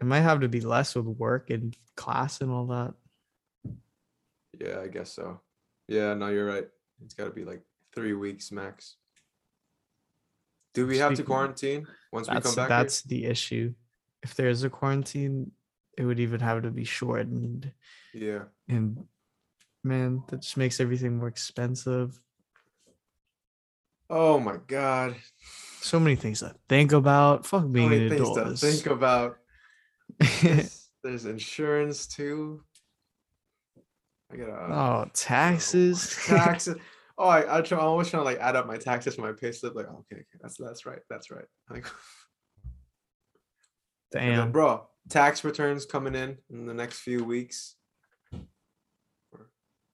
It 0.00 0.06
might 0.06 0.20
have 0.22 0.40
to 0.40 0.48
be 0.48 0.62
less 0.62 0.94
with 0.94 1.04
work 1.04 1.50
and 1.50 1.76
class 1.98 2.40
and 2.40 2.50
all 2.50 2.66
that. 2.68 2.94
Yeah, 4.58 4.80
I 4.80 4.88
guess 4.88 5.12
so. 5.12 5.40
Yeah, 5.86 6.14
no, 6.14 6.28
you're 6.28 6.46
right. 6.46 6.66
It's 7.04 7.12
got 7.12 7.24
to 7.24 7.30
be 7.30 7.44
like 7.44 7.60
three 7.94 8.14
weeks 8.14 8.50
max. 8.50 8.96
Do 10.72 10.86
we 10.86 10.96
have 10.96 11.10
to 11.10 11.16
Speaking- 11.16 11.26
quarantine 11.26 11.86
once 12.10 12.26
we 12.28 12.34
That's 12.34 12.46
come 12.46 12.54
back? 12.56 12.68
that's 12.70 13.02
the 13.02 13.26
issue. 13.26 13.74
If 14.22 14.34
there's 14.34 14.62
a 14.64 14.70
quarantine, 14.70 15.52
it 15.98 16.04
would 16.06 16.20
even 16.20 16.40
have 16.40 16.62
to 16.62 16.70
be 16.70 16.84
shortened. 16.84 17.70
Yeah. 18.14 18.44
And 18.68 19.06
man, 19.86 20.22
that 20.28 20.42
just 20.42 20.56
makes 20.56 20.80
everything 20.80 21.18
more 21.18 21.28
expensive. 21.28 22.20
Oh 24.10 24.38
my 24.38 24.56
god. 24.66 25.16
So 25.80 25.98
many 25.98 26.16
things 26.16 26.40
to 26.40 26.54
think 26.68 26.92
about. 26.92 27.46
Fuck 27.46 27.62
So 27.62 27.68
being 27.68 27.90
many 27.90 28.02
an 28.04 28.08
things 28.10 28.20
adult. 28.22 28.36
to 28.38 28.52
is- 28.52 28.60
think 28.60 28.86
about. 28.86 29.38
There's, 30.42 30.88
there's 31.02 31.24
insurance 31.24 32.06
too. 32.06 32.62
I 34.32 34.36
gotta. 34.36 34.52
Uh, 34.52 35.04
oh, 35.06 35.10
taxes. 35.14 36.16
taxes. 36.26 36.76
Oh, 37.18 37.28
I, 37.28 37.58
I 37.58 37.60
try, 37.62 37.78
I'm 37.78 37.84
always 37.84 38.10
trying 38.10 38.20
to 38.20 38.24
like 38.24 38.38
add 38.38 38.56
up 38.56 38.66
my 38.66 38.76
taxes 38.76 39.14
for 39.14 39.22
my 39.22 39.32
payslip. 39.32 39.74
Like, 39.74 39.86
oh, 39.88 40.04
okay, 40.12 40.16
okay, 40.16 40.38
that's 40.40 40.56
that's 40.58 40.84
right, 40.84 40.98
that's 41.08 41.30
right. 41.30 41.46
Like, 41.70 41.86
Damn. 44.12 44.52
bro, 44.52 44.86
tax 45.08 45.42
returns 45.44 45.86
coming 45.86 46.14
in 46.14 46.36
in 46.50 46.66
the 46.66 46.74
next 46.74 47.00
few 47.00 47.24
weeks. 47.24 47.76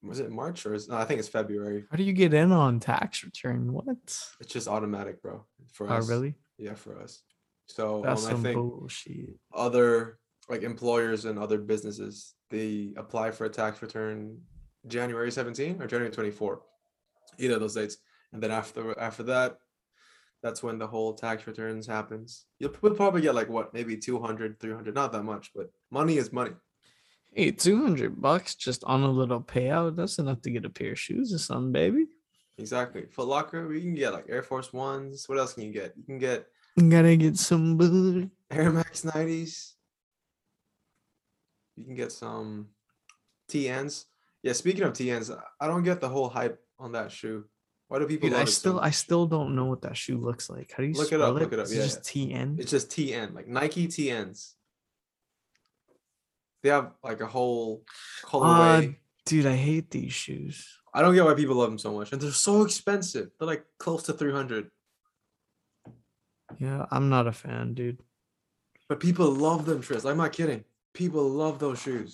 Was 0.02 0.18
it 0.20 0.30
March 0.30 0.66
or 0.66 0.74
is, 0.74 0.88
no? 0.88 0.96
I 0.96 1.04
think 1.04 1.20
it's 1.20 1.28
February. 1.28 1.84
How 1.90 1.96
do 1.96 2.02
you 2.02 2.12
get 2.12 2.34
in 2.34 2.50
on 2.52 2.80
tax 2.80 3.22
return? 3.24 3.72
What? 3.72 3.86
It's 3.96 4.34
just 4.48 4.66
automatic, 4.68 5.22
bro. 5.22 5.44
For 5.72 5.88
Oh, 5.88 5.96
us, 5.96 6.08
really? 6.08 6.34
Yeah, 6.58 6.74
for 6.74 7.00
us. 7.00 7.22
So 7.66 8.04
um, 8.04 8.18
I 8.18 8.34
think 8.34 8.56
bullshit. 8.56 9.36
other 9.54 10.18
like 10.48 10.62
employers 10.62 11.24
and 11.24 11.38
other 11.38 11.58
businesses 11.58 12.34
they 12.50 12.92
apply 12.96 13.30
for 13.30 13.44
a 13.44 13.48
tax 13.48 13.80
return 13.80 14.38
January 14.88 15.30
17 15.30 15.80
or 15.80 15.86
January 15.86 16.10
24 16.12 16.60
either 17.38 17.54
of 17.54 17.60
those 17.60 17.74
dates 17.74 17.96
and 18.32 18.42
then 18.42 18.50
after 18.50 18.98
after 19.00 19.22
that 19.22 19.56
that's 20.42 20.62
when 20.62 20.78
the 20.78 20.86
whole 20.86 21.14
tax 21.14 21.46
returns 21.46 21.86
happens 21.86 22.44
you'll 22.58 22.70
probably 22.70 23.22
get 23.22 23.34
like 23.36 23.48
what 23.48 23.72
maybe 23.72 23.96
200 23.96 24.58
300 24.60 24.94
not 24.94 25.12
that 25.12 25.22
much 25.22 25.52
but 25.54 25.70
money 25.90 26.18
is 26.18 26.32
money 26.32 26.50
Hey, 27.34 27.50
200 27.50 28.20
bucks 28.20 28.54
just 28.54 28.84
on 28.84 29.02
a 29.02 29.10
little 29.10 29.40
payout. 29.40 29.96
That's 29.96 30.18
enough 30.18 30.42
to 30.42 30.50
get 30.50 30.66
a 30.66 30.70
pair 30.70 30.92
of 30.92 30.98
shoes 30.98 31.32
or 31.32 31.38
something, 31.38 31.72
baby. 31.72 32.06
exactly 32.58 33.06
Foot 33.10 33.26
Locker 33.26 33.66
we 33.66 33.80
can 33.80 33.94
get 33.94 34.12
like 34.12 34.26
Air 34.28 34.42
Force 34.42 34.72
Ones 34.72 35.24
what 35.26 35.38
else 35.38 35.54
can 35.54 35.62
you 35.64 35.72
get 35.72 35.94
you 35.96 36.04
can 36.04 36.18
get 36.18 36.46
Gotta 36.76 37.16
get 37.16 37.36
some 37.36 37.76
booty. 37.76 38.30
Air 38.50 38.70
Max 38.70 39.02
90s 39.02 39.72
you 41.76 41.84
can 41.84 41.94
get 41.94 42.12
some 42.12 42.68
TNs 43.50 44.04
yeah 44.42 44.52
speaking 44.52 44.84
of 44.84 44.92
TNs 44.92 45.34
I 45.60 45.66
don't 45.66 45.82
get 45.82 46.00
the 46.00 46.08
whole 46.10 46.28
hype 46.28 46.60
on 46.78 46.92
that 46.92 47.10
shoe 47.10 47.44
why 47.88 47.98
do 47.98 48.06
people 48.06 48.28
Dude, 48.28 48.38
I 48.38 48.42
it 48.42 48.46
so 48.46 48.52
still 48.52 48.80
I 48.80 48.90
still 48.90 49.26
don't 49.26 49.54
know 49.56 49.66
what 49.66 49.82
that 49.82 49.96
shoe 49.96 50.18
looks 50.18 50.48
like. 50.48 50.72
How 50.74 50.82
do 50.82 50.88
you 50.88 50.94
Look 50.94 51.12
it 51.12 51.20
up, 51.20 51.34
look 51.34 51.52
it 51.52 51.58
up, 51.58 51.66
Is 51.66 51.74
yeah, 51.74 51.82
just 51.82 52.00
TN? 52.02 52.58
It's 52.58 52.70
just 52.70 52.88
TN, 52.90 53.34
like 53.34 53.48
Nike 53.48 53.86
TNs. 53.86 54.52
They 56.62 56.68
have 56.68 56.92
like 57.02 57.20
a 57.20 57.26
whole 57.26 57.84
uh, 58.24 58.28
colorway. 58.28 58.96
Dude, 59.26 59.46
I 59.46 59.56
hate 59.56 59.90
these 59.90 60.12
shoes. 60.12 60.66
I 60.94 61.00
don't 61.02 61.14
get 61.14 61.24
why 61.24 61.34
people 61.34 61.56
love 61.56 61.70
them 61.70 61.78
so 61.78 61.92
much, 61.94 62.12
and 62.12 62.20
they're 62.20 62.30
so 62.32 62.62
expensive. 62.62 63.30
They're 63.38 63.46
like 63.46 63.64
close 63.78 64.02
to 64.04 64.12
three 64.12 64.32
hundred, 64.32 64.70
Yeah, 66.58 66.86
I'm 66.90 67.08
not 67.08 67.26
a 67.26 67.32
fan, 67.32 67.74
dude. 67.74 67.98
but 68.88 69.00
people 69.00 69.30
love 69.30 69.64
them. 69.64 69.80
Tris, 69.80 70.04
I'm 70.04 70.18
not 70.18 70.32
kidding. 70.32 70.64
People 70.92 71.28
love 71.28 71.58
those 71.58 71.80
shoes. 71.80 72.12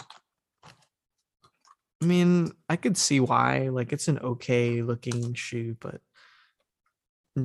I 2.01 2.07
mean, 2.07 2.53
I 2.69 2.77
could 2.77 2.97
see 2.97 3.19
why. 3.19 3.71
Like, 3.71 3.93
it's 3.93 4.07
an 4.07 4.21
okay 4.21 4.83
looking 4.83 5.35
shoe, 5.35 5.77
but 5.81 6.01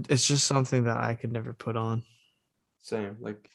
it's 0.09 0.27
just 0.27 0.45
something 0.45 0.83
that 0.83 0.97
I 0.97 1.15
could 1.15 1.31
never 1.31 1.53
put 1.53 1.75
on. 1.75 2.03
Same. 2.83 3.17
Like, 3.19 3.49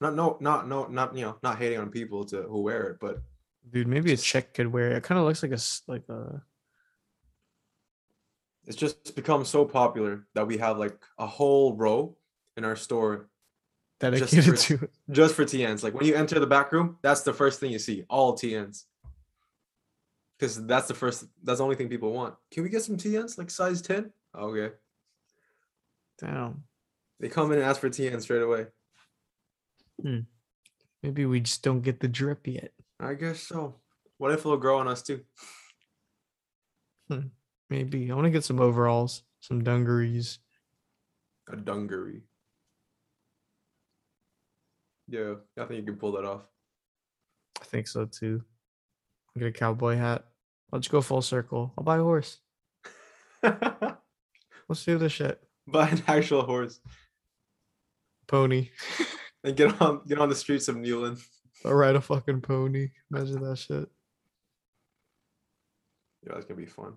not 0.00 0.14
no 0.14 0.36
not 0.40 0.68
no 0.68 0.86
not 0.86 1.16
you 1.16 1.22
know 1.22 1.36
not 1.42 1.58
hating 1.58 1.78
on 1.78 1.90
people 1.90 2.24
to 2.26 2.42
who 2.42 2.62
wear 2.62 2.88
it, 2.90 2.98
but 3.00 3.20
Dude, 3.68 3.88
maybe 3.88 4.12
a 4.12 4.16
Just- 4.16 4.26
chick 4.26 4.54
could 4.54 4.68
wear 4.68 4.92
it. 4.92 4.96
It 4.98 5.02
kind 5.02 5.18
of 5.18 5.26
looks 5.26 5.42
like 5.42 5.52
a 5.52 5.58
like 5.90 6.08
a 6.08 6.42
it's 8.66 8.76
just 8.76 9.14
become 9.14 9.44
so 9.44 9.64
popular 9.64 10.26
that 10.34 10.46
we 10.46 10.58
have 10.58 10.78
like 10.78 10.96
a 11.18 11.26
whole 11.26 11.74
row 11.76 12.16
in 12.56 12.64
our 12.64 12.76
store 12.76 13.28
dedicated 14.00 14.44
for- 14.44 14.56
to 14.56 14.88
just 15.10 15.34
for 15.34 15.44
TNs. 15.44 15.82
Like 15.82 15.94
when 15.94 16.04
you 16.06 16.14
enter 16.14 16.38
the 16.40 16.46
back 16.46 16.72
room, 16.72 16.98
that's 17.02 17.22
the 17.22 17.32
first 17.32 17.60
thing 17.60 17.70
you 17.70 17.78
see, 17.78 18.04
all 18.08 18.36
TNs. 18.36 18.84
Because 20.38 20.66
that's 20.66 20.86
the 20.86 20.94
first, 20.94 21.24
that's 21.44 21.58
the 21.58 21.64
only 21.64 21.76
thing 21.76 21.88
people 21.88 22.12
want. 22.12 22.34
Can 22.50 22.62
we 22.62 22.68
get 22.68 22.82
some 22.82 22.98
TNs 22.98 23.38
like 23.38 23.50
size 23.50 23.80
10? 23.80 24.12
Okay. 24.36 24.74
Damn. 26.20 26.64
They 27.20 27.28
come 27.30 27.50
in 27.52 27.58
and 27.58 27.66
ask 27.66 27.80
for 27.80 27.88
TNs 27.88 28.22
straight 28.22 28.42
away. 28.42 28.66
Maybe 31.02 31.26
we 31.26 31.40
just 31.40 31.62
don't 31.62 31.82
get 31.82 32.00
the 32.00 32.08
drip 32.08 32.46
yet. 32.46 32.72
I 33.00 33.14
guess 33.14 33.40
so. 33.40 33.76
What 34.18 34.32
if 34.32 34.40
it'll 34.40 34.56
grow 34.56 34.78
on 34.78 34.88
us 34.88 35.02
too? 35.02 35.20
Hmm. 37.08 37.28
Maybe 37.70 38.10
I 38.10 38.14
want 38.14 38.26
to 38.26 38.30
get 38.30 38.44
some 38.44 38.60
overalls, 38.60 39.22
some 39.40 39.62
dungarees. 39.62 40.38
A 41.52 41.56
dungaree. 41.56 42.22
Yeah, 45.08 45.34
I 45.58 45.64
think 45.64 45.80
you 45.80 45.86
can 45.86 45.96
pull 45.96 46.12
that 46.12 46.24
off. 46.24 46.42
I 47.60 47.64
think 47.64 47.86
so 47.86 48.06
too. 48.06 48.42
Get 49.38 49.48
a 49.48 49.52
cowboy 49.52 49.96
hat. 49.96 50.24
Let's 50.72 50.88
go 50.88 51.00
full 51.00 51.22
circle. 51.22 51.72
I'll 51.78 51.84
buy 51.84 51.98
a 51.98 52.02
horse. 52.02 52.38
Let's 53.42 54.84
do 54.84 54.98
this 54.98 55.12
shit. 55.12 55.40
Buy 55.68 55.88
an 55.88 56.02
actual 56.08 56.42
horse 56.42 56.80
Pony. 58.26 58.70
and 59.46 59.56
get 59.56 59.80
on 59.80 60.00
get 60.06 60.18
on 60.18 60.28
the 60.28 60.34
streets 60.34 60.68
of 60.68 60.76
Newland. 60.76 61.18
I'll 61.64 61.72
ride 61.72 61.96
a 61.96 62.00
fucking 62.00 62.40
pony. 62.42 62.88
Imagine 63.10 63.42
that 63.44 63.56
shit. 63.56 63.88
Yeah, 66.26 66.34
that's 66.34 66.44
gonna 66.44 66.60
be 66.60 66.66
fun. 66.66 66.94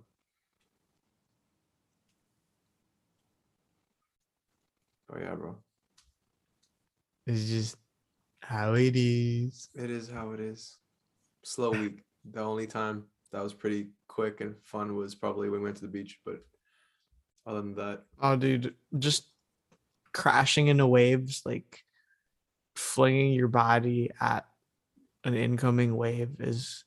Oh 5.14 5.20
yeah, 5.20 5.36
bro. 5.36 5.56
It's 7.28 7.46
just 7.48 7.76
how 8.42 8.74
it 8.74 8.96
is. 8.96 9.70
It 9.76 9.92
is 9.92 10.10
how 10.10 10.32
it 10.32 10.40
is. 10.40 10.78
Slow 11.46 11.72
week. 11.72 12.04
The 12.32 12.42
only 12.42 12.66
time 12.66 13.04
that 13.32 13.44
was 13.44 13.54
pretty 13.54 13.90
quick 14.08 14.42
and 14.42 14.56
fun 14.64 14.96
was 14.96 15.14
probably 15.14 15.50
when 15.50 15.62
we 15.62 15.66
went 15.66 15.78
to 15.78 15.84
the 15.84 15.88
beach. 15.92 16.20
But 16.26 16.44
other 17.46 17.62
than 17.62 17.76
that, 17.76 18.04
Oh, 18.20 18.36
dude, 18.36 18.74
just 18.98 19.30
crashing 20.14 20.68
into 20.68 20.88
waves, 20.88 21.44
like 21.46 21.84
flinging 22.80 23.34
your 23.34 23.48
body 23.48 24.10
at 24.20 24.46
an 25.24 25.34
incoming 25.36 25.96
wave 25.96 26.30
is 26.40 26.86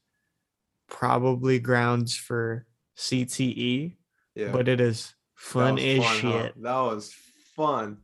probably 0.88 1.59
grounds 1.59 2.16
for 2.16 2.66
CTE, 2.97 3.97
yeah. 4.34 4.53
but 4.53 4.68
it 4.68 4.80
is 4.80 5.14
fun 5.34 5.78
as 5.78 5.99
fun, 6.05 6.32
huh? 6.32 6.49
That 6.61 6.80
was 6.80 7.14
fun. 7.57 7.99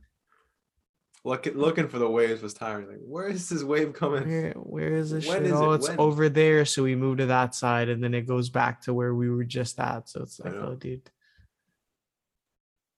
Looking 1.25 1.55
looking 1.57 1.89
for 1.89 1.99
the 1.99 2.09
waves 2.09 2.41
was 2.41 2.53
tiring. 2.53 2.87
Like, 2.87 2.99
where 3.01 3.27
is 3.27 3.49
this 3.49 3.61
wave 3.63 3.93
coming? 3.93 4.27
Where, 4.27 4.51
where 4.53 4.93
is 4.93 5.11
this 5.11 5.27
When 5.27 5.39
shit? 5.39 5.47
is 5.47 5.51
Oh, 5.51 5.71
it? 5.71 5.75
it's 5.75 5.89
When? 5.89 5.99
over 5.99 6.29
there. 6.29 6.63
So 6.63 6.83
we 6.83 6.95
move 6.95 7.17
to 7.17 7.25
that 7.25 7.53
side 7.55 7.89
and 7.89 8.01
then 8.01 8.13
it 8.13 8.25
goes 8.25 8.49
back 8.49 8.81
to 8.83 8.93
where 8.93 9.13
we 9.13 9.29
were 9.29 9.43
just 9.43 9.79
at. 9.79 10.07
So 10.07 10.21
it's 10.23 10.39
like, 10.39 10.53
oh, 10.53 10.75
dude, 10.75 11.09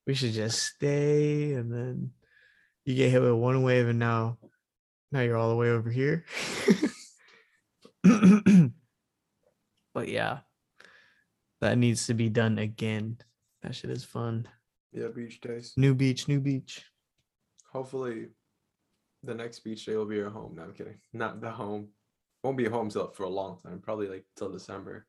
we 0.05 0.13
should 0.13 0.33
just 0.33 0.61
stay. 0.61 1.53
And 1.53 1.73
then 1.73 2.11
you 2.85 2.95
get 2.95 3.09
hit 3.09 3.21
with 3.23 3.33
one 3.33 3.63
wave 3.63 3.87
and 3.87 3.97
now, 3.99 4.37
now 5.11 5.21
you're 5.21 5.37
all 5.37 5.49
the 5.49 5.55
way 5.55 5.69
over 5.69 5.89
here. 5.89 6.25
but 9.93 10.07
yeah, 10.07 10.39
that 11.59 11.77
needs 11.77 12.07
to 12.07 12.13
be 12.13 12.29
done 12.29 12.57
again. 12.57 13.17
That 13.61 13.75
shit 13.75 13.89
is 13.91 14.03
fun. 14.03 14.47
Yeah, 14.91 15.07
beach 15.15 15.39
days. 15.41 15.73
New 15.77 15.93
beach, 15.93 16.27
new 16.27 16.39
beach. 16.39 16.83
Hopefully, 17.71 18.27
the 19.23 19.33
next 19.35 19.59
beach 19.59 19.85
day 19.85 19.95
will 19.95 20.05
be 20.05 20.19
our 20.21 20.29
home. 20.29 20.55
No, 20.55 20.63
I'm 20.63 20.73
kidding. 20.73 20.99
Not 21.13 21.39
the 21.41 21.51
home. 21.51 21.89
Won't 22.43 22.57
be 22.57 22.65
home 22.65 22.89
till 22.89 23.09
for 23.11 23.23
a 23.23 23.29
long 23.29 23.59
time. 23.61 23.79
Probably 23.79 24.07
like 24.07 24.25
till 24.35 24.51
December. 24.51 25.05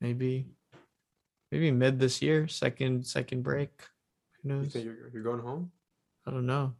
Maybe, 0.00 0.46
maybe 1.52 1.70
mid 1.70 1.98
this 1.98 2.20
year, 2.22 2.48
second, 2.48 3.06
second 3.06 3.42
break. 3.42 3.70
Who 4.42 4.48
You 4.48 4.54
knows? 4.56 4.72
think 4.72 4.84
you're, 4.84 5.10
you're 5.12 5.22
going 5.22 5.40
home? 5.40 5.70
I 6.26 6.30
don't 6.30 6.46
know. 6.46 6.74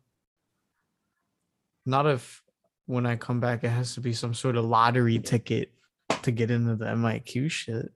Not 1.87 2.07
if 2.07 2.43
when 2.87 3.07
I 3.07 3.16
come 3.16 3.41
back, 3.41 3.64
it 3.64 3.68
has 3.68 3.95
to 3.95 4.01
be 4.01 4.12
some 4.12 4.34
sort 4.34 4.57
of 4.57 4.64
lottery 4.64 5.18
ticket 5.18 5.72
to 6.22 6.30
get 6.30 6.51
into 6.51 6.76
the 6.76 6.87
MIQ 6.87 7.51
shit. 7.51 7.93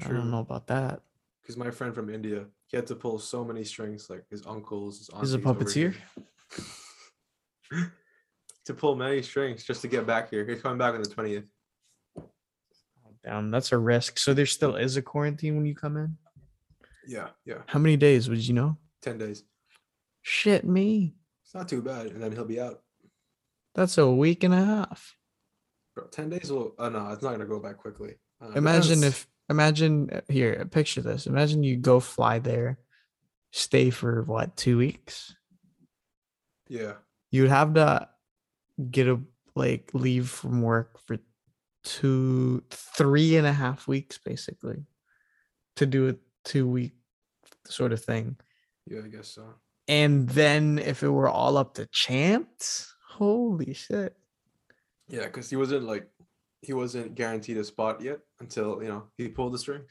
I 0.00 0.08
don't 0.08 0.30
know 0.30 0.38
about 0.38 0.68
that. 0.68 1.00
Because 1.42 1.56
my 1.56 1.70
friend 1.70 1.94
from 1.94 2.08
India, 2.08 2.46
he 2.66 2.76
had 2.76 2.86
to 2.86 2.94
pull 2.94 3.18
so 3.18 3.44
many 3.44 3.64
strings, 3.64 4.08
like 4.08 4.24
his 4.30 4.46
uncles, 4.46 4.98
his 4.98 5.10
He's 5.20 5.34
a 5.34 5.38
puppeteer. 5.38 5.94
to 8.64 8.74
pull 8.74 8.94
many 8.94 9.22
strings 9.22 9.64
just 9.64 9.82
to 9.82 9.88
get 9.88 10.06
back 10.06 10.30
here. 10.30 10.46
He's 10.46 10.62
coming 10.62 10.78
back 10.78 10.94
on 10.94 11.02
the 11.02 11.08
twentieth. 11.08 11.44
Damn, 13.24 13.50
that's 13.50 13.72
a 13.72 13.78
risk. 13.78 14.18
So 14.18 14.34
there 14.34 14.46
still 14.46 14.76
is 14.76 14.96
a 14.96 15.02
quarantine 15.02 15.56
when 15.56 15.66
you 15.66 15.74
come 15.74 15.96
in. 15.96 16.16
Yeah, 17.06 17.28
yeah, 17.44 17.58
How 17.66 17.80
many 17.80 17.96
days 17.96 18.28
would 18.28 18.46
you 18.46 18.54
know? 18.54 18.76
ten 19.00 19.18
days. 19.18 19.42
Shit, 20.22 20.64
me. 20.64 21.14
It's 21.44 21.54
not 21.54 21.68
too 21.68 21.82
bad, 21.82 22.06
and 22.06 22.22
then 22.22 22.30
he'll 22.32 22.44
be 22.44 22.60
out. 22.60 22.82
That's 23.74 23.98
a 23.98 24.10
week 24.10 24.44
and 24.44 24.54
a 24.54 24.64
half. 24.64 25.16
Bro, 25.94 26.06
ten 26.06 26.28
days 26.30 26.50
will. 26.50 26.74
Oh 26.78 26.88
no, 26.88 27.10
it's 27.10 27.22
not 27.22 27.32
gonna 27.32 27.46
go 27.46 27.60
back 27.60 27.78
quickly. 27.78 28.14
Uh, 28.40 28.50
Imagine 28.52 29.04
if, 29.04 29.26
imagine 29.48 30.10
uh, 30.10 30.20
here, 30.28 30.64
picture 30.70 31.00
this. 31.00 31.26
Imagine 31.26 31.62
you 31.62 31.76
go 31.76 32.00
fly 32.00 32.38
there, 32.38 32.78
stay 33.50 33.90
for 33.90 34.22
what, 34.22 34.56
two 34.56 34.78
weeks? 34.78 35.34
Yeah, 36.68 36.94
you'd 37.30 37.50
have 37.50 37.74
to 37.74 38.08
get 38.90 39.06
a 39.06 39.20
like 39.54 39.90
leave 39.92 40.28
from 40.28 40.62
work 40.62 40.98
for 41.06 41.18
two 41.84 42.62
three 42.70 43.36
and 43.36 43.46
a 43.46 43.52
half 43.52 43.88
weeks 43.88 44.18
basically 44.24 44.84
to 45.76 45.84
do 45.84 46.08
a 46.08 46.14
two 46.44 46.66
week 46.66 46.92
sort 47.66 47.92
of 47.92 48.02
thing 48.02 48.36
yeah, 48.86 49.00
I 49.04 49.08
guess 49.08 49.28
so. 49.28 49.44
and 49.88 50.28
then 50.28 50.78
if 50.78 51.02
it 51.02 51.08
were 51.08 51.28
all 51.28 51.56
up 51.56 51.74
to 51.74 51.86
chance 51.86 52.91
holy 53.18 53.72
shit 53.74 54.16
Yeah, 55.08 55.26
because 55.26 55.50
he 55.50 55.56
wasn't 55.56 55.84
like 55.84 56.08
he 56.62 56.72
wasn't 56.72 57.14
guaranteed 57.14 57.58
a 57.58 57.64
spot 57.64 58.00
yet 58.00 58.20
until 58.40 58.82
you 58.82 58.88
know 58.88 59.02
he 59.18 59.28
pulled 59.28 59.52
the 59.54 59.58
strings. 59.58 59.90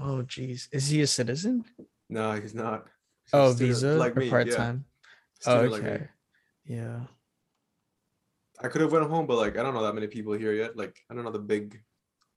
oh 0.00 0.22
geez 0.22 0.68
is 0.72 0.88
he 0.88 1.02
a 1.02 1.06
citizen 1.06 1.64
No, 2.10 2.32
he's 2.42 2.54
not. 2.54 2.86
He's 3.24 3.32
a 3.32 3.36
oh 3.36 3.52
visa 3.52 3.92
like 3.96 4.16
or 4.16 4.20
me, 4.20 4.30
part-time 4.30 4.84
oh, 5.46 5.66
student 5.66 5.72
like 5.72 5.82
me. 5.82 5.88
okay 5.90 6.08
yeah 6.64 7.00
I 8.62 8.68
could 8.68 8.80
have 8.82 8.92
went 8.92 9.06
home, 9.10 9.26
but 9.26 9.36
like 9.36 9.58
I 9.58 9.62
don't 9.64 9.74
know 9.74 9.82
that 9.82 9.94
many 9.98 10.06
people 10.06 10.32
here 10.34 10.52
yet. 10.54 10.76
Like 10.76 10.94
I 11.10 11.14
don't 11.14 11.24
know 11.26 11.32
the 11.34 11.42
big, 11.54 11.82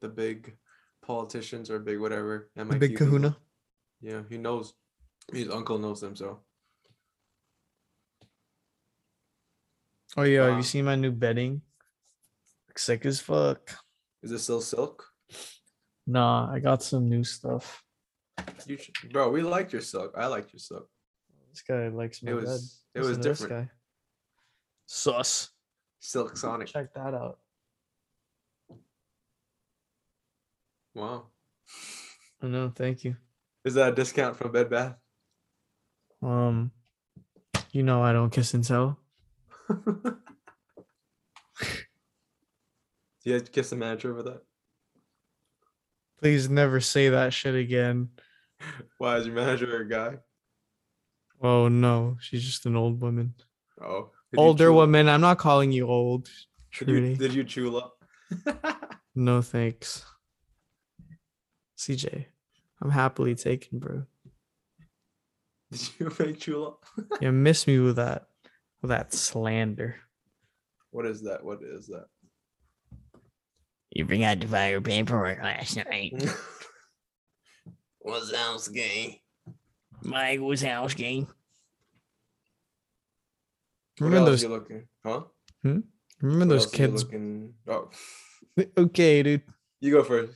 the 0.02 0.10
big 0.10 0.58
politicians 1.06 1.70
or 1.70 1.78
big 1.80 2.00
whatever. 2.02 2.50
the 2.56 2.62
MIT 2.62 2.80
big 2.80 2.91
people. 2.98 3.06
kahuna 3.08 3.38
Yeah, 4.02 4.24
he 4.28 4.38
knows. 4.38 4.74
His 5.32 5.48
uncle 5.50 5.78
knows 5.78 6.02
them, 6.02 6.16
so 6.16 6.39
oh 10.18 10.24
yeah 10.24 10.47
have 10.47 10.57
you 10.57 10.63
seen 10.63 10.86
my 10.86 10.95
new 10.95 11.11
bedding 11.11 11.61
sick 12.76 13.05
as 13.05 13.20
fuck 13.20 13.72
is 14.24 14.32
it 14.32 14.39
still 14.39 14.61
silk? 14.61 15.05
nah 16.05 16.51
i 16.51 16.59
got 16.59 16.84
some 16.84 17.07
new 17.09 17.24
stuff 17.24 17.84
You, 18.68 18.78
should- 18.78 19.11
bro, 19.11 19.30
we 19.32 19.41
liked 19.41 19.74
your 19.74 19.82
silk. 19.82 20.13
I 20.15 20.28
liked 20.28 20.53
your 20.53 20.59
silk. 20.59 20.88
This 21.49 21.63
guy 21.68 21.88
likes 21.88 22.22
my 22.22 22.32
It 22.32 22.36
bed. 22.36 22.43
was 22.43 22.82
it 22.93 22.99
Listen 22.99 23.09
was 23.09 23.18
to 23.18 23.30
this 23.30 23.39
different. 23.39 23.68
guy. 23.68 23.72
Sus. 24.86 25.49
Silk 25.99 26.38
Sonic. 26.38 26.68
Check 26.68 26.93
that 26.93 27.13
out. 27.15 27.39
Wow. 30.93 31.24
I 32.41 32.47
know. 32.47 32.72
Thank 32.76 33.03
you. 33.03 33.15
Is 33.65 33.74
that 33.74 33.93
a 33.93 33.95
discount 33.95 34.38
from 34.38 34.51
Bed 34.51 34.70
Bath? 34.70 34.95
Um, 36.22 36.72
you 37.72 37.84
know 37.84 38.01
I 38.03 38.13
don't 38.13 38.30
kiss 38.32 38.53
and 38.53 38.63
tell. 38.63 38.99
Do 39.99 40.15
you 43.24 43.34
have 43.34 43.43
to 43.45 43.51
kiss 43.51 43.70
the 43.72 43.76
manager 43.76 44.11
over 44.11 44.24
that? 44.24 44.41
Please 46.20 46.49
never 46.49 46.80
say 46.80 47.09
that 47.09 47.34
shit 47.34 47.55
again. 47.55 48.09
Why 48.97 49.18
is 49.18 49.26
your 49.26 49.36
manager 49.36 49.82
a 49.82 49.88
guy? 49.88 50.18
Oh 51.41 51.68
no, 51.68 52.18
she's 52.20 52.43
just 52.43 52.65
an 52.65 52.76
old 52.76 53.01
woman. 53.01 53.36
Oh, 53.82 54.11
Older 54.36 54.74
woman. 54.74 55.07
I'm 55.07 55.22
not 55.22 55.38
calling 55.38 55.72
you 55.72 55.88
old. 55.88 56.28
Did 56.80 56.88
you, 56.89 57.15
did 57.15 57.34
you 57.34 57.43
chew 57.43 57.78
up? 57.78 57.93
No 59.20 59.41
thanks. 59.41 60.05
CJ, 61.76 62.26
I'm 62.84 62.91
happily 62.91 63.34
taken, 63.34 63.80
bro. 63.80 64.03
Did 65.72 65.89
you 65.99 66.13
make 66.20 66.39
Chula? 66.39 66.74
You 67.20 67.32
miss 67.32 67.65
me 67.65 67.80
with 67.80 67.95
that 67.95 68.28
that 68.84 69.14
slander. 69.14 69.96
What 70.92 71.06
is 71.06 71.24
that? 71.24 71.44
What 71.44 71.60
is 71.62 71.88
that? 71.88 72.06
You 73.92 74.06
forgot 74.06 74.42
to 74.42 74.48
file 74.48 74.70
your 74.72 74.82
paperwork 74.82 75.42
last 75.42 75.78
night. 75.78 76.24
What's 78.00 78.32
else 78.32 78.68
gay? 78.68 79.22
Mike 80.04 80.40
was 80.40 80.62
house 80.62 80.94
game. 80.94 81.28
What 83.98 84.08
Remember 84.08 84.30
those 84.30 84.44
you 84.44 84.50
looking? 84.50 84.88
Huh? 85.04 85.24
Hmm? 85.64 85.80
remember 86.22 86.56
What 86.56 86.62
those 86.62 86.66
kids 86.68 87.04
Looking... 87.04 87.54
Oh, 87.68 87.90
Okay, 88.78 89.24
dude. 89.24 89.42
you 89.82 89.92
go 89.92 90.04
first. 90.04 90.34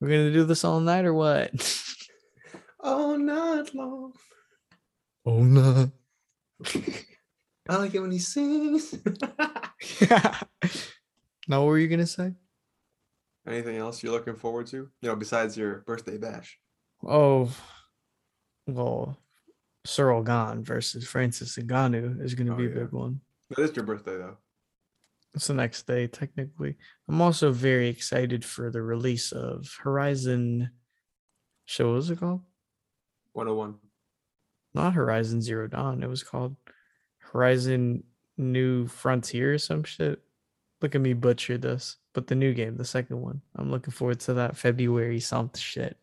We're 0.00 0.08
gonna 0.08 0.32
do 0.32 0.44
this 0.44 0.64
all 0.64 0.80
night 0.80 1.04
or 1.04 1.14
what? 1.14 1.50
All 2.82 3.18
night 3.18 3.74
long. 3.74 4.14
Oh 5.26 5.42
no. 5.42 5.90
I 7.70 7.76
like 7.76 7.94
it 7.94 8.00
when 8.00 8.10
he 8.10 8.18
sings. 8.18 8.94
now 10.10 11.60
what 11.60 11.66
were 11.66 11.78
you 11.78 11.88
gonna 11.88 12.06
say? 12.06 12.32
Anything 13.46 13.76
else 13.76 14.02
you're 14.02 14.12
looking 14.12 14.34
forward 14.36 14.66
to? 14.68 14.76
You 15.00 15.08
know, 15.08 15.16
besides 15.16 15.56
your 15.56 15.78
birthday 15.86 16.18
bash. 16.18 16.58
Oh 17.06 17.50
well 18.66 19.16
Ciryl 19.86 20.24
Gane 20.24 20.62
versus 20.64 21.06
Francis 21.06 21.56
Ngannou 21.56 22.22
is 22.22 22.34
gonna 22.34 22.54
Oh, 22.54 22.56
be 22.56 22.66
a 22.66 22.68
yeah. 22.68 22.74
big 22.74 22.92
one. 22.92 23.20
That 23.50 23.60
is 23.60 23.76
your 23.76 23.84
birthday 23.84 24.16
though. 24.18 24.36
It's 25.32 25.46
the 25.46 25.54
next 25.54 25.86
day, 25.86 26.08
technically. 26.08 26.76
I'm 27.08 27.20
also 27.20 27.52
very 27.52 27.86
excited 27.88 28.44
for 28.44 28.68
the 28.68 28.82
release 28.82 29.30
of 29.30 29.72
Horizon. 29.80 30.70
Show 31.66 31.86
what 31.90 31.94
was 31.94 32.10
it 32.10 32.18
called? 32.18 32.40
101. 33.34 33.76
Not 34.74 34.94
Horizon 34.94 35.40
Zero 35.40 35.68
Dawn. 35.68 36.02
It 36.02 36.08
was 36.08 36.24
called 36.24 36.56
Horizon 37.32 38.04
New 38.36 38.86
Frontier 38.86 39.54
or 39.54 39.58
some 39.58 39.84
shit. 39.84 40.20
Look 40.80 40.94
at 40.94 41.00
me 41.00 41.12
butcher 41.12 41.58
this. 41.58 41.96
But 42.12 42.26
the 42.26 42.34
new 42.34 42.54
game, 42.54 42.76
the 42.76 42.84
second 42.84 43.20
one. 43.20 43.40
I'm 43.54 43.70
looking 43.70 43.92
forward 43.92 44.20
to 44.20 44.34
that 44.34 44.56
February 44.56 45.20
something 45.20 45.60
shit. 45.60 45.96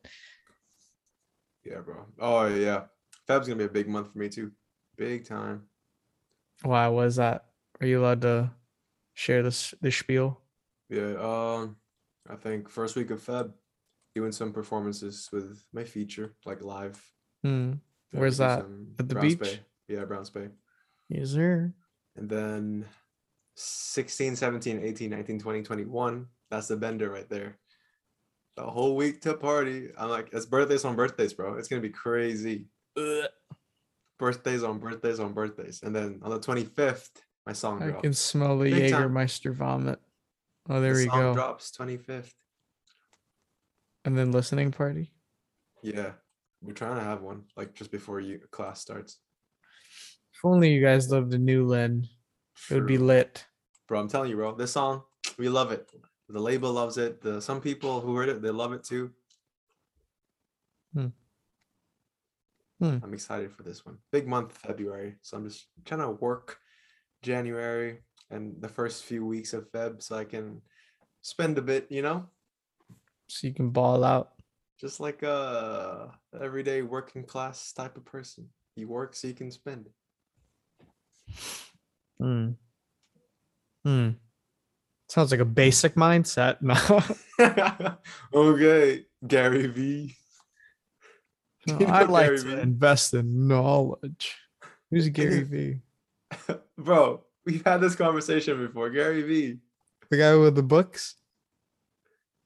Yeah, 1.65 1.79
bro. 1.79 2.05
Oh 2.19 2.47
yeah. 2.47 2.83
Feb's 3.27 3.47
gonna 3.47 3.57
be 3.57 3.65
a 3.65 3.69
big 3.69 3.89
month 3.89 4.13
for 4.13 4.19
me 4.19 4.29
too. 4.29 4.51
Big 4.95 5.27
time. 5.27 5.63
Why 6.63 6.87
was 6.87 7.17
that? 7.17 7.45
Are 7.81 7.87
you 7.87 7.99
allowed 7.99 8.21
to 8.21 8.51
share 9.15 9.43
this 9.43 9.73
the 9.81 9.91
spiel? 9.91 10.39
Yeah. 10.89 11.15
Um, 11.19 11.75
I 12.29 12.35
think 12.35 12.69
first 12.69 12.95
week 12.95 13.11
of 13.11 13.21
Feb, 13.21 13.51
doing 14.15 14.31
some 14.31 14.53
performances 14.53 15.29
with 15.33 15.61
my 15.73 15.83
feature, 15.83 16.35
like 16.45 16.63
live. 16.63 17.03
Hmm. 17.43 17.73
Where's 18.11 18.37
that? 18.37 18.65
At 18.97 19.09
the 19.09 19.15
Browns 19.15 19.35
beach? 19.35 19.39
Bay. 19.39 19.59
Yeah, 19.89 20.05
Browns 20.05 20.29
Bay. 20.29 20.47
Yes, 21.09 21.29
sir. 21.29 21.73
And 22.15 22.29
then 22.29 22.85
16, 23.55 24.35
17, 24.35 24.81
18, 24.83 25.09
19, 25.09 25.39
20, 25.39 25.61
21. 25.63 26.27
That's 26.49 26.67
the 26.67 26.77
bender 26.77 27.09
right 27.09 27.29
there. 27.29 27.57
The 28.55 28.63
whole 28.63 28.95
week 28.95 29.21
to 29.21 29.35
party. 29.35 29.89
I'm 29.97 30.09
like, 30.09 30.29
it's 30.33 30.45
birthdays 30.45 30.83
on 30.83 30.95
birthdays, 30.95 31.33
bro. 31.33 31.55
It's 31.57 31.67
gonna 31.67 31.81
be 31.81 31.89
crazy. 31.89 32.67
Birthdays 34.17 34.63
on 34.63 34.79
birthdays 34.79 35.19
on 35.19 35.33
birthdays. 35.33 35.83
And 35.83 35.95
then 35.95 36.19
on 36.23 36.31
the 36.31 36.39
25th, 36.39 37.09
my 37.45 37.53
song 37.53 37.83
I 37.83 37.87
drops. 37.87 38.01
can 38.01 38.13
smell 38.13 38.57
the 38.57 38.71
Big 38.71 38.91
time. 38.91 39.11
Jägermeister 39.11 39.53
vomit. 39.53 39.99
Oh, 40.69 40.81
there 40.81 40.93
the 40.93 41.01
we 41.01 41.05
song 41.05 41.19
go. 41.19 41.33
drops 41.35 41.71
25th. 41.77 42.31
And 44.05 44.17
then 44.17 44.31
listening 44.31 44.71
party. 44.71 45.11
Yeah. 45.83 46.11
We're 46.61 46.73
trying 46.73 46.95
to 46.97 47.03
have 47.03 47.21
one, 47.21 47.43
like 47.55 47.75
just 47.75 47.91
before 47.91 48.19
you 48.19 48.39
class 48.49 48.81
starts. 48.81 49.19
If 50.37 50.45
only 50.45 50.71
you 50.71 50.81
guys 50.81 51.09
loved 51.09 51.31
the 51.31 51.39
new 51.39 51.65
Len. 51.65 52.07
It 52.69 52.75
would 52.75 52.85
be 52.85 52.99
lit. 52.99 53.43
Bro, 53.87 54.01
I'm 54.01 54.07
telling 54.07 54.29
you, 54.29 54.35
bro. 54.35 54.53
This 54.53 54.73
song, 54.73 55.01
we 55.39 55.49
love 55.49 55.71
it. 55.71 55.89
The 56.29 56.39
label 56.39 56.71
loves 56.71 56.99
it. 56.99 57.21
The 57.21 57.41
some 57.41 57.59
people 57.59 58.01
who 58.01 58.15
heard 58.15 58.29
it, 58.29 58.43
they 58.43 58.51
love 58.51 58.71
it 58.71 58.83
too. 58.83 59.09
Hmm. 60.93 61.07
Hmm. 62.79 62.97
I'm 63.01 63.15
excited 63.15 63.51
for 63.51 63.63
this 63.63 63.83
one. 63.83 63.97
Big 64.11 64.27
month, 64.27 64.51
February. 64.51 65.15
So 65.23 65.37
I'm 65.37 65.49
just 65.49 65.69
trying 65.85 66.01
to 66.01 66.11
work 66.11 66.59
January 67.23 68.01
and 68.29 68.61
the 68.61 68.69
first 68.69 69.05
few 69.05 69.25
weeks 69.25 69.53
of 69.53 69.71
Feb 69.71 70.03
so 70.03 70.17
I 70.17 70.25
can 70.25 70.61
spend 71.23 71.57
a 71.57 71.63
bit, 71.63 71.87
you 71.89 72.03
know? 72.03 72.27
So 73.27 73.47
you 73.47 73.55
can 73.55 73.71
ball 73.71 74.03
out. 74.03 74.33
Just 74.79 74.99
like 74.99 75.23
a 75.23 76.11
everyday 76.39 76.83
working 76.83 77.23
class 77.23 77.71
type 77.71 77.97
of 77.97 78.05
person. 78.05 78.49
You 78.75 78.87
work 78.87 79.15
so 79.15 79.27
you 79.27 79.33
can 79.33 79.49
spend. 79.49 79.89
Hmm. 82.19 82.51
Hmm. 83.83 84.09
Sounds 85.09 85.31
like 85.31 85.39
a 85.39 85.45
basic 85.45 85.95
mindset. 85.95 86.57
No. 86.61 87.97
okay, 88.33 89.05
Gary 89.25 89.67
V. 89.67 90.15
No, 91.67 91.85
I 91.85 92.03
like 92.03 92.25
Gary 92.25 92.37
to 92.39 92.43
Vee? 92.43 92.61
invest 92.61 93.13
in 93.13 93.47
knowledge. 93.47 94.35
Who's 94.89 95.09
Gary 95.09 95.43
Vee? 95.43 95.79
Bro, 96.77 97.23
we've 97.45 97.63
had 97.65 97.81
this 97.81 97.95
conversation 97.95 98.65
before. 98.65 98.89
Gary 98.89 99.21
V. 99.21 99.57
The 100.09 100.17
guy 100.17 100.35
with 100.35 100.55
the 100.55 100.63
books? 100.63 101.15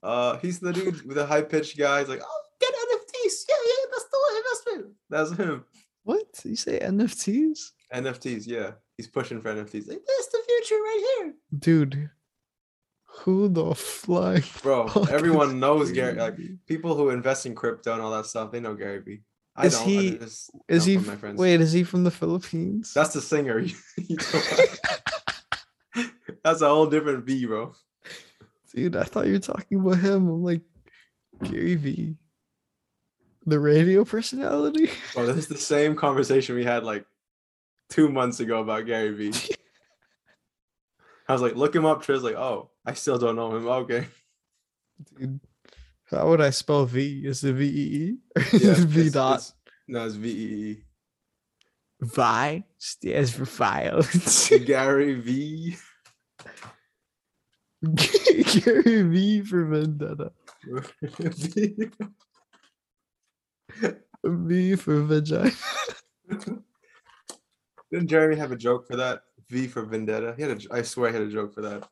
Uh, 0.02 0.36
he's 0.38 0.58
the 0.58 0.72
dude 0.72 1.06
with 1.06 1.16
the 1.16 1.26
high 1.26 1.42
pitched 1.42 1.78
guy. 1.78 2.00
He's 2.00 2.08
like, 2.08 2.22
oh, 2.22 2.42
get 2.60 2.72
NFTs. 2.74 3.44
Yeah, 3.48 3.54
yeah, 3.64 3.86
that's 3.90 4.04
the 4.10 4.36
investment. 4.36 4.96
That's 5.08 5.32
him. 5.32 5.64
What? 6.02 6.26
You 6.44 6.56
say 6.56 6.80
NFTs? 6.80 7.70
NFTs, 7.92 8.46
yeah. 8.46 8.72
He's 8.96 9.08
pushing 9.08 9.40
for 9.40 9.52
NFTs. 9.54 9.88
Like, 9.88 10.00
that's 10.06 10.28
the 10.28 10.38
future 10.46 10.74
right 10.76 11.04
here. 11.18 11.34
Dude. 11.58 12.10
Who 13.20 13.48
the 13.48 13.74
fly? 13.74 14.42
Bro, 14.62 14.86
everyone 15.10 15.60
knows 15.60 15.92
Gary. 15.92 16.14
Like 16.14 16.36
people 16.66 16.96
who 16.96 17.10
invest 17.10 17.44
in 17.46 17.54
crypto 17.54 17.92
and 17.92 18.00
all 18.02 18.10
that 18.12 18.26
stuff, 18.26 18.50
they 18.52 18.60
know 18.60 18.74
Gary 18.74 19.00
V. 19.00 19.20
I 19.54 19.66
Is 19.66 19.74
don't. 19.78 19.86
he- 19.88 20.18
Is 20.68 20.84
he 20.86 20.96
from 20.96 21.06
my 21.06 21.12
f- 21.12 21.18
friends. 21.20 21.38
wait, 21.38 21.60
is 21.60 21.72
he 21.72 21.84
from 21.84 22.04
the 22.04 22.10
Philippines? 22.10 22.92
That's 22.94 23.12
the 23.12 23.20
singer. 23.20 23.60
That's 26.44 26.60
a 26.62 26.68
whole 26.68 26.86
different 26.86 27.24
V, 27.24 27.46
bro. 27.46 27.72
Dude, 28.74 28.96
I 28.96 29.04
thought 29.04 29.26
you 29.26 29.34
were 29.34 29.38
talking 29.38 29.78
about 29.80 29.98
him. 29.98 30.28
I'm 30.28 30.42
like 30.42 30.62
Gary 31.44 31.74
V. 31.76 32.16
The 33.44 33.58
radio 33.60 34.04
personality? 34.04 34.90
Bro, 35.14 35.26
this 35.26 35.36
is 35.36 35.48
the 35.48 35.58
same 35.58 35.94
conversation 35.96 36.54
we 36.56 36.64
had 36.64 36.84
like 36.84 37.04
two 37.92 38.08
months 38.08 38.40
ago 38.40 38.60
about 38.60 38.86
Gary 38.86 39.10
V. 39.12 39.32
I 41.28 41.32
was 41.32 41.42
like, 41.42 41.54
look 41.54 41.74
him 41.74 41.84
up. 41.86 42.02
Tris 42.02 42.22
like, 42.22 42.34
oh, 42.34 42.70
I 42.84 42.94
still 42.94 43.18
don't 43.18 43.36
know 43.36 43.54
him. 43.54 43.66
Okay. 43.68 44.06
Dude. 45.18 45.40
How 46.10 46.28
would 46.28 46.40
I 46.40 46.50
spell 46.50 46.84
V? 46.84 47.22
Is 47.26 47.42
it 47.44 47.54
V 47.54 47.64
E 47.64 47.68
E? 47.70 48.16
Or 48.36 48.42
Yeah, 48.52 48.70
is 48.72 48.80
it 48.80 48.88
V 48.88 49.00
it's- 49.00 49.12
dot? 49.12 49.32
it's- 49.38 49.52
No, 49.88 50.06
it's 50.06 50.14
V 50.16 50.28
E 50.30 50.70
E. 50.72 50.84
Vi 52.02 52.64
stands 52.78 53.32
for 53.32 53.44
violence. 53.44 54.48
Gary 54.66 55.14
V. 55.14 55.76
Gary 57.94 59.02
V 59.02 59.42
for 59.42 59.64
vendetta. 59.66 60.32
V. 61.14 61.90
V 64.24 64.76
for 64.76 65.02
vagina. 65.02 65.50
Didn't 67.92 68.08
Jeremy 68.08 68.36
have 68.36 68.52
a 68.52 68.56
joke 68.56 68.86
for 68.86 68.96
that? 68.96 69.20
V 69.50 69.66
for 69.68 69.82
Vendetta. 69.82 70.34
He 70.36 70.42
had 70.42 70.50
a. 70.50 70.74
I 70.74 70.82
swear 70.82 71.10
he 71.10 71.14
had 71.14 71.26
a 71.26 71.30
joke 71.30 71.54
for 71.54 71.60
that. 71.60 71.86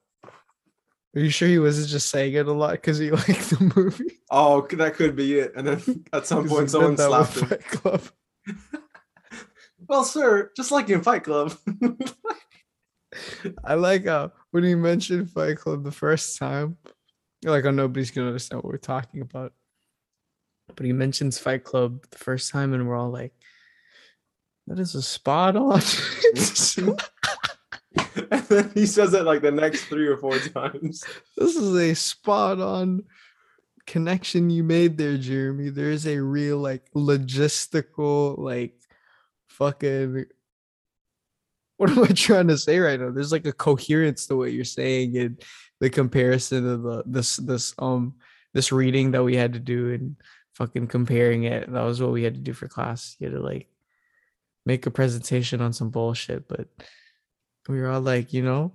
Are 1.15 1.21
you 1.21 1.29
sure 1.29 1.49
he 1.49 1.59
wasn't 1.59 1.89
just 1.89 2.09
saying 2.09 2.35
it 2.35 2.47
a 2.47 2.53
lot 2.53 2.73
because 2.73 2.99
he 2.99 3.11
liked 3.11 3.51
the 3.51 3.73
movie? 3.77 4.19
Oh, 4.31 4.67
that 4.73 4.95
could 4.95 5.15
be 5.15 5.39
it. 5.41 5.53
And 5.55 5.67
then 5.67 6.05
at 6.13 6.27
some 6.27 6.49
point, 6.49 6.71
someone 6.71 6.97
slapped 6.97 7.37
him. 7.37 7.49
Fight 7.49 7.65
Club. 7.65 8.03
Well, 9.89 10.05
sir, 10.05 10.53
just 10.57 10.71
like 10.71 10.89
in 10.89 11.03
Fight 11.03 11.25
Club. 11.25 11.53
I 13.65 13.75
like 13.75 14.07
uh 14.07 14.29
when 14.53 14.63
he 14.63 14.77
mentioned 14.77 15.33
Fight 15.33 15.57
Club 15.57 15.83
the 15.83 15.91
first 15.91 16.39
time. 16.39 16.77
You're 17.43 17.51
like, 17.51 17.65
oh, 17.65 17.73
nobody's 17.73 18.13
gonna 18.13 18.29
understand 18.29 18.63
what 18.63 18.71
we're 18.71 18.79
talking 18.79 19.21
about. 19.21 19.53
But 20.77 20.87
he 20.87 20.93
mentions 20.93 21.39
Fight 21.39 21.65
Club 21.65 22.07
the 22.09 22.19
first 22.19 22.53
time, 22.53 22.73
and 22.73 22.87
we're 22.87 22.95
all 22.95 23.11
like, 23.11 23.33
"That 24.71 24.79
is 24.79 24.95
a 24.95 25.03
spot 25.03 25.57
on." 25.57 25.83
and 28.31 28.43
then 28.45 28.71
he 28.73 28.87
says 28.87 29.13
it 29.15 29.25
like 29.25 29.43
the 29.43 29.51
next 29.51 29.87
three 29.87 30.07
or 30.07 30.17
four 30.17 30.39
times. 30.39 31.03
this 31.37 31.57
is 31.57 31.75
a 31.75 31.95
spot 31.95 32.61
on 32.61 33.03
connection 33.87 34.49
you 34.49 34.63
made 34.63 34.97
there, 34.97 35.17
Jeremy. 35.17 35.71
There 35.71 35.91
is 35.91 36.07
a 36.07 36.21
real 36.21 36.59
like 36.59 36.85
logistical 36.95 38.39
like 38.39 38.75
fucking 39.49 40.27
what 41.77 41.91
am 41.91 42.05
I 42.05 42.09
trying 42.09 42.49
to 42.49 42.59
say 42.59 42.79
right 42.79 43.01
now? 43.01 43.11
There's 43.11 43.33
like 43.33 43.47
a 43.47 43.53
coherence 43.53 44.27
to 44.27 44.37
what 44.37 44.53
you're 44.53 44.65
saying 44.65 45.17
and 45.17 45.43
the 45.81 45.91
comparison 45.91 46.69
of 46.69 46.83
the 46.83 47.03
this 47.07 47.39
this 47.39 47.75
um 47.79 48.15
this 48.55 48.71
reading 48.71 49.11
that 49.13 49.25
we 49.25 49.35
had 49.35 49.55
to 49.55 49.59
do 49.59 49.93
and 49.93 50.15
fucking 50.55 50.87
comparing 50.87 51.45
it. 51.45 51.73
That 51.73 51.83
was 51.83 52.01
what 52.01 52.13
we 52.13 52.23
had 52.23 52.35
to 52.35 52.41
do 52.41 52.53
for 52.53 52.69
class. 52.69 53.17
You 53.19 53.27
had 53.27 53.35
to 53.35 53.43
like 53.43 53.67
make 54.71 54.87
a 54.87 54.91
presentation 54.91 55.61
on 55.61 55.73
some 55.73 55.91
bullshit, 55.91 56.47
but 56.47 56.69
we 57.69 57.81
were 57.81 57.89
all 57.89 58.01
like, 58.01 58.33
you 58.33 58.43
know, 58.43 58.73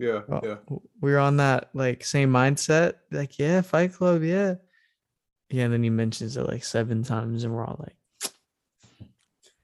Yeah, 0.00 0.22
uh, 0.28 0.40
yeah. 0.42 0.56
we 1.00 1.12
were 1.12 1.20
on 1.20 1.36
that 1.36 1.70
like 1.72 2.04
same 2.04 2.30
mindset. 2.32 2.94
Like, 3.12 3.38
yeah, 3.38 3.60
Fight 3.60 3.92
Club, 3.92 4.24
yeah. 4.24 4.56
Yeah, 5.48 5.64
and 5.66 5.72
then 5.72 5.84
he 5.84 5.90
mentions 5.90 6.36
it 6.36 6.48
like 6.48 6.64
seven 6.64 7.04
times, 7.04 7.44
and 7.44 7.54
we're 7.54 7.64
all 7.64 7.76
like, 7.78 8.32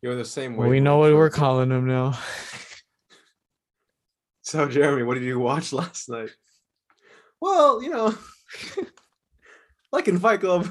You're 0.01 0.15
the 0.15 0.25
same 0.25 0.57
way. 0.57 0.69
we 0.69 0.79
know 0.79 0.99
what 0.99 1.13
we're 1.15 1.31
calling 1.31 1.71
him 1.71 1.87
now. 1.87 2.17
So, 4.45 4.69
Jeremy, 4.69 5.05
what 5.05 5.15
did 5.15 5.23
you 5.23 5.39
watch 5.39 5.73
last 5.81 6.09
night? 6.11 6.31
Well, 7.41 7.81
you 7.83 7.91
know, 7.91 8.13
like 9.93 10.09
in 10.09 10.19
Fight 10.19 10.41
Club. 10.41 10.69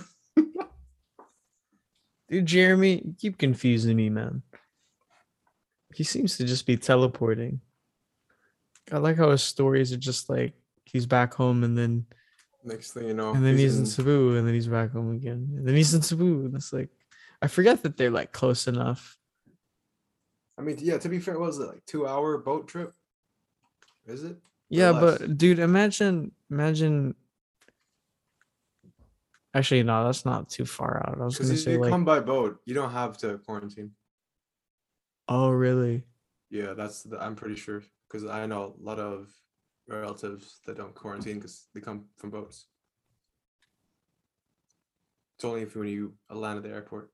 Dude, 2.30 2.46
Jeremy, 2.46 3.02
you 3.06 3.16
keep 3.18 3.38
confusing 3.38 3.96
me, 3.98 4.10
man. 4.10 4.44
He 5.96 6.04
seems 6.04 6.38
to 6.38 6.46
just 6.46 6.66
be 6.66 6.78
teleporting. 6.78 7.62
I 8.92 8.98
like 8.98 9.18
how 9.18 9.32
his 9.32 9.44
stories 9.44 9.94
are 9.94 9.98
just 9.98 10.30
like 10.30 10.54
he's 10.86 11.06
back 11.06 11.34
home 11.34 11.64
and 11.64 11.78
then 11.78 12.06
Next 12.64 12.92
thing 12.92 13.08
you 13.08 13.14
know, 13.16 13.34
and 13.34 13.44
then 13.44 13.58
he's, 13.58 13.76
in 13.76 13.82
in- 13.82 13.88
Cebu 13.88 14.36
and 14.38 14.48
then 14.48 14.54
he's 14.54 14.68
back 14.68 14.92
home 14.92 15.16
again. 15.16 15.50
And 15.56 15.68
then 15.68 15.76
he's 15.76 15.94
in 15.96 16.04
Cebu. 16.04 16.46
And 16.46 16.56
it's 16.56 16.72
like 16.72 16.90
I 17.42 17.48
forget 17.48 17.82
that 17.84 17.98
they're 17.98 18.12
like 18.12 18.32
close 18.32 18.68
enough. 18.68 19.18
I 20.60 20.62
mean, 20.62 20.78
yeah. 20.80 21.00
To 21.00 21.10
be 21.10 21.20
fair, 21.20 21.40
what 21.40 21.48
was 21.48 21.60
it 21.60 21.68
like 21.68 21.84
two 21.88 22.06
hour 22.06 22.38
boat 22.38 22.68
trip? 22.68 22.94
Is 24.06 24.24
it? 24.24 24.38
Yeah, 24.70 24.92
less. 24.92 25.18
but 25.18 25.38
dude, 25.38 25.58
imagine 25.58 26.34
imagine 26.52 27.16
actually 29.56 29.82
no, 29.82 30.06
that's 30.06 30.24
not 30.24 30.50
too 30.50 30.66
far 30.66 31.04
out. 31.08 31.20
I 31.20 31.26
was 31.26 31.40
gonna 31.40 31.52
you, 31.52 31.58
say 31.58 31.72
you 31.74 31.82
like 31.82 31.90
come 31.90 32.06
by 32.06 32.20
boat, 32.20 32.60
you 32.66 32.76
don't 32.76 32.92
have 32.92 33.18
to 33.20 33.40
quarantine. 33.40 33.92
Oh 35.28 35.50
really? 35.50 36.04
Yeah, 36.50 36.74
that's 36.74 37.04
the, 37.04 37.18
I'm 37.22 37.36
pretty 37.36 37.56
sure 37.56 37.84
because 38.08 38.26
I 38.26 38.46
know 38.46 38.76
a 38.80 38.84
lot 38.84 39.00
of 39.00 39.30
relatives 39.88 40.60
that 40.66 40.78
don't 40.78 40.94
quarantine 40.96 41.36
because 41.38 41.68
they 41.74 41.82
come 41.82 42.06
from 42.18 42.30
boats. 42.30 42.68
It's 45.38 45.46
only 45.46 45.64
if 45.64 45.76
when 45.76 45.88
you 45.88 46.14
land 46.30 46.58
at 46.58 46.64
the 46.64 46.70
airport. 46.70 47.12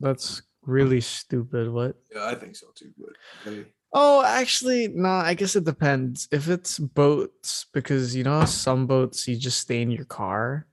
That's 0.00 0.42
really 0.62 1.00
stupid. 1.00 1.70
What? 1.70 1.96
Yeah, 2.14 2.26
I 2.26 2.34
think 2.34 2.56
so 2.56 2.68
too. 2.74 2.92
But 2.98 3.16
hey, 3.44 3.66
Oh, 3.92 4.22
actually, 4.24 4.88
no, 4.88 5.08
I 5.10 5.34
guess 5.34 5.54
it 5.54 5.64
depends. 5.64 6.26
If 6.32 6.48
it's 6.48 6.78
boats, 6.78 7.66
because 7.74 8.16
you 8.16 8.24
know 8.24 8.44
some 8.46 8.86
boats 8.86 9.28
you 9.28 9.36
just 9.36 9.58
stay 9.60 9.82
in 9.82 9.90
your 9.90 10.06
car, 10.06 10.66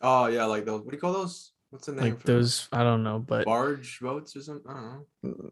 oh 0.00 0.26
yeah, 0.26 0.44
like 0.44 0.64
those. 0.64 0.82
What 0.82 0.90
do 0.90 0.96
you 0.96 1.00
call 1.00 1.12
those? 1.12 1.52
What's 1.70 1.86
the 1.86 1.92
name? 1.92 2.04
like 2.04 2.20
for 2.20 2.26
them? 2.26 2.36
those. 2.36 2.68
I 2.72 2.82
don't 2.82 3.02
know, 3.02 3.18
but 3.18 3.46
barge 3.46 4.00
boats 4.00 4.36
or 4.36 4.42
something. 4.42 4.70
I 4.70 4.74
don't 4.74 5.06
know. 5.22 5.50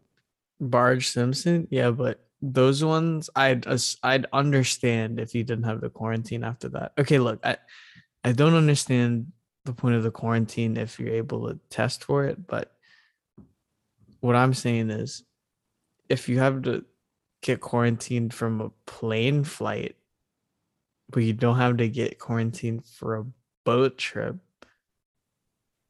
Barge 0.61 1.07
Simpson, 1.07 1.67
yeah, 1.71 1.91
but 1.91 2.25
those 2.41 2.83
ones, 2.83 3.29
I'd 3.35 3.65
I'd 4.03 4.25
understand 4.33 5.19
if 5.19 5.33
you 5.33 5.43
didn't 5.43 5.65
have 5.65 5.81
the 5.81 5.89
quarantine 5.89 6.43
after 6.43 6.69
that. 6.69 6.93
Okay, 6.97 7.19
look, 7.19 7.39
I 7.45 7.57
I 8.23 8.33
don't 8.33 8.55
understand 8.55 9.31
the 9.65 9.73
point 9.73 9.95
of 9.95 10.03
the 10.03 10.11
quarantine 10.11 10.77
if 10.77 10.99
you're 10.99 11.13
able 11.13 11.47
to 11.47 11.59
test 11.69 12.03
for 12.03 12.25
it, 12.25 12.47
but 12.47 12.73
what 14.19 14.35
I'm 14.35 14.53
saying 14.53 14.89
is, 14.89 15.23
if 16.09 16.27
you 16.27 16.39
have 16.39 16.61
to 16.63 16.83
get 17.41 17.61
quarantined 17.61 18.33
from 18.33 18.61
a 18.61 18.69
plane 18.85 19.43
flight, 19.43 19.95
but 21.09 21.23
you 21.23 21.33
don't 21.33 21.57
have 21.57 21.77
to 21.77 21.87
get 21.87 22.19
quarantined 22.19 22.85
for 22.85 23.15
a 23.15 23.25
boat 23.63 23.97
trip, 23.97 24.35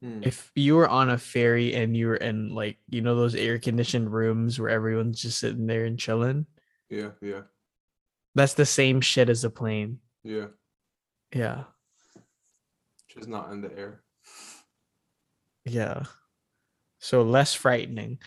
Hmm. 0.02 0.20
if 0.22 0.50
you 0.54 0.76
were 0.76 0.88
on 0.88 1.10
a 1.10 1.18
ferry 1.18 1.74
and 1.74 1.94
you 1.94 2.06
were 2.06 2.16
in 2.16 2.54
like 2.54 2.78
you 2.88 3.02
know 3.02 3.14
those 3.14 3.34
air 3.34 3.58
conditioned 3.58 4.10
rooms 4.10 4.58
where 4.58 4.70
everyone's 4.70 5.20
just 5.20 5.38
sitting 5.38 5.66
there 5.66 5.84
and 5.84 5.98
chilling? 5.98 6.46
Yeah, 6.88 7.10
yeah, 7.20 7.42
that's 8.34 8.54
the 8.54 8.64
same 8.64 9.00
shit 9.00 9.28
as 9.28 9.44
a 9.44 9.50
plane. 9.50 9.98
Yeah. 10.24 10.46
yeah. 11.34 11.64
Just 13.08 13.28
not 13.28 13.52
in 13.52 13.60
the 13.60 13.76
air. 13.76 14.02
yeah. 15.64 16.04
So 16.98 17.22
less 17.22 17.54
frightening. 17.54 18.18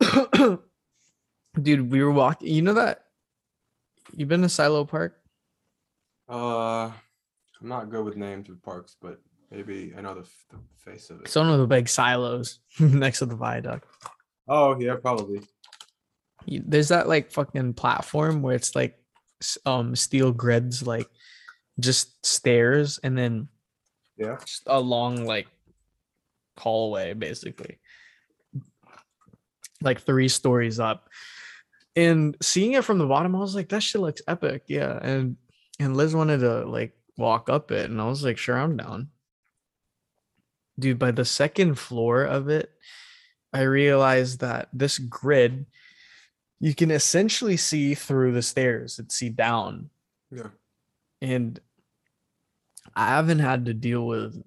Dude 1.60 1.90
we 1.90 2.02
were 2.02 2.12
walking 2.12 2.48
you 2.48 2.62
know 2.62 2.74
that 2.74 3.04
you've 4.14 4.28
been 4.28 4.42
to 4.42 4.48
silo 4.48 4.84
park? 4.84 5.16
Uh, 6.28 6.92
I'm 7.60 7.68
not 7.68 7.90
good 7.90 8.04
with 8.04 8.16
names 8.16 8.48
of 8.48 8.62
parks, 8.62 8.96
but 9.00 9.20
maybe 9.50 9.92
I 9.96 10.00
know 10.00 10.14
the, 10.14 10.26
the 10.50 10.58
face 10.76 11.10
of 11.10 11.20
it. 11.20 11.24
it's 11.26 11.36
one 11.36 11.48
of 11.50 11.58
the 11.58 11.66
big 11.66 11.88
silos 11.88 12.60
next 12.80 13.20
to 13.20 13.26
the 13.26 13.36
viaduct 13.36 13.86
Oh 14.50 14.78
yeah, 14.80 14.96
probably. 14.96 15.40
there's 16.46 16.88
that 16.88 17.06
like 17.08 17.30
fucking 17.30 17.74
platform 17.74 18.40
where 18.42 18.54
it's 18.56 18.74
like 18.74 18.98
um 19.66 19.94
steel 19.94 20.32
grids 20.32 20.86
like 20.86 21.08
just 21.80 22.24
stairs 22.26 22.98
and 23.04 23.16
then 23.16 23.48
Yeah. 24.16 24.36
just 24.44 24.62
a 24.66 24.80
long 24.80 25.24
like 25.24 25.46
hallway 26.58 27.12
basically 27.14 27.78
like 29.80 30.00
three 30.00 30.28
stories 30.28 30.80
up 30.80 31.08
and 31.94 32.36
seeing 32.42 32.72
it 32.72 32.84
from 32.84 32.98
the 32.98 33.06
bottom 33.06 33.36
i 33.36 33.38
was 33.38 33.54
like 33.54 33.68
that 33.68 33.82
shit 33.82 34.00
looks 34.00 34.22
epic 34.26 34.64
yeah 34.66 34.98
and 35.02 35.36
and 35.78 35.96
liz 35.96 36.14
wanted 36.16 36.38
to 36.40 36.64
like 36.66 36.94
walk 37.16 37.48
up 37.48 37.70
it 37.70 37.88
and 37.90 38.00
i 38.00 38.04
was 38.04 38.24
like 38.24 38.38
sure 38.38 38.58
i'm 38.58 38.76
down 38.76 39.08
dude 40.78 40.98
by 40.98 41.10
the 41.10 41.24
second 41.24 41.74
floor 41.78 42.22
of 42.24 42.48
it 42.48 42.70
i 43.52 43.62
realized 43.62 44.40
that 44.40 44.68
this 44.72 44.98
grid 44.98 45.66
you 46.60 46.74
can 46.74 46.90
essentially 46.90 47.56
see 47.56 47.94
through 47.94 48.32
the 48.32 48.42
stairs 48.42 48.98
and 48.98 49.10
see 49.12 49.28
down 49.28 49.90
Yeah. 50.30 50.48
and 51.22 51.58
I 52.96 53.08
haven't 53.08 53.38
had 53.40 53.66
to 53.66 53.74
deal 53.74 54.06
with 54.06 54.42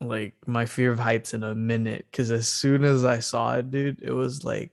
like 0.00 0.34
my 0.46 0.64
fear 0.64 0.92
of 0.92 0.98
heights 0.98 1.34
in 1.34 1.42
a 1.42 1.54
minute 1.54 2.06
because 2.10 2.30
as 2.30 2.46
soon 2.48 2.84
as 2.84 3.04
I 3.04 3.18
saw 3.18 3.56
it, 3.56 3.70
dude, 3.70 4.00
it 4.00 4.12
was 4.12 4.44
like, 4.44 4.70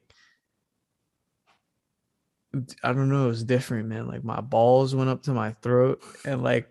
I 2.83 2.91
don't 2.93 3.09
know, 3.09 3.25
it 3.25 3.29
was 3.29 3.43
different, 3.43 3.87
man. 3.89 4.07
Like 4.07 4.23
my 4.23 4.41
balls 4.41 4.93
went 4.93 5.09
up 5.09 5.23
to 5.23 5.31
my 5.31 5.51
throat 5.61 6.01
and 6.25 6.43
like 6.43 6.69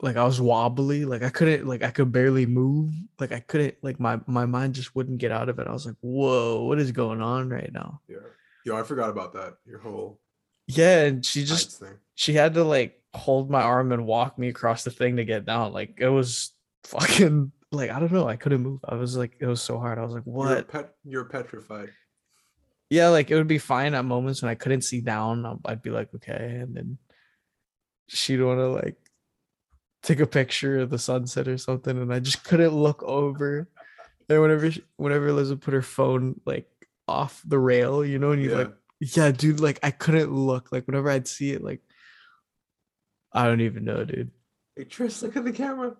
like 0.00 0.16
I 0.16 0.24
was 0.24 0.40
wobbly, 0.40 1.04
like 1.04 1.22
I 1.22 1.30
couldn't 1.30 1.66
like 1.66 1.82
I 1.82 1.90
could 1.90 2.12
barely 2.12 2.46
move, 2.46 2.92
like 3.18 3.32
I 3.32 3.40
couldn't 3.40 3.76
like 3.82 3.98
my 3.98 4.20
my 4.26 4.44
mind 4.46 4.74
just 4.74 4.94
wouldn't 4.94 5.18
get 5.18 5.32
out 5.32 5.48
of 5.48 5.58
it. 5.58 5.66
I 5.66 5.72
was 5.72 5.86
like, 5.86 5.96
"Whoa, 6.00 6.64
what 6.64 6.78
is 6.78 6.92
going 6.92 7.22
on 7.22 7.48
right 7.48 7.72
now?" 7.72 8.00
Yeah. 8.08 8.18
Yo, 8.64 8.76
I 8.76 8.82
forgot 8.82 9.10
about 9.10 9.32
that. 9.34 9.54
Your 9.64 9.78
whole 9.78 10.20
Yeah, 10.66 11.04
and 11.04 11.24
she 11.24 11.44
just 11.44 11.82
she 12.14 12.34
had 12.34 12.54
to 12.54 12.64
like 12.64 13.00
hold 13.14 13.50
my 13.50 13.62
arm 13.62 13.92
and 13.92 14.06
walk 14.06 14.38
me 14.38 14.48
across 14.48 14.84
the 14.84 14.90
thing 14.90 15.16
to 15.16 15.24
get 15.24 15.46
down. 15.46 15.72
Like 15.72 15.94
it 15.98 16.08
was 16.08 16.52
fucking 16.84 17.52
like 17.72 17.90
I 17.90 17.98
don't 17.98 18.12
know. 18.12 18.28
I 18.28 18.36
couldn't 18.36 18.62
move. 18.62 18.80
I 18.86 18.96
was 18.96 19.16
like 19.16 19.36
it 19.40 19.46
was 19.46 19.62
so 19.62 19.78
hard. 19.78 19.98
I 19.98 20.02
was 20.04 20.12
like, 20.12 20.26
You're 20.26 20.34
what? 20.34 20.68
pet. 20.68 20.94
You're 21.04 21.24
petrified. 21.24 21.90
Yeah, 22.90 23.08
like 23.08 23.30
it 23.30 23.34
would 23.34 23.48
be 23.48 23.58
fine 23.58 23.94
at 23.94 24.04
moments 24.04 24.42
when 24.42 24.50
I 24.50 24.54
couldn't 24.54 24.82
see 24.82 25.00
down. 25.00 25.60
I'd 25.64 25.82
be 25.82 25.90
like, 25.90 26.14
okay, 26.16 26.58
and 26.60 26.76
then 26.76 26.98
she'd 28.08 28.40
want 28.40 28.58
to 28.60 28.68
like 28.68 28.96
take 30.06 30.20
a 30.20 30.26
picture 30.26 30.78
of 30.78 30.88
the 30.90 30.98
sunset 30.98 31.48
or 31.48 31.58
something, 31.58 32.00
and 32.00 32.14
I 32.14 32.20
just 32.20 32.44
couldn't 32.44 32.72
look 32.74 33.02
over. 33.02 33.68
And 34.28 34.40
whenever 34.40 34.70
she, 34.70 34.82
whenever 34.96 35.32
Liz 35.32 35.50
would 35.50 35.60
put 35.60 35.74
her 35.74 35.82
phone 35.82 36.40
like 36.46 36.68
off 37.08 37.42
the 37.44 37.58
rail, 37.58 38.04
you 38.04 38.18
know, 38.18 38.30
and 38.30 38.42
you 38.42 38.50
Yeah. 38.50 38.56
like, 38.56 38.74
yeah, 39.00 39.30
dude, 39.32 39.60
like 39.60 39.78
I 39.82 39.90
couldn't 39.90 40.32
look. 40.32 40.72
Like 40.72 40.86
whenever 40.86 41.10
I'd 41.10 41.28
see 41.28 41.50
it, 41.52 41.62
like 41.62 41.82
I 43.32 43.46
don't 43.46 43.60
even 43.60 43.84
know, 43.84 44.04
dude. 44.04 44.30
Hey, 44.76 44.84
Tris, 44.84 45.22
look 45.22 45.36
at 45.36 45.44
the 45.44 45.52
camera. 45.52 45.94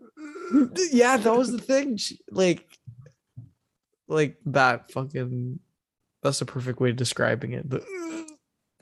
yeah, 0.92 1.16
that 1.16 1.36
was 1.36 1.50
the 1.50 1.58
thing. 1.58 1.96
She, 1.96 2.20
like, 2.30 2.66
like 4.08 4.36
that 4.46 4.92
fucking. 4.92 5.58
That's 6.22 6.38
the 6.38 6.46
perfect 6.46 6.80
way 6.80 6.90
of 6.90 6.96
describing 6.96 7.52
it. 7.52 7.66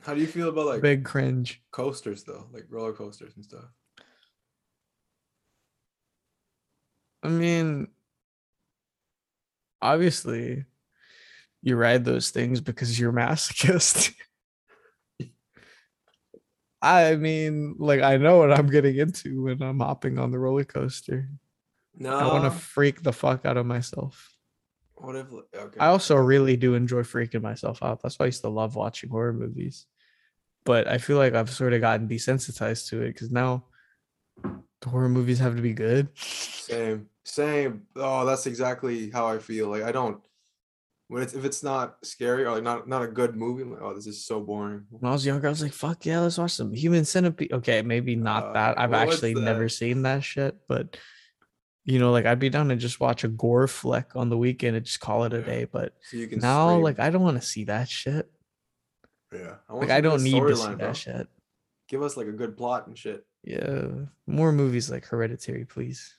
How 0.01 0.13
do 0.13 0.21
you 0.21 0.27
feel 0.27 0.49
about 0.49 0.67
like 0.67 0.81
big 0.81 1.03
cringe. 1.03 1.61
coasters 1.71 2.23
though, 2.23 2.47
like 2.51 2.65
roller 2.69 2.93
coasters 2.93 3.33
and 3.35 3.43
stuff? 3.43 3.65
I 7.25 7.29
mean, 7.29 7.87
obviously, 9.81 10.65
you 11.63 11.75
ride 11.75 12.05
those 12.05 12.29
things 12.29 12.61
because 12.61 12.99
you're 12.99 13.11
masochist. 13.11 14.13
I 16.81 17.15
mean, 17.15 17.75
like 17.79 18.01
I 18.01 18.17
know 18.17 18.37
what 18.37 18.53
I'm 18.53 18.67
getting 18.67 18.97
into 18.97 19.43
when 19.43 19.61
I'm 19.63 19.79
hopping 19.79 20.19
on 20.19 20.29
the 20.29 20.37
roller 20.37 20.65
coaster. 20.65 21.29
No. 21.97 22.15
I 22.15 22.27
want 22.27 22.43
to 22.43 22.51
freak 22.51 23.01
the 23.01 23.13
fuck 23.13 23.43
out 23.45 23.57
of 23.57 23.65
myself. 23.65 24.35
What 24.93 25.15
if? 25.15 25.25
Okay. 25.33 25.79
I 25.79 25.87
also 25.87 26.15
really 26.15 26.57
do 26.57 26.75
enjoy 26.75 27.01
freaking 27.01 27.41
myself 27.41 27.81
out. 27.81 28.03
That's 28.03 28.19
why 28.19 28.25
I 28.25 28.27
used 28.27 28.41
to 28.41 28.49
love 28.49 28.75
watching 28.75 29.09
horror 29.09 29.33
movies. 29.33 29.87
But 30.63 30.87
I 30.87 30.99
feel 30.99 31.17
like 31.17 31.33
I've 31.33 31.49
sort 31.49 31.73
of 31.73 31.81
gotten 31.81 32.07
desensitized 32.07 32.89
to 32.89 33.01
it 33.01 33.13
because 33.13 33.31
now 33.31 33.65
the 34.43 34.89
horror 34.89 35.09
movies 35.09 35.39
have 35.39 35.55
to 35.55 35.61
be 35.61 35.73
good. 35.73 36.09
Same, 36.17 37.09
same. 37.25 37.83
Oh, 37.95 38.25
that's 38.25 38.45
exactly 38.45 39.09
how 39.09 39.27
I 39.27 39.39
feel. 39.39 39.67
Like 39.67 39.83
I 39.83 39.91
don't 39.91 40.21
when 41.07 41.21
it's 41.21 41.33
if 41.33 41.43
it's 41.45 41.61
not 41.63 41.97
scary 42.03 42.45
or 42.45 42.51
like 42.51 42.63
not 42.63 42.87
not 42.87 43.03
a 43.03 43.07
good 43.07 43.35
movie. 43.35 43.63
I'm 43.63 43.71
like, 43.71 43.81
oh, 43.81 43.93
this 43.93 44.07
is 44.07 44.25
so 44.25 44.39
boring. 44.39 44.85
When 44.89 45.09
I 45.09 45.13
was 45.13 45.25
younger, 45.25 45.47
I 45.47 45.49
was 45.49 45.61
like, 45.61 45.73
"Fuck 45.73 46.05
yeah, 46.05 46.19
let's 46.21 46.37
watch 46.37 46.51
some 46.51 46.71
Human 46.73 47.03
Centipede." 47.05 47.51
Okay, 47.51 47.81
maybe 47.81 48.15
not 48.15 48.43
Uh, 48.45 48.53
that. 48.53 48.79
I've 48.79 48.93
actually 48.93 49.33
never 49.33 49.67
seen 49.69 50.03
that 50.03 50.23
shit, 50.23 50.55
but 50.67 50.97
you 51.83 51.99
know, 51.99 52.11
like 52.11 52.25
I'd 52.25 52.39
be 52.39 52.49
down 52.49 52.69
to 52.69 52.75
just 52.75 52.99
watch 52.99 53.23
a 53.23 53.27
gore 53.27 53.67
flick 53.67 54.15
on 54.15 54.29
the 54.29 54.37
weekend 54.37 54.75
and 54.75 54.85
just 54.85 54.99
call 54.99 55.23
it 55.25 55.33
a 55.33 55.41
day. 55.43 55.65
But 55.65 55.93
So 56.01 56.17
you 56.17 56.27
can 56.27 56.39
now, 56.39 56.69
scream. 56.69 56.83
like, 56.83 56.99
I 56.99 57.09
don't 57.11 57.21
want 57.21 57.39
to 57.39 57.45
see 57.47 57.65
that 57.65 57.87
shit. 57.89 58.27
yeah, 59.31 59.55
I 59.69 59.73
Like, 59.73 59.91
I 59.91 60.01
don't 60.01 60.23
need 60.23 60.39
to 60.41 60.55
see 60.55 60.63
storyline, 60.63 60.77
that 60.77 60.77
bro. 60.79 60.93
shit. 60.93 61.27
Give 61.87 62.01
us 62.01 62.17
like 62.17 62.25
a 62.27 62.31
good 62.31 62.57
plot 62.57 62.87
and 62.87 62.97
shit. 62.97 63.23
Yeah, 63.43 63.87
more 64.25 64.51
movies 64.51 64.89
like 64.89 65.05
Hereditary, 65.05 65.65
please. 65.65 66.15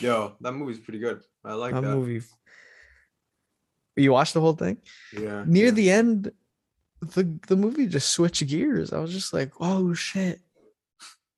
Yo, 0.00 0.34
that 0.40 0.52
movie's 0.52 0.78
pretty 0.78 0.98
good. 0.98 1.20
I 1.44 1.54
like 1.54 1.74
that 1.74 1.80
that. 1.82 1.96
movie. 1.96 2.24
You 3.96 4.12
watched 4.12 4.34
the 4.34 4.40
whole 4.40 4.54
thing? 4.54 4.78
Yeah. 5.12 5.44
Near 5.46 5.66
yeah. 5.66 5.70
the 5.72 5.90
end, 5.90 6.32
the 7.00 7.38
the 7.48 7.56
movie 7.56 7.86
just 7.86 8.10
switched 8.10 8.46
gears. 8.46 8.92
I 8.92 8.98
was 9.00 9.12
just 9.12 9.32
like, 9.32 9.52
"Oh 9.60 9.92
shit, 9.94 10.40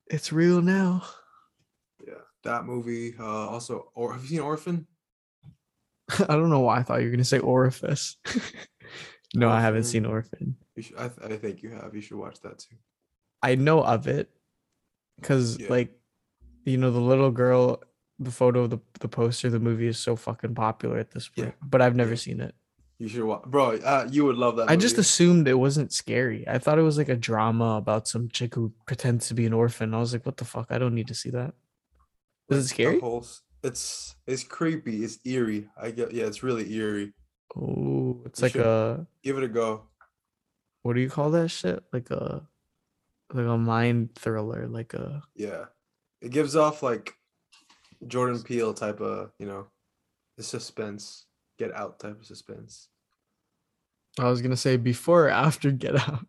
it's 0.06 0.32
real 0.32 0.60
now." 0.60 1.02
yeah, 2.06 2.14
that 2.44 2.64
movie. 2.64 3.14
Uh, 3.18 3.48
also, 3.48 3.90
or 3.94 4.12
have 4.12 4.22
you 4.22 4.28
seen 4.28 4.40
Orphan? 4.40 4.86
I 6.28 6.34
don't 6.36 6.50
know 6.50 6.60
why 6.60 6.78
I 6.78 6.82
thought 6.82 7.00
you 7.00 7.06
were 7.06 7.12
gonna 7.12 7.24
say 7.24 7.38
orifice. 7.38 8.16
no, 9.34 9.48
I 9.48 9.60
haven't 9.60 9.84
seen 9.84 10.04
Orphan. 10.04 10.56
Should, 10.78 10.96
I, 10.96 11.08
th- 11.08 11.32
I 11.32 11.36
think 11.36 11.62
you 11.62 11.70
have. 11.70 11.94
You 11.94 12.00
should 12.00 12.16
watch 12.18 12.40
that 12.40 12.58
too. 12.58 12.76
I 13.42 13.54
know 13.54 13.82
of 13.82 14.06
it 14.06 14.30
because, 15.18 15.58
Yeah. 15.58 15.68
like, 15.70 15.92
you 16.64 16.76
know, 16.76 16.90
the 16.90 17.00
little 17.00 17.30
girl, 17.30 17.82
the 18.20 18.30
photo 18.30 18.64
of 18.64 18.70
the 18.70 18.78
the 19.00 19.08
poster, 19.08 19.50
the 19.50 19.58
movie 19.58 19.86
is 19.88 19.98
so 19.98 20.14
fucking 20.14 20.54
popular 20.54 20.98
at 20.98 21.10
this 21.10 21.28
point. 21.28 21.48
Yeah. 21.48 21.66
But 21.68 21.80
I've 21.82 21.96
never 21.96 22.10
Yeah. 22.10 22.16
seen 22.16 22.40
it. 22.40 22.54
You 22.98 23.08
should 23.08 23.24
watch, 23.24 23.44
bro. 23.46 23.76
Uh, 23.78 24.06
you 24.10 24.26
would 24.26 24.36
love 24.36 24.56
that. 24.56 24.68
I 24.68 24.76
just 24.76 24.98
assumed 24.98 25.48
it 25.48 25.54
wasn't 25.54 25.90
scary. 25.90 26.46
I 26.46 26.58
thought 26.58 26.78
it 26.78 26.82
was 26.82 26.98
like 26.98 27.08
a 27.08 27.16
drama 27.16 27.76
about 27.76 28.06
some 28.06 28.28
chick 28.28 28.54
who 28.54 28.74
pretends 28.86 29.28
to 29.28 29.34
be 29.34 29.46
an 29.46 29.54
orphan. 29.54 29.94
I 29.94 29.98
was 30.00 30.12
like, 30.12 30.26
what 30.26 30.36
the 30.36 30.44
fuck? 30.44 30.66
I 30.68 30.76
don't 30.78 30.94
need 30.94 31.08
to 31.08 31.14
see 31.14 31.30
that. 31.30 31.54
Is 32.50 32.66
it 32.66 32.68
scary? 32.68 33.00
whole 33.00 33.24
it's 33.62 34.16
it's 34.26 34.44
creepy. 34.44 35.02
It's 35.04 35.18
eerie. 35.24 35.68
I 35.80 35.90
get. 35.92 36.12
Yeah, 36.12 36.26
it's 36.26 36.42
really 36.42 36.70
eerie. 36.74 37.14
Oh, 37.56 38.20
it's 38.26 38.40
You 38.40 38.46
like 38.46 38.56
a 38.56 39.06
Give 39.22 39.38
it 39.38 39.44
a 39.44 39.48
go. 39.48 39.84
what 40.82 40.92
do 40.94 41.00
you 41.00 41.08
call 41.10 41.30
that 41.30 41.48
shit? 41.48 41.82
Like 41.92 42.10
a 42.10 42.46
like 43.32 43.46
a 43.46 43.56
mind 43.56 44.14
thriller, 44.14 44.66
like 44.68 44.92
a 44.92 45.22
Yeah, 45.34 45.66
it 46.20 46.32
gives 46.32 46.54
off 46.54 46.82
like 46.82 47.16
Jordan 48.06 48.42
Peele 48.42 48.74
type 48.74 49.00
of 49.00 49.30
you 49.38 49.46
know, 49.46 49.66
the 50.36 50.42
suspense, 50.42 51.26
get 51.58 51.72
out 51.74 51.98
type 51.98 52.18
of 52.20 52.26
suspense, 52.26 52.88
I 54.18 54.28
was 54.28 54.42
gonna 54.42 54.56
say 54.56 54.76
before 54.76 55.26
or 55.26 55.30
after 55.30 55.70
Get 55.70 55.96
Out. 55.96 56.26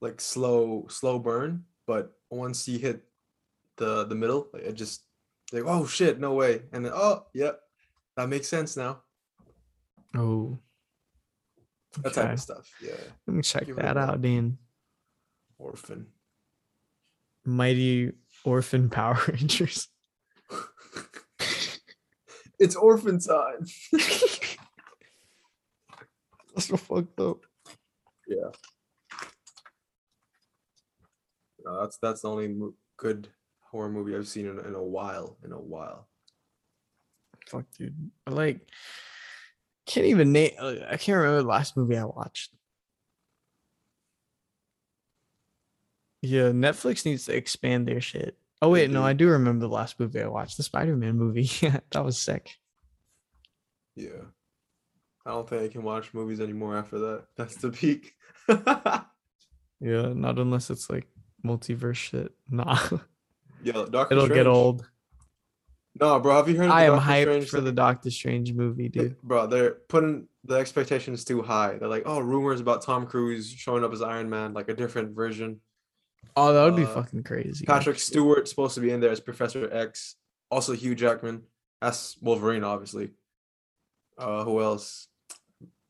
like 0.00 0.20
slow 0.20 0.86
slow 0.88 1.18
burn. 1.18 1.64
But 1.86 2.12
once 2.30 2.66
you 2.66 2.78
hit 2.78 3.04
the 3.76 4.04
the 4.06 4.14
middle, 4.14 4.48
like 4.52 4.62
it 4.64 4.72
just 4.74 5.02
like 5.52 5.64
oh 5.66 5.86
shit, 5.86 6.18
no 6.18 6.34
way, 6.34 6.62
and 6.72 6.84
then 6.84 6.92
oh 6.94 7.26
yep, 7.34 7.60
that 8.16 8.28
makes 8.28 8.48
sense 8.48 8.76
now. 8.76 9.02
Oh, 10.16 10.58
That 12.02 12.14
type 12.14 12.32
of 12.32 12.40
stuff. 12.40 12.70
Yeah, 12.82 12.92
let 13.26 13.36
me 13.36 13.42
check 13.42 13.66
Give 13.66 13.76
that 13.76 13.96
out, 13.96 14.20
Dean. 14.22 14.58
Orphan. 15.58 16.06
Mighty 17.44 18.12
Orphan 18.44 18.90
Power 18.90 19.18
Rangers. 19.28 19.88
It's 22.58 22.76
orphan 22.76 23.18
time. 23.18 23.66
That's 26.54 26.68
so 26.68 26.76
fucked 26.76 27.20
up. 27.20 27.44
Yeah. 28.26 28.50
No, 31.64 31.80
that's 31.80 31.98
that's 31.98 32.22
the 32.22 32.30
only 32.30 32.48
mo- 32.48 32.74
good 32.96 33.28
horror 33.60 33.90
movie 33.90 34.16
I've 34.16 34.28
seen 34.28 34.46
in, 34.46 34.58
in 34.60 34.74
a 34.74 34.82
while. 34.82 35.36
In 35.44 35.52
a 35.52 35.60
while. 35.60 36.08
Fuck, 37.48 37.66
dude. 37.76 38.10
I 38.26 38.30
like 38.30 38.60
can't 39.86 40.06
even 40.06 40.32
name. 40.32 40.52
Uh, 40.58 40.76
I 40.88 40.96
can't 40.96 41.16
remember 41.16 41.42
the 41.42 41.48
last 41.48 41.76
movie 41.76 41.96
I 41.96 42.04
watched. 42.04 42.52
Yeah, 46.22 46.50
Netflix 46.50 47.04
needs 47.04 47.26
to 47.26 47.36
expand 47.36 47.86
their 47.86 48.00
shit. 48.00 48.36
Oh 48.62 48.70
wait, 48.70 48.90
no. 48.90 49.02
I 49.04 49.12
do 49.12 49.28
remember 49.28 49.66
the 49.66 49.72
last 49.72 50.00
movie 50.00 50.20
I 50.22 50.26
watched, 50.28 50.56
the 50.56 50.62
Spider-Man 50.62 51.16
movie. 51.16 51.48
Yeah, 51.60 51.80
that 51.92 52.04
was 52.04 52.18
sick. 52.18 52.50
Yeah. 53.94 54.22
I 55.24 55.30
don't 55.30 55.48
think 55.48 55.62
I 55.62 55.68
can 55.68 55.82
watch 55.82 56.14
movies 56.14 56.40
anymore 56.40 56.76
after 56.76 56.98
that. 56.98 57.24
That's 57.36 57.56
the 57.56 57.70
peak. 57.70 58.14
Yeah, 59.78 60.12
not 60.14 60.38
unless 60.38 60.70
it's 60.70 60.88
like 60.88 61.06
multiverse 61.44 61.96
shit. 61.96 62.32
Nah, 62.48 62.78
yeah, 63.62 63.84
Doctor 63.90 64.14
it'll 64.14 64.24
Strange. 64.24 64.32
get 64.34 64.46
old. 64.46 64.88
No, 66.00 66.18
bro, 66.18 66.36
have 66.36 66.48
you 66.48 66.56
heard 66.56 66.64
of 66.64 66.70
the 66.70 66.74
I 66.74 66.84
am 66.84 66.92
Doctor 66.94 67.10
hyped 67.10 67.22
Strange 67.22 67.48
for 67.50 67.60
the? 67.60 67.72
Doctor 67.72 68.10
Strange 68.10 68.54
movie, 68.54 68.88
dude. 68.88 69.20
Bro, 69.22 69.48
they're 69.48 69.72
putting 69.88 70.28
the 70.44 70.54
expectations 70.54 71.24
too 71.24 71.42
high. 71.42 71.76
They're 71.76 71.90
like, 71.90 72.04
oh, 72.06 72.20
rumors 72.20 72.60
about 72.60 72.82
Tom 72.82 73.06
Cruise 73.06 73.50
showing 73.50 73.84
up 73.84 73.92
as 73.92 74.00
Iron 74.00 74.30
Man, 74.30 74.54
like 74.54 74.70
a 74.70 74.74
different 74.74 75.14
version. 75.14 75.60
Oh, 76.34 76.52
that 76.52 76.64
would 76.64 76.76
be 76.76 76.84
uh, 76.84 76.94
fucking 76.94 77.22
crazy. 77.22 77.64
Patrick 77.66 77.96
actually. 77.96 78.00
Stewart 78.12 78.48
supposed 78.48 78.74
to 78.74 78.80
be 78.80 78.90
in 78.90 79.00
there 79.00 79.10
as 79.10 79.20
Professor 79.20 79.72
X. 79.72 80.16
Also 80.50 80.72
Hugh 80.74 80.94
Jackman 80.94 81.42
as 81.82 82.16
Wolverine, 82.20 82.64
obviously. 82.64 83.10
Uh, 84.18 84.44
who 84.44 84.62
else? 84.62 85.08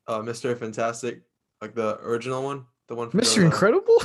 Uh, 0.07 0.21
Mister 0.21 0.55
Fantastic, 0.55 1.21
like 1.61 1.75
the 1.75 1.97
original 2.01 2.43
one, 2.43 2.65
the 2.87 2.95
one. 2.95 3.09
from 3.09 3.19
Mr. 3.19 3.35
the- 3.37 3.45
Incredible? 3.45 4.01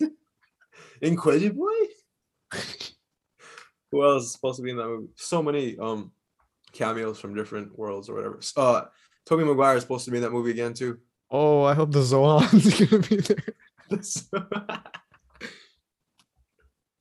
Incredible. 1.02 1.68
Who 3.90 4.04
else 4.04 4.24
is 4.24 4.32
supposed 4.32 4.56
to 4.56 4.62
be 4.62 4.70
in 4.70 4.76
that 4.76 4.86
movie? 4.86 5.08
So 5.16 5.42
many 5.42 5.76
um 5.78 6.12
cameos 6.72 7.18
from 7.18 7.34
different 7.34 7.76
worlds 7.78 8.08
or 8.08 8.14
whatever. 8.14 8.40
Uh, 8.56 8.82
Tobey 9.26 9.44
Maguire 9.44 9.76
is 9.76 9.82
supposed 9.82 10.04
to 10.06 10.10
be 10.10 10.16
in 10.18 10.22
that 10.22 10.32
movie 10.32 10.50
again 10.50 10.72
too. 10.74 10.98
Oh, 11.30 11.62
I 11.64 11.74
hope 11.74 11.92
the 11.92 12.02
Zohan's 12.02 12.80
gonna 12.88 13.02
be 13.02 13.16
there. 13.16 13.44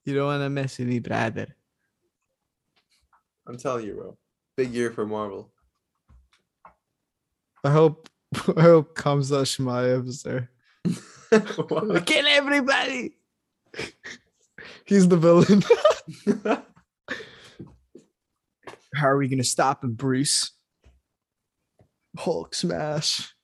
You 0.08 0.16
don't 0.16 0.28
want 0.28 0.42
to 0.42 0.50
mess 0.50 0.78
with 0.80 0.88
me, 0.88 1.00
brother. 1.00 1.48
I'm 3.46 3.58
telling 3.58 3.86
you, 3.86 3.94
bro. 3.96 4.18
Big 4.56 4.74
year 4.74 4.90
for 4.90 5.06
Marvel. 5.06 5.52
I 7.62 7.72
hope 7.72 8.08
I 8.56 8.62
hope 8.62 8.96
Khamzat 8.96 9.44
Chimaev 9.44 10.08
is 10.08 10.24
there. 10.24 10.50
What? 11.68 12.06
Kill 12.06 12.26
everybody. 12.26 13.18
He's 14.86 15.10
the 15.10 15.18
villain. 15.18 15.62
How 18.96 19.08
are 19.10 19.18
we 19.18 19.28
gonna 19.28 19.44
stop 19.44 19.84
him, 19.84 19.94
Bruce? 19.94 20.52
Hulk 22.18 22.56
smash. 22.56 23.36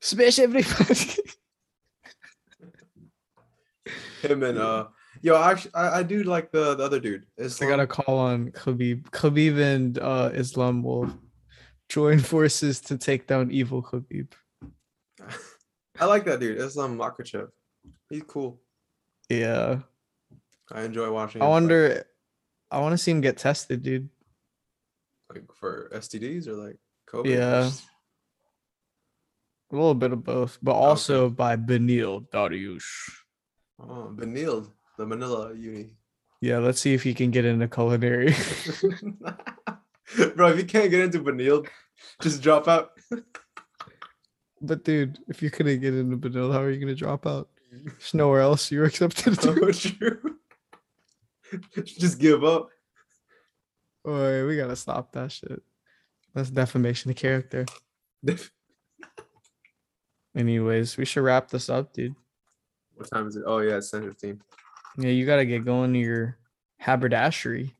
Smash 0.00 0.38
everybody. 0.38 1.16
Him 4.22 4.42
and 4.42 4.56
uh, 4.56 4.86
yo, 5.22 5.40
actually, 5.40 5.74
I, 5.74 6.00
I 6.00 6.02
do 6.02 6.22
like 6.24 6.50
the 6.50 6.74
the 6.74 6.84
other 6.84 7.00
dude. 7.00 7.24
I 7.40 7.48
got 7.64 7.80
a 7.80 7.86
call 7.86 8.18
on 8.18 8.50
Khabib. 8.50 9.04
Khabib 9.10 9.58
and 9.58 9.98
uh, 9.98 10.30
Islam 10.34 10.82
will 10.82 11.10
join 11.88 12.18
forces 12.32 12.80
to 12.82 12.98
take 12.98 13.26
down 13.26 13.50
evil 13.50 13.82
Khabib. 13.82 14.32
I 16.00 16.04
like 16.04 16.24
that 16.24 16.40
dude. 16.40 16.58
Islam 16.58 16.98
Makhachev. 16.98 17.48
He's 18.10 18.22
cool. 18.24 18.60
Yeah. 19.28 19.80
I 20.70 20.82
enjoy 20.82 21.10
watching. 21.10 21.42
I 21.42 21.46
wonder. 21.46 22.04
I 22.70 22.80
want 22.80 22.92
to 22.92 22.98
see 22.98 23.10
him 23.10 23.20
get 23.20 23.36
tested, 23.36 23.82
dude. 23.82 24.08
like 25.28 25.44
for 25.54 25.90
STDs 25.94 26.48
or 26.48 26.54
like 26.54 26.78
COVID. 27.08 27.26
Yeah. 27.26 27.70
A 29.70 29.74
little 29.74 29.94
bit 29.94 30.12
of 30.12 30.22
both, 30.24 30.58
but 30.62 30.72
also 30.72 31.30
by 31.30 31.56
Beneil 31.56 32.28
Dariush. 32.28 33.10
Oh, 33.78 34.12
Benilde, 34.14 34.70
the 35.02 35.06
Manila 35.06 35.52
uni. 35.52 35.90
Yeah, 36.40 36.58
let's 36.58 36.80
see 36.80 36.94
if 36.94 37.02
he 37.02 37.12
can 37.12 37.30
get 37.30 37.44
into 37.44 37.66
culinary. 37.68 38.34
Bro, 40.36 40.48
if 40.50 40.58
you 40.58 40.64
can't 40.64 40.90
get 40.90 41.00
into 41.00 41.20
Benilde, 41.20 41.68
just 42.20 42.42
drop 42.42 42.68
out. 42.68 42.90
but 44.60 44.84
dude, 44.84 45.18
if 45.28 45.42
you 45.42 45.50
couldn't 45.50 45.80
get 45.80 45.94
into 45.94 46.16
Benil, 46.16 46.52
how 46.52 46.60
are 46.60 46.70
you 46.70 46.80
gonna 46.80 46.94
drop 46.94 47.26
out? 47.26 47.48
There's 47.72 48.14
nowhere 48.14 48.40
else 48.40 48.70
you're 48.70 48.84
accepted 48.84 49.38
to. 49.40 50.20
Oh, 51.54 51.58
just 51.84 52.18
give 52.18 52.44
up. 52.44 52.70
Boy, 54.02 54.46
we 54.46 54.56
gotta 54.56 54.74
stop 54.74 55.12
that 55.12 55.30
shit. 55.30 55.62
That's 56.34 56.48
defamation 56.48 57.10
of 57.10 57.18
character. 57.18 57.66
Anyways, 60.34 60.96
we 60.96 61.04
should 61.04 61.24
wrap 61.24 61.50
this 61.50 61.68
up, 61.68 61.92
dude. 61.92 62.14
What 62.94 63.10
time 63.10 63.28
is 63.28 63.36
it? 63.36 63.42
Oh 63.46 63.58
yeah, 63.58 63.76
it's 63.76 63.90
10 63.90 64.04
15. 64.04 64.40
Yeah, 64.98 65.10
you 65.10 65.26
gotta 65.26 65.44
get 65.44 65.64
going 65.64 65.92
to 65.94 65.98
your 65.98 66.38
haberdashery. 66.78 67.74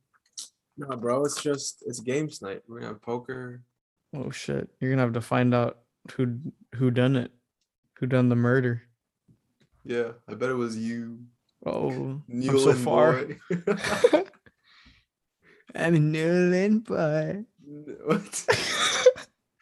No, 0.77 0.97
bro, 0.97 1.25
it's 1.25 1.43
just 1.43 1.83
it's 1.87 2.01
games 2.01 2.41
night. 2.41 2.63
We're 2.67 2.81
gonna 2.81 2.93
have 2.93 3.03
poker. 3.03 3.63
Oh 4.15 4.31
shit! 4.31 4.69
You're 4.81 4.91
gonna 4.91 5.03
have 5.03 5.13
to 5.15 5.21
find 5.21 5.55
out 5.55 5.79
who 6.15 6.39
who 6.75 6.91
done 6.91 7.17
it, 7.17 7.31
who 7.99 8.07
done 8.07 8.29
the 8.29 8.37
murder. 8.37 8.83
Yeah, 9.85 10.13
I 10.29 10.35
bet 10.35 10.51
it 10.51 10.55
was 10.55 10.77
you. 10.77 11.19
Oh, 11.65 12.23
I'm 12.29 12.59
so 12.59 12.73
far. 12.73 13.25
boy. 13.25 13.37
I'm 15.75 15.95
a 15.95 15.99
Newland 15.99 16.85
boy. 16.85 17.45
what? 18.05 18.47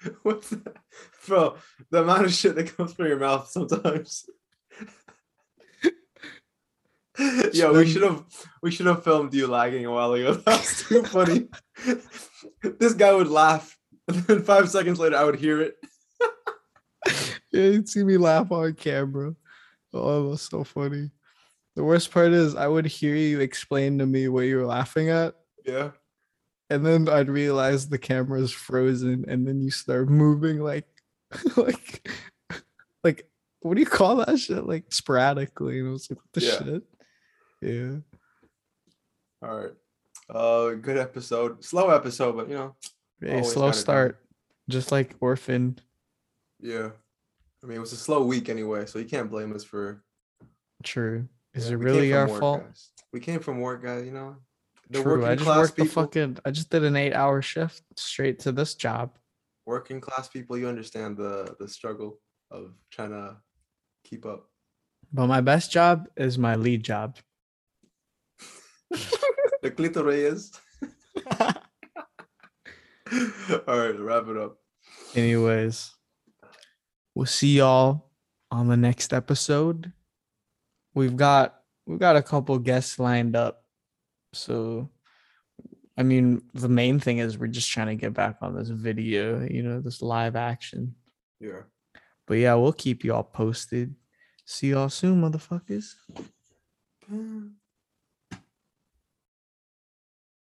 What's 0.23 0.51
that? 0.51 0.77
Bro, 1.27 1.57
the 1.91 2.03
amount 2.03 2.25
of 2.25 2.33
shit 2.33 2.55
that 2.55 2.75
comes 2.77 2.95
from 2.95 3.07
your 3.07 3.19
mouth 3.19 3.49
sometimes. 3.51 4.29
Yo, 7.53 7.73
we 7.73 7.87
should 7.87 8.03
have 8.03 8.25
we 8.63 8.71
should 8.71 8.87
have 8.87 9.03
filmed 9.05 9.35
you 9.35 9.47
lagging 9.47 9.85
a 9.87 9.91
while 9.91 10.13
ago. 10.13 10.35
That's 10.47 10.89
too 10.89 11.03
funny. 11.03 11.49
this 12.79 12.95
guy 12.95 13.13
would 13.13 13.29
laugh, 13.29 13.77
and 14.09 14.17
then 14.25 14.43
five 14.43 14.71
seconds 14.71 14.99
later, 14.99 15.17
I 15.17 15.25
would 15.25 15.39
hear 15.39 15.61
it. 15.61 15.75
Yeah, 17.53 17.65
you'd 17.65 17.89
see 17.89 18.05
me 18.05 18.17
laugh 18.17 18.53
on 18.53 18.75
camera. 18.75 19.35
Oh, 19.93 20.23
that 20.23 20.29
was 20.29 20.43
so 20.43 20.63
funny. 20.63 21.11
The 21.75 21.83
worst 21.83 22.13
part 22.13 22.33
is 22.33 22.55
I 22.55 22.69
would 22.69 22.87
hear 22.87 23.17
you 23.17 23.41
explain 23.41 23.99
to 23.99 24.07
me 24.07 24.29
what 24.29 24.43
you 24.43 24.59
were 24.59 24.67
laughing 24.67 25.09
at, 25.09 25.35
Yeah. 25.67 25.91
and 26.69 26.87
then 26.87 27.09
I'd 27.09 27.29
realize 27.29 27.89
the 27.89 27.99
camera's 27.99 28.53
frozen, 28.53 29.25
and 29.27 29.47
then 29.49 29.61
you 29.61 29.71
start 29.73 30.09
moving 30.09 30.61
like, 30.61 30.87
like, 31.57 32.09
like 33.03 33.29
what 33.63 33.75
do 33.75 33.81
you 33.81 33.87
call 33.87 34.17
that 34.17 34.39
shit? 34.39 34.65
Like 34.65 34.85
sporadically, 34.93 35.81
and 35.81 35.89
I 35.89 35.93
was 35.93 36.09
like, 36.11 36.19
what 36.19 36.33
the 36.35 36.41
Yeah. 36.41 36.59
shit? 36.59 36.83
Yeah. 37.61 37.97
All 39.43 39.57
right. 39.59 39.73
Uh, 40.29 40.75
good 40.75 40.97
episode. 40.97 41.65
Slow 41.65 41.91
episode, 41.91 42.37
but 42.37 42.49
you 42.49 42.55
know, 42.55 42.77
Hey, 43.21 43.43
slow 43.43 43.71
start, 43.73 44.19
just 44.69 44.93
like 44.93 45.15
Orphan. 45.21 45.79
yeah. 46.61 46.91
I 47.63 47.67
mean, 47.67 47.77
it 47.77 47.81
was 47.81 47.93
a 47.93 47.97
slow 47.97 48.25
week 48.25 48.49
anyway, 48.49 48.87
so 48.87 48.99
you 48.99 49.05
can't 49.05 49.31
blame 49.31 49.55
us 49.55 49.63
for. 49.65 50.03
True. 50.83 51.29
Is 51.53 51.67
yeah, 51.67 51.75
it 51.75 51.77
really 51.77 52.13
our 52.15 52.27
work, 52.27 52.41
fault? 52.41 52.65
guys. 52.65 52.89
We 53.13 53.21
came 53.21 53.41
from 53.41 53.61
work, 53.61 53.83
guys. 53.83 54.07
You 54.07 54.13
know, 54.13 54.37
the 54.89 55.03
True. 55.03 55.27
I 55.27 55.35
just 55.35 55.45
class 55.45 55.59
worked 55.59 55.77
the 55.77 55.83
people. 55.85 56.03
fucking. 56.05 56.39
I 56.47 56.51
just 56.53 56.71
did 56.71 56.85
an 56.85 56.97
eight-hour 56.97 57.43
shift 57.43 57.83
straight 57.97 58.39
to 58.41 58.53
this 58.53 58.75
job. 58.75 59.19
Working 59.67 60.01
class 60.01 60.29
people, 60.29 60.57
you 60.57 60.69
understand 60.69 61.19
the 61.19 61.55
the 61.61 61.69
struggle 61.69 62.19
of 62.51 62.73
trying 62.91 63.11
to 63.11 63.37
keep 64.05 64.25
up. 64.25 64.49
But 65.13 65.27
my 65.27 65.43
best 65.43 65.71
job 65.71 66.09
is 66.17 66.39
my 66.39 66.55
lead 66.55 66.83
job. 66.83 67.17
The 69.63 69.71
clitoris. 69.71 70.53
All 73.69 73.79
right, 73.79 73.99
wrap 73.99 74.27
it 74.29 74.37
up. 74.39 74.57
Anyways, 75.15 75.93
we'll 77.15 77.27
see 77.27 77.59
y'all 77.59 78.11
on 78.51 78.69
the 78.69 78.77
next 78.77 79.13
episode. 79.13 79.93
We've 80.95 81.17
got 81.17 81.61
we've 81.87 81.99
got 81.99 82.17
a 82.17 82.23
couple 82.23 82.59
guests 82.59 82.99
lined 82.99 83.37
up. 83.37 83.65
So 84.33 84.89
I 85.99 86.03
mean, 86.03 86.41
the 86.55 86.69
main 86.69 86.99
thing 86.99 87.19
is 87.19 87.37
we're 87.37 87.49
just 87.49 87.71
trying 87.71 87.89
to 87.89 87.95
get 87.95 88.15
back 88.15 88.37
on 88.41 88.57
this 88.57 88.71
video, 88.71 89.47
you 89.47 89.63
know, 89.63 89.81
this 89.81 90.01
live 90.01 90.37
action. 90.37 90.95
Yeah. 91.41 91.63
But 92.27 92.39
yeah, 92.39 92.55
we'll 92.55 92.73
keep 92.73 93.05
y'all 93.05 93.23
posted. 93.23 93.95
See 94.47 94.71
y'all 94.71 94.89
soon, 94.89 95.21
motherfuckers. 95.21 95.97